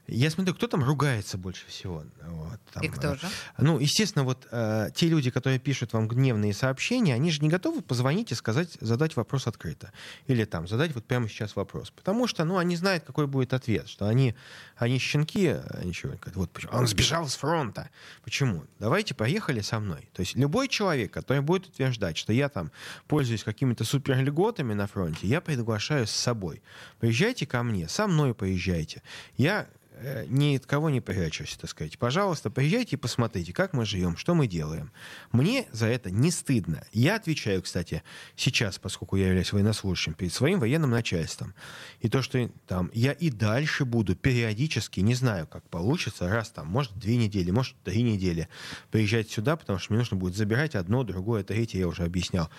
я 0.08 0.30
смотрю, 0.30 0.54
кто 0.54 0.68
там 0.68 0.84
ругается 0.84 1.38
больше 1.38 1.66
всего. 1.68 2.04
Вот, 2.28 2.60
там, 2.74 2.84
И 2.84 2.88
кто 2.90 3.12
а, 3.12 3.16
же? 3.16 3.28
ну, 3.58 3.80
естественно, 3.80 4.24
вот 4.24 4.48
э, 4.52 4.90
те 4.94 5.08
люди, 5.08 5.32
которые 5.32 5.60
пишут 5.60 5.94
вам 5.94 6.08
гневные 6.08 6.54
сообщения, 6.54 7.14
они 7.16 7.32
же 7.32 7.42
не 7.42 7.50
готовы 7.50 7.82
позвонить 7.82 8.32
и 8.32 8.36
сказать, 8.36 8.78
задать 8.82 9.16
вопрос 9.16 9.48
открыто. 9.48 9.92
Или 10.28 10.46
там 10.46 10.68
задать 10.68 10.94
вот 10.94 11.06
прямо 11.06 11.28
сейчас 11.28 11.56
вопрос. 11.56 11.90
Потому 11.90 12.28
что, 12.28 12.46
ну, 12.46 12.58
они 12.58 12.76
знают, 12.76 13.04
какой 13.04 13.26
будет 13.28 13.54
ответ. 13.54 13.90
Что 13.90 14.08
они, 14.08 14.36
они 14.78 15.00
щенки, 15.00 15.58
они 15.70 15.94
что, 15.94 16.10
говорят, 16.10 16.36
вот 16.36 16.52
почему? 16.52 16.74
Он 16.74 16.88
сбежал 16.88 17.28
с 17.28 17.36
фронта. 17.36 17.90
Почему? 18.24 18.64
Давайте 18.80 19.16
поехали 19.16 19.62
со 19.62 19.80
мной. 19.80 20.10
То 20.14 20.22
есть 20.22 20.36
любой 20.36 20.68
человек, 20.68 21.12
который 21.12 21.42
будет 21.42 21.68
утверждать, 21.68 22.18
что 22.18 22.32
я 22.32 22.50
там 22.50 22.72
пользуюсь 23.08 23.44
какими-то 23.44 23.84
суперльготами 23.84 24.74
на 24.74 24.88
фронте, 24.88 25.28
я 25.28 25.42
приглашаю 25.42 26.06
с 26.06 26.12
собой. 26.12 26.62
Приезжайте 27.00 27.46
ко 27.46 27.64
мне, 27.64 27.88
со 27.88 28.08
мной 28.08 28.34
поезжайте. 28.34 29.02
Я 29.38 29.64
э, 29.64 29.85
ни 30.28 30.56
от 30.56 30.66
кого 30.66 30.90
не 30.90 31.02
прячусь, 31.02 31.58
так 31.60 31.70
сказать. 31.70 31.98
Пожалуйста, 31.98 32.50
приезжайте 32.50 32.96
и 32.96 33.00
посмотрите, 33.00 33.54
как 33.54 33.74
мы 33.74 33.86
живем, 33.86 34.18
что 34.18 34.36
мы 34.36 34.48
делаем. 34.48 34.92
Мне 35.32 35.68
за 35.72 35.88
это 35.88 36.12
не 36.12 36.32
стыдно. 36.32 36.86
Я 36.92 37.16
отвечаю, 37.16 37.62
кстати, 37.62 38.04
сейчас, 38.36 38.78
поскольку 38.78 39.16
я 39.16 39.28
являюсь 39.28 39.54
военнослужащим, 39.54 40.14
перед 40.14 40.34
своим 40.34 40.60
военным 40.60 40.92
начальством. 40.92 41.54
И 42.00 42.10
то, 42.10 42.22
что 42.22 42.50
там 42.68 42.92
я 42.94 43.12
и 43.12 43.30
дальше 43.30 43.86
буду 43.86 44.16
периодически, 44.16 45.00
не 45.00 45.16
знаю, 45.16 45.48
как 45.48 45.68
получится, 45.70 46.30
раз 46.30 46.50
там, 46.50 46.68
может, 46.68 46.98
две 46.98 47.18
недели, 47.18 47.52
может, 47.52 47.76
три 47.84 48.02
недели, 48.02 48.50
приезжать 48.92 49.30
сюда, 49.30 49.56
потому 49.56 49.80
что 49.80 49.94
мне 49.94 50.00
нужно 50.00 50.18
будет 50.18 50.36
забирать 50.36 50.76
одно, 50.76 51.04
другое, 51.04 51.44
третье, 51.44 51.80
я 51.80 51.88
уже 51.88 52.04
объяснял. 52.04 52.50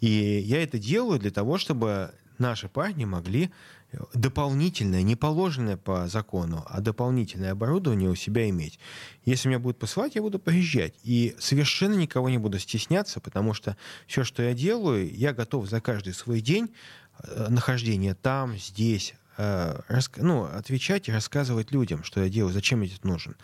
И 0.00 0.08
я 0.08 0.62
это 0.62 0.78
делаю 0.78 1.18
для 1.18 1.30
того, 1.30 1.58
чтобы 1.58 2.14
наши 2.38 2.68
парни 2.68 3.04
могли 3.04 3.50
дополнительное, 4.14 5.02
не 5.02 5.16
положенное 5.16 5.76
по 5.76 6.08
закону, 6.08 6.64
а 6.68 6.80
дополнительное 6.80 7.52
оборудование 7.52 8.10
у 8.10 8.14
себя 8.14 8.48
иметь. 8.48 8.78
Если 9.24 9.48
меня 9.48 9.58
будут 9.58 9.78
посылать, 9.78 10.14
я 10.14 10.22
буду 10.22 10.38
приезжать. 10.38 10.94
И 11.02 11.34
совершенно 11.38 11.94
никого 11.94 12.28
не 12.28 12.38
буду 12.38 12.58
стесняться, 12.58 13.20
потому 13.20 13.54
что 13.54 13.76
все, 14.06 14.24
что 14.24 14.42
я 14.42 14.54
делаю, 14.54 15.12
я 15.14 15.32
готов 15.32 15.68
за 15.68 15.80
каждый 15.80 16.14
свой 16.14 16.40
день 16.40 16.70
э, 17.22 17.46
нахождения 17.48 18.14
там, 18.14 18.56
здесь, 18.56 19.14
э, 19.36 19.80
раска- 19.88 20.22
ну, 20.22 20.44
отвечать 20.44 21.08
и 21.08 21.12
рассказывать 21.12 21.72
людям, 21.72 22.04
что 22.04 22.22
я 22.22 22.28
делаю, 22.28 22.52
зачем 22.52 22.82
я 22.82 22.90
тут 22.90 23.04
нужен. 23.04 23.36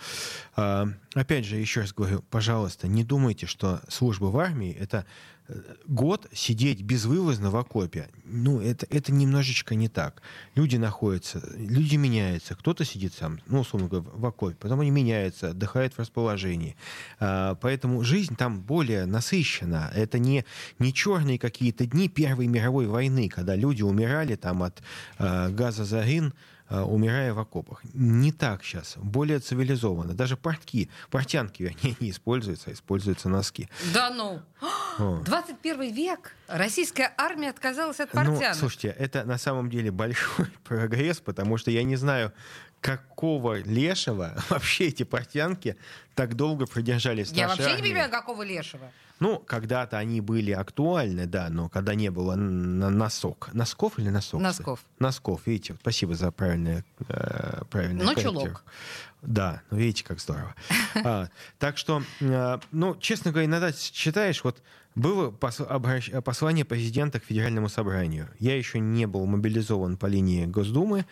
А, 0.56 0.88
Опять 1.14 1.44
же, 1.44 1.56
еще 1.56 1.80
раз 1.80 1.92
говорю, 1.92 2.22
пожалуйста, 2.30 2.86
не 2.86 3.04
думайте, 3.04 3.46
что 3.46 3.80
служба 3.88 4.26
в 4.26 4.38
армии— 4.38 4.72
это 4.80 4.98
э, 4.98 5.39
год 5.86 6.26
сидеть 6.32 6.82
безвылазно 6.82 7.50
в 7.50 7.56
окопе. 7.56 8.08
Ну, 8.24 8.60
это, 8.60 8.86
это 8.90 9.12
немножечко 9.12 9.74
не 9.74 9.88
так. 9.88 10.22
Люди 10.54 10.76
находятся, 10.76 11.42
люди 11.56 11.96
меняются. 11.96 12.54
Кто-то 12.54 12.84
сидит 12.84 13.14
сам, 13.14 13.40
ну, 13.46 13.60
условно 13.60 13.88
говоря, 13.88 14.08
в 14.12 14.26
окопе, 14.26 14.56
потом 14.58 14.80
они 14.80 14.90
меняются, 14.90 15.50
отдыхают 15.50 15.94
в 15.94 15.98
расположении. 15.98 16.76
А, 17.18 17.54
Поэтому 17.56 18.02
жизнь 18.02 18.36
там 18.36 18.60
более 18.60 19.06
насыщена. 19.06 19.90
Это 19.94 20.18
не, 20.18 20.44
не 20.78 20.92
черные 20.92 21.38
какие-то 21.38 21.86
дни 21.86 22.08
Первой 22.08 22.46
мировой 22.46 22.86
войны, 22.86 23.28
когда 23.28 23.54
люди 23.54 23.82
умирали 23.82 24.36
там 24.36 24.62
от 24.62 24.82
э, 25.18 25.48
газа 25.50 25.84
зарин, 25.84 26.32
умирая 26.70 27.34
в 27.34 27.38
окопах. 27.38 27.80
Не 27.94 28.32
так 28.32 28.62
сейчас, 28.64 28.94
более 28.96 29.38
цивилизованно. 29.40 30.14
Даже 30.14 30.36
портки, 30.36 30.88
портянки 31.10 31.64
они 31.82 31.96
не 32.00 32.10
используются, 32.10 32.70
а 32.70 32.72
используются 32.72 33.28
носки. 33.28 33.68
Да 33.92 34.10
ну. 34.10 34.40
О. 34.98 35.20
21 35.24 35.92
век. 35.94 36.34
Российская 36.48 37.12
армия 37.18 37.50
отказалась 37.50 38.00
от 38.00 38.12
Ну, 38.14 38.24
портянок. 38.24 38.56
слушайте, 38.56 38.88
это 38.98 39.24
на 39.24 39.38
самом 39.38 39.68
деле 39.70 39.90
большой 39.90 40.46
прогресс, 40.64 41.20
потому 41.20 41.56
что 41.58 41.70
я 41.70 41.82
не 41.82 41.96
знаю, 41.96 42.32
какого 42.80 43.60
лешего 43.60 44.34
вообще 44.48 44.86
эти 44.88 45.02
портянки 45.02 45.76
так 46.14 46.34
долго 46.34 46.66
продержались 46.66 47.30
Я 47.32 47.48
вообще 47.48 47.64
не 47.64 47.70
армии. 47.72 47.82
понимаю, 47.82 48.10
какого 48.10 48.42
лешего. 48.42 48.90
Ну, 49.20 49.38
когда-то 49.38 49.98
они 49.98 50.20
были 50.20 50.50
актуальны, 50.50 51.26
да, 51.26 51.48
но 51.50 51.68
когда 51.68 51.94
не 51.94 52.10
было 52.10 52.34
носок. 52.36 53.50
Носков 53.52 53.98
или 53.98 54.08
носок? 54.08 54.40
Носков. 54.40 54.80
Носков, 54.98 55.42
видите, 55.46 55.76
спасибо 55.80 56.14
за 56.14 56.30
правильное, 56.32 56.84
э, 57.08 57.62
правильное 57.70 58.06
Ну, 58.06 58.10
корректировку. 58.14 58.46
чулок. 58.46 58.64
Да, 59.22 59.60
ну 59.70 59.76
видите, 59.76 60.04
как 60.04 60.20
здорово. 60.20 60.54
А, 61.04 61.28
так 61.58 61.76
что, 61.78 62.02
э, 62.20 62.58
ну, 62.72 62.96
честно 62.96 63.30
говоря, 63.30 63.46
иногда 63.46 63.72
читаешь, 63.72 64.42
вот 64.42 64.62
было 64.94 65.30
пос- 65.30 65.64
обращ- 65.68 66.20
послание 66.22 66.64
президента 66.64 67.20
к 67.20 67.24
Федеральному 67.24 67.68
собранию. 67.68 68.28
Я 68.38 68.56
еще 68.56 68.80
не 68.80 69.06
был 69.06 69.24
мобилизован 69.26 69.96
по 69.98 70.06
линии 70.06 70.46
Госдумы, 70.46 71.04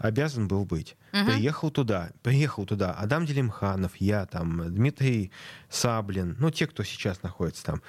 обязан 0.00 0.48
был 0.48 0.64
быть. 0.64 0.96
Приехал 1.12 1.70
туда, 1.70 2.10
приехал 2.22 2.64
туда 2.66 2.92
Адам 2.92 3.26
Делимханов, 3.26 3.92
я 3.96 4.26
там, 4.26 4.74
Дмитрий 4.74 5.30
Саблин, 5.68 6.36
ну, 6.40 6.50
те, 6.50 6.66
кто 6.66 6.82
сейчас 6.82 7.22
находится 7.22 7.64
там. 7.64 7.82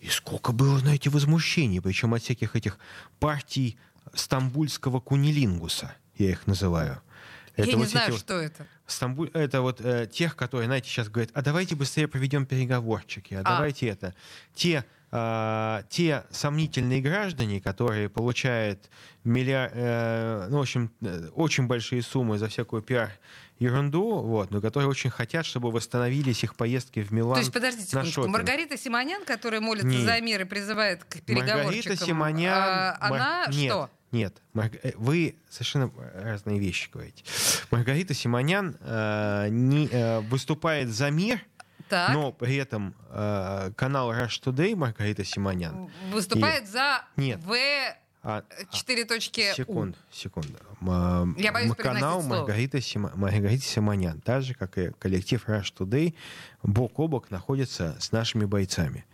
И 0.00 0.08
сколько 0.08 0.52
было, 0.52 0.78
знаете, 0.78 1.10
возмущений, 1.10 1.80
причем 1.80 2.14
от 2.14 2.22
всяких 2.22 2.54
этих 2.54 2.78
партий 3.18 3.76
стамбульского 4.14 5.00
кунилингуса, 5.00 5.94
я 6.16 6.30
их 6.30 6.46
называю. 6.46 7.00
Я 7.56 7.64
не 7.66 7.74
вот 7.74 7.84
эти 7.84 7.92
знаю, 7.92 8.12
вот- 8.12 8.20
что 8.20 8.34
это. 8.40 8.66
Стамбуль, 8.86 9.30
это 9.32 9.62
вот 9.62 9.80
э, 9.80 10.06
тех, 10.06 10.36
которые, 10.36 10.66
знаете, 10.66 10.88
сейчас 10.88 11.08
говорят, 11.08 11.30
а 11.34 11.42
давайте 11.42 11.74
быстрее 11.74 12.06
проведем 12.06 12.46
переговорчики, 12.46 13.34
а, 13.34 13.40
А. 13.40 13.42
давайте 13.42 13.88
это. 13.88 14.14
Те, 14.54 14.84
а, 15.18 15.82
те 15.88 16.24
сомнительные 16.30 17.00
граждане, 17.00 17.58
которые 17.58 18.10
получают 18.10 18.90
миллиар, 19.24 19.70
э, 19.72 20.46
ну, 20.50 20.58
в 20.58 20.60
общем, 20.60 20.92
э, 21.00 21.28
очень 21.34 21.66
большие 21.66 22.02
суммы 22.02 22.36
за 22.36 22.48
всякую 22.48 22.82
пиар 22.82 23.10
ерунду, 23.58 24.18
вот, 24.20 24.50
но 24.50 24.60
которые 24.60 24.90
очень 24.90 25.08
хотят, 25.08 25.46
чтобы 25.46 25.70
восстановились 25.70 26.44
их 26.44 26.54
поездки 26.54 27.02
в 27.02 27.12
Милан 27.12 27.36
То 27.36 27.40
есть, 27.40 27.52
подождите 27.52 27.88
секундочку. 27.88 28.20
шопинг. 28.22 28.36
Маргарита 28.36 28.76
Симонян, 28.76 29.24
которая 29.24 29.62
молится 29.62 29.88
Нет. 29.88 30.04
за 30.04 30.20
мир 30.20 30.42
и 30.42 30.44
призывает 30.44 31.04
к 31.04 31.22
переговорщикам, 31.22 31.64
Маргарита 31.64 31.96
Симонян... 31.96 32.52
а, 32.54 32.96
Мар- 33.00 33.20
она 33.20 33.46
Нет, 33.48 33.70
что? 33.70 33.90
Нет, 34.12 34.42
э, 34.54 34.92
вы 34.96 35.36
совершенно 35.48 35.90
разные 36.14 36.58
вещи 36.58 36.90
говорите. 36.92 37.24
Маргарита 37.70 38.12
Симонян 38.12 38.76
э, 38.80 39.48
не, 39.48 39.88
э, 39.90 40.20
выступает 40.20 40.90
за 40.90 41.10
мир, 41.10 41.40
Так. 41.88 42.12
но 42.14 42.32
при 42.32 42.56
этом 42.56 42.94
э, 43.10 43.70
канал 43.76 44.12
Rush 44.12 44.42
Today 44.42 44.74
Маргарита 44.74 45.24
Симонян. 45.24 45.88
Выступает 46.12 46.68
за 46.68 47.04
Нет. 47.16 47.40
В 47.44 47.54
А, 48.28 48.42
4 48.72 49.04
точки 49.04 49.52
У. 49.52 49.54
секунду, 49.54 49.96
секунду. 50.10 50.58
М, 50.80 51.36
Я 51.38 51.52
боюсь 51.52 51.72
канал. 51.76 52.22
Маргарита, 52.22 52.78
Сима- 52.78 53.12
Маргарита 53.14 53.64
Симонян, 53.64 54.20
так 54.20 54.42
же, 54.42 54.54
как 54.54 54.76
и 54.78 54.90
коллектив 54.98 55.44
Rush 55.48 55.72
Today, 55.78 56.14
бок 56.64 56.98
о 56.98 57.06
бок 57.06 57.30
находится 57.30 57.96
с 58.00 58.10
нашими 58.10 58.44
бойцами. 58.44 59.04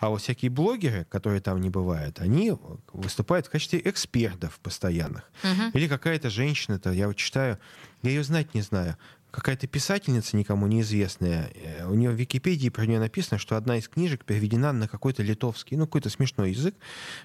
А 0.00 0.08
вот 0.08 0.22
всякие 0.22 0.50
блогеры, 0.50 1.04
которые 1.04 1.40
там 1.42 1.60
не 1.60 1.68
бывают, 1.68 2.20
они 2.20 2.54
выступают 2.94 3.46
в 3.46 3.50
качестве 3.50 3.82
экспертов 3.84 4.58
постоянных. 4.60 5.30
Или 5.74 5.86
какая-то 5.86 6.30
женщина, 6.30 6.78
то 6.78 6.90
я 6.90 7.06
вот 7.08 7.16
читаю, 7.16 7.58
я 8.02 8.10
ее 8.10 8.24
знать 8.24 8.54
не 8.54 8.62
знаю, 8.62 8.96
какая-то 9.34 9.66
писательница 9.66 10.36
никому 10.36 10.66
неизвестная. 10.66 11.50
э, 11.54 11.86
У 11.86 11.94
нее 11.94 12.10
в 12.10 12.14
Википедии 12.14 12.68
про 12.68 12.86
нее 12.86 13.00
написано, 13.00 13.38
что 13.38 13.56
одна 13.56 13.78
из 13.78 13.88
книжек 13.88 14.24
переведена 14.24 14.72
на 14.72 14.86
какой-то 14.86 15.22
литовский, 15.22 15.76
ну, 15.76 15.86
какой-то 15.86 16.08
смешной 16.08 16.52
язык. 16.52 16.74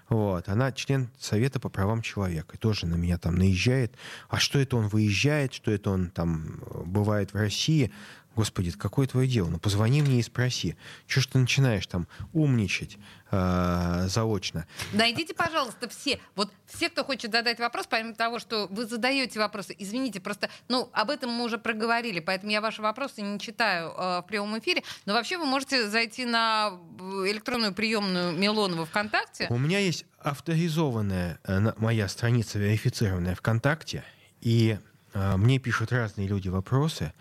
Вот. 0.10 0.50
Она 0.50 0.72
член 0.72 1.10
Совета 1.20 1.60
по 1.60 1.70
правам 1.70 2.02
человека. 2.02 2.58
Тоже 2.58 2.88
на 2.88 2.96
меня 2.96 3.18
там 3.18 3.36
наезжает. 3.36 3.94
А 4.28 4.40
что 4.40 4.60
это 4.60 4.78
он 4.78 4.88
выезжает, 4.88 5.54
что 5.54 5.72
это 5.72 5.92
он 5.92 6.10
там 6.10 6.62
э, 6.66 6.84
бывает 6.86 7.34
в 7.34 7.36
России? 7.36 7.92
Господи, 8.36 8.72
какое 8.72 9.08
твое 9.08 9.28
дело? 9.28 9.50
Ну, 9.50 9.60
позвони 9.60 10.02
мне 10.02 10.20
и 10.20 10.24
спроси. 10.24 10.76
Чего 11.08 11.22
ж 11.22 11.28
ты 11.28 11.40
начинаешь 11.40 11.86
там 11.88 12.08
умничать 12.32 12.98
э, 13.32 14.06
заочно? 14.08 14.66
Найдите, 14.94 15.34
пожалуйста, 15.34 15.90
все, 15.90 16.20
вот 16.36 16.52
все, 16.66 16.90
кто 16.90 17.04
хочет 17.04 17.32
задать 17.32 17.60
вопрос, 17.60 17.88
помимо 17.88 18.14
того, 18.14 18.40
что 18.40 18.68
вы 18.70 18.86
задаете 18.86 19.40
вопросы, 19.40 19.76
извините, 19.78 20.20
просто, 20.20 20.50
ну, 20.68 20.90
об 20.94 21.10
этом 21.10 21.32
мы 21.32 21.44
уже 21.44 21.58
проговорили, 21.58 22.20
поэтому 22.20 22.52
я 22.52 22.62
ваши 22.62 22.82
вопросы 22.82 23.22
не 23.22 23.40
читаю 23.40 23.90
э, 23.90 24.20
в 24.20 24.26
прямом 24.28 24.58
эфире, 24.60 24.84
но 25.06 25.14
вообще 25.14 25.38
вы 25.38 25.46
можете 25.46 25.90
зайти 25.90 26.26
на 26.26 26.80
э, 27.00 27.04
электронную 27.32 27.74
приемную 27.74 28.32
Милонова 28.38 28.86
ВКонтакте. 28.86 29.48
У 29.50 29.58
меня 29.58 29.80
есть 29.80 30.06
авторизованная 30.20 31.40
э, 31.44 31.74
моя 31.78 32.08
страница, 32.08 32.60
верифицированная 32.60 33.36
ВКонтакте, 33.36 34.04
и 34.42 34.78
э, 35.14 35.38
мне 35.38 35.60
пишут 35.60 35.92
разные 35.92 36.28
люди 36.28 36.48
вопросы. 36.48 37.12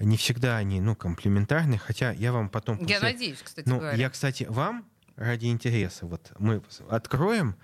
Не 0.00 0.16
всегда 0.16 0.56
они, 0.58 0.80
ну, 0.80 0.94
комплиментарны, 0.94 1.78
хотя 1.78 2.12
я 2.12 2.32
вам 2.32 2.48
потом... 2.48 2.78
Я 2.84 2.96
после- 3.00 3.12
надеюсь, 3.12 3.40
кстати 3.42 3.68
Ну, 3.68 3.78
говоря. 3.78 3.96
я, 3.96 4.10
кстати, 4.10 4.46
вам 4.48 4.84
ради 5.16 5.46
интереса, 5.46 6.06
вот 6.06 6.32
мы 6.38 6.62
откроем 6.90 7.56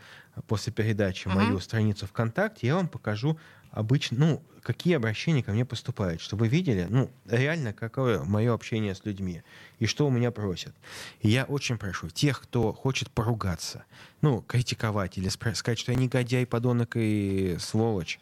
после 0.46 0.72
передачи 0.72 1.28
Мгм. 1.28 1.36
мою 1.36 1.60
страницу 1.60 2.06
ВКонтакте, 2.06 2.66
я 2.66 2.76
вам 2.76 2.88
покажу 2.88 3.38
обычно, 3.70 4.18
ну, 4.18 4.42
какие 4.62 4.94
обращения 4.96 5.42
ко 5.42 5.52
мне 5.52 5.66
поступают, 5.66 6.20
чтобы 6.22 6.42
вы 6.44 6.48
видели, 6.48 6.86
ну, 6.88 7.10
реально, 7.26 7.72
какое 7.74 8.22
мое 8.22 8.54
общение 8.54 8.94
с 8.94 9.04
людьми 9.04 9.42
и 9.78 9.86
что 9.86 10.06
у 10.06 10.10
меня 10.10 10.30
просят. 10.30 10.74
И 11.20 11.28
я 11.28 11.44
очень 11.44 11.76
прошу 11.76 12.08
тех, 12.08 12.40
кто 12.40 12.72
хочет 12.72 13.10
поругаться, 13.10 13.84
ну, 14.22 14.40
критиковать 14.40 15.18
или 15.18 15.28
сказать, 15.28 15.78
что 15.78 15.92
я 15.92 15.98
негодяй, 15.98 16.46
подонок 16.46 16.92
и 16.96 17.56
сволочь, 17.58 18.18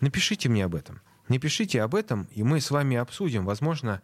напишите 0.00 0.50
мне 0.50 0.64
об 0.66 0.74
этом. 0.74 1.00
Напишите 1.28 1.82
об 1.82 1.94
этом, 1.94 2.28
и 2.32 2.42
мы 2.42 2.60
с 2.60 2.70
вами 2.70 2.96
обсудим. 2.96 3.44
Возможно, 3.46 4.02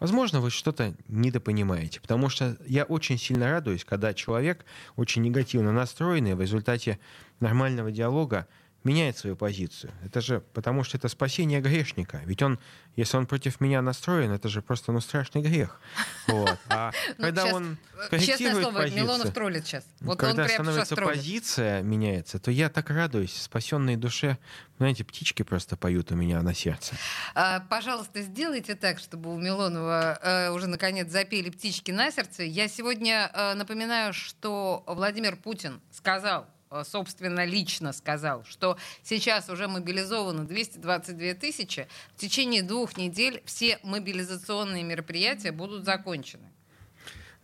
возможно, 0.00 0.40
вы 0.40 0.50
что-то 0.50 0.94
недопонимаете. 1.08 2.00
Потому 2.00 2.28
что 2.28 2.56
я 2.66 2.84
очень 2.84 3.18
сильно 3.18 3.50
радуюсь, 3.50 3.84
когда 3.84 4.14
человек 4.14 4.64
очень 4.96 5.22
негативно 5.22 5.72
настроенный 5.72 6.34
в 6.34 6.40
результате 6.40 6.98
нормального 7.40 7.90
диалога 7.90 8.46
меняет 8.84 9.16
свою 9.16 9.36
позицию. 9.36 9.92
Это 10.04 10.20
же 10.20 10.40
потому, 10.52 10.84
что 10.84 10.96
это 10.96 11.08
спасение 11.08 11.60
грешника. 11.60 12.20
Ведь 12.24 12.42
он, 12.42 12.58
если 12.96 13.16
он 13.16 13.26
против 13.26 13.60
меня 13.60 13.82
настроен, 13.82 14.32
это 14.32 14.48
же 14.48 14.62
просто 14.62 14.92
ну, 14.92 15.00
страшный 15.00 15.42
грех. 15.42 15.80
Вот. 16.28 16.58
А 16.68 16.92
Ну, 17.18 17.24
когда 17.24 17.46
он 17.46 17.78
Честное 18.10 18.60
слово, 18.60 18.78
позицию, 18.78 19.04
Милонов 19.04 19.32
троллит 19.32 19.66
сейчас. 19.66 19.84
Вот 20.00 20.18
когда 20.18 20.48
становится 20.48 20.96
позиция 20.96 21.82
меняется, 21.82 22.38
то 22.38 22.50
я 22.50 22.68
так 22.68 22.90
радуюсь. 22.90 23.34
Спасенной 23.42 23.96
душе, 23.96 24.38
знаете, 24.78 25.04
птички 25.04 25.42
просто 25.42 25.76
поют 25.76 26.10
у 26.12 26.16
меня 26.16 26.42
на 26.42 26.54
сердце. 26.54 26.94
А, 27.34 27.60
Пожалуйста, 27.68 28.22
сделайте 28.22 28.74
так, 28.74 28.98
чтобы 28.98 29.32
у 29.34 29.38
Милонова 29.38 30.18
э, 30.22 30.50
уже 30.50 30.66
наконец 30.66 31.10
запели 31.10 31.50
птички 31.50 31.90
на 31.90 32.10
сердце. 32.10 32.44
Я 32.44 32.68
сегодня 32.68 33.30
э, 33.32 33.54
напоминаю, 33.54 34.12
что 34.12 34.84
Владимир 34.86 35.36
Путин 35.36 35.80
сказал, 35.90 36.46
собственно, 36.84 37.44
лично 37.44 37.92
сказал, 37.92 38.44
что 38.44 38.76
сейчас 39.02 39.48
уже 39.48 39.68
мобилизовано 39.68 40.46
222 40.46 41.34
тысячи. 41.34 41.88
В 42.14 42.20
течение 42.20 42.62
двух 42.62 42.96
недель 42.96 43.42
все 43.44 43.78
мобилизационные 43.82 44.82
мероприятия 44.82 45.52
будут 45.52 45.84
закончены. 45.84 46.50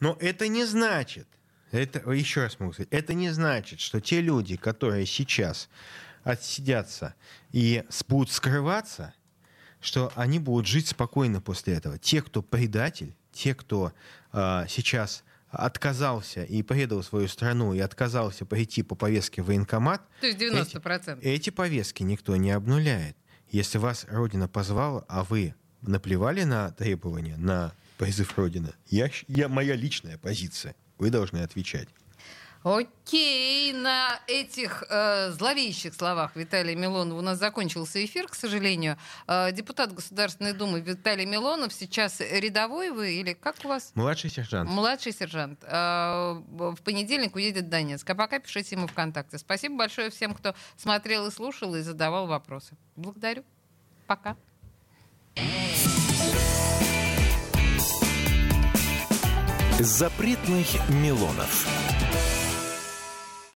Но 0.00 0.16
это 0.20 0.48
не 0.48 0.64
значит, 0.64 1.28
это, 1.70 2.10
еще 2.10 2.42
раз 2.42 2.58
могу 2.60 2.72
сказать, 2.72 2.88
это 2.90 3.14
не 3.14 3.30
значит, 3.30 3.80
что 3.80 4.00
те 4.00 4.20
люди, 4.20 4.56
которые 4.56 5.06
сейчас 5.06 5.68
отсидятся 6.24 7.14
и 7.52 7.84
будут 8.06 8.30
скрываться, 8.30 9.14
что 9.80 10.12
они 10.14 10.38
будут 10.38 10.66
жить 10.66 10.88
спокойно 10.88 11.40
после 11.40 11.74
этого. 11.74 11.98
Те, 11.98 12.22
кто 12.22 12.42
предатель, 12.42 13.14
те, 13.32 13.54
кто 13.54 13.92
а, 14.32 14.66
сейчас 14.68 15.24
отказался 15.50 16.44
и 16.44 16.62
предал 16.62 17.02
свою 17.02 17.28
страну 17.28 17.74
и 17.74 17.78
отказался 17.78 18.44
пойти 18.44 18.82
по 18.82 18.94
повестке 18.94 19.42
в 19.42 19.46
военкомат, 19.46 20.02
То 20.20 20.26
есть 20.26 20.38
90%. 20.38 21.20
эти 21.22 21.50
повестки 21.50 22.02
никто 22.02 22.36
не 22.36 22.50
обнуляет. 22.50 23.16
Если 23.50 23.78
вас 23.78 24.06
Родина 24.08 24.46
позвала, 24.48 25.04
а 25.08 25.24
вы 25.24 25.54
наплевали 25.80 26.44
на 26.44 26.70
требования, 26.72 27.36
на 27.36 27.72
призыв 27.96 28.36
Родины, 28.36 28.72
я, 28.88 29.10
я, 29.26 29.48
моя 29.48 29.74
личная 29.74 30.18
позиция. 30.18 30.74
Вы 30.98 31.10
должны 31.10 31.38
отвечать. 31.38 31.88
Окей, 32.64 33.72
на 33.72 34.20
этих 34.26 34.82
э, 34.90 35.30
зловещих 35.30 35.94
словах 35.94 36.34
Виталия 36.34 36.74
Милонова 36.74 37.18
у 37.18 37.22
нас 37.22 37.38
закончился 37.38 38.04
эфир, 38.04 38.26
к 38.26 38.34
сожалению. 38.34 38.96
Э, 39.28 39.52
депутат 39.52 39.94
Государственной 39.94 40.52
Думы 40.52 40.80
Виталий 40.80 41.24
Милонов 41.24 41.72
сейчас 41.72 42.20
рядовой 42.20 42.90
вы 42.90 43.12
или 43.14 43.32
как 43.32 43.56
у 43.64 43.68
вас? 43.68 43.92
Младший 43.94 44.30
сержант. 44.30 44.68
Младший 44.68 45.12
сержант. 45.12 45.60
Э, 45.62 46.32
В 46.50 46.76
понедельник 46.84 47.36
уедет 47.36 47.66
в 47.66 47.68
Донецк. 47.68 48.08
А 48.10 48.14
пока 48.14 48.40
пишите 48.40 48.74
ему 48.74 48.88
ВКонтакте. 48.88 49.38
Спасибо 49.38 49.76
большое 49.76 50.10
всем, 50.10 50.34
кто 50.34 50.54
смотрел 50.76 51.26
и 51.26 51.30
слушал 51.30 51.76
и 51.76 51.82
задавал 51.82 52.26
вопросы. 52.26 52.76
Благодарю. 52.96 53.44
Пока. 54.06 54.36
Запретных 59.78 60.66
Милонов. 60.88 61.87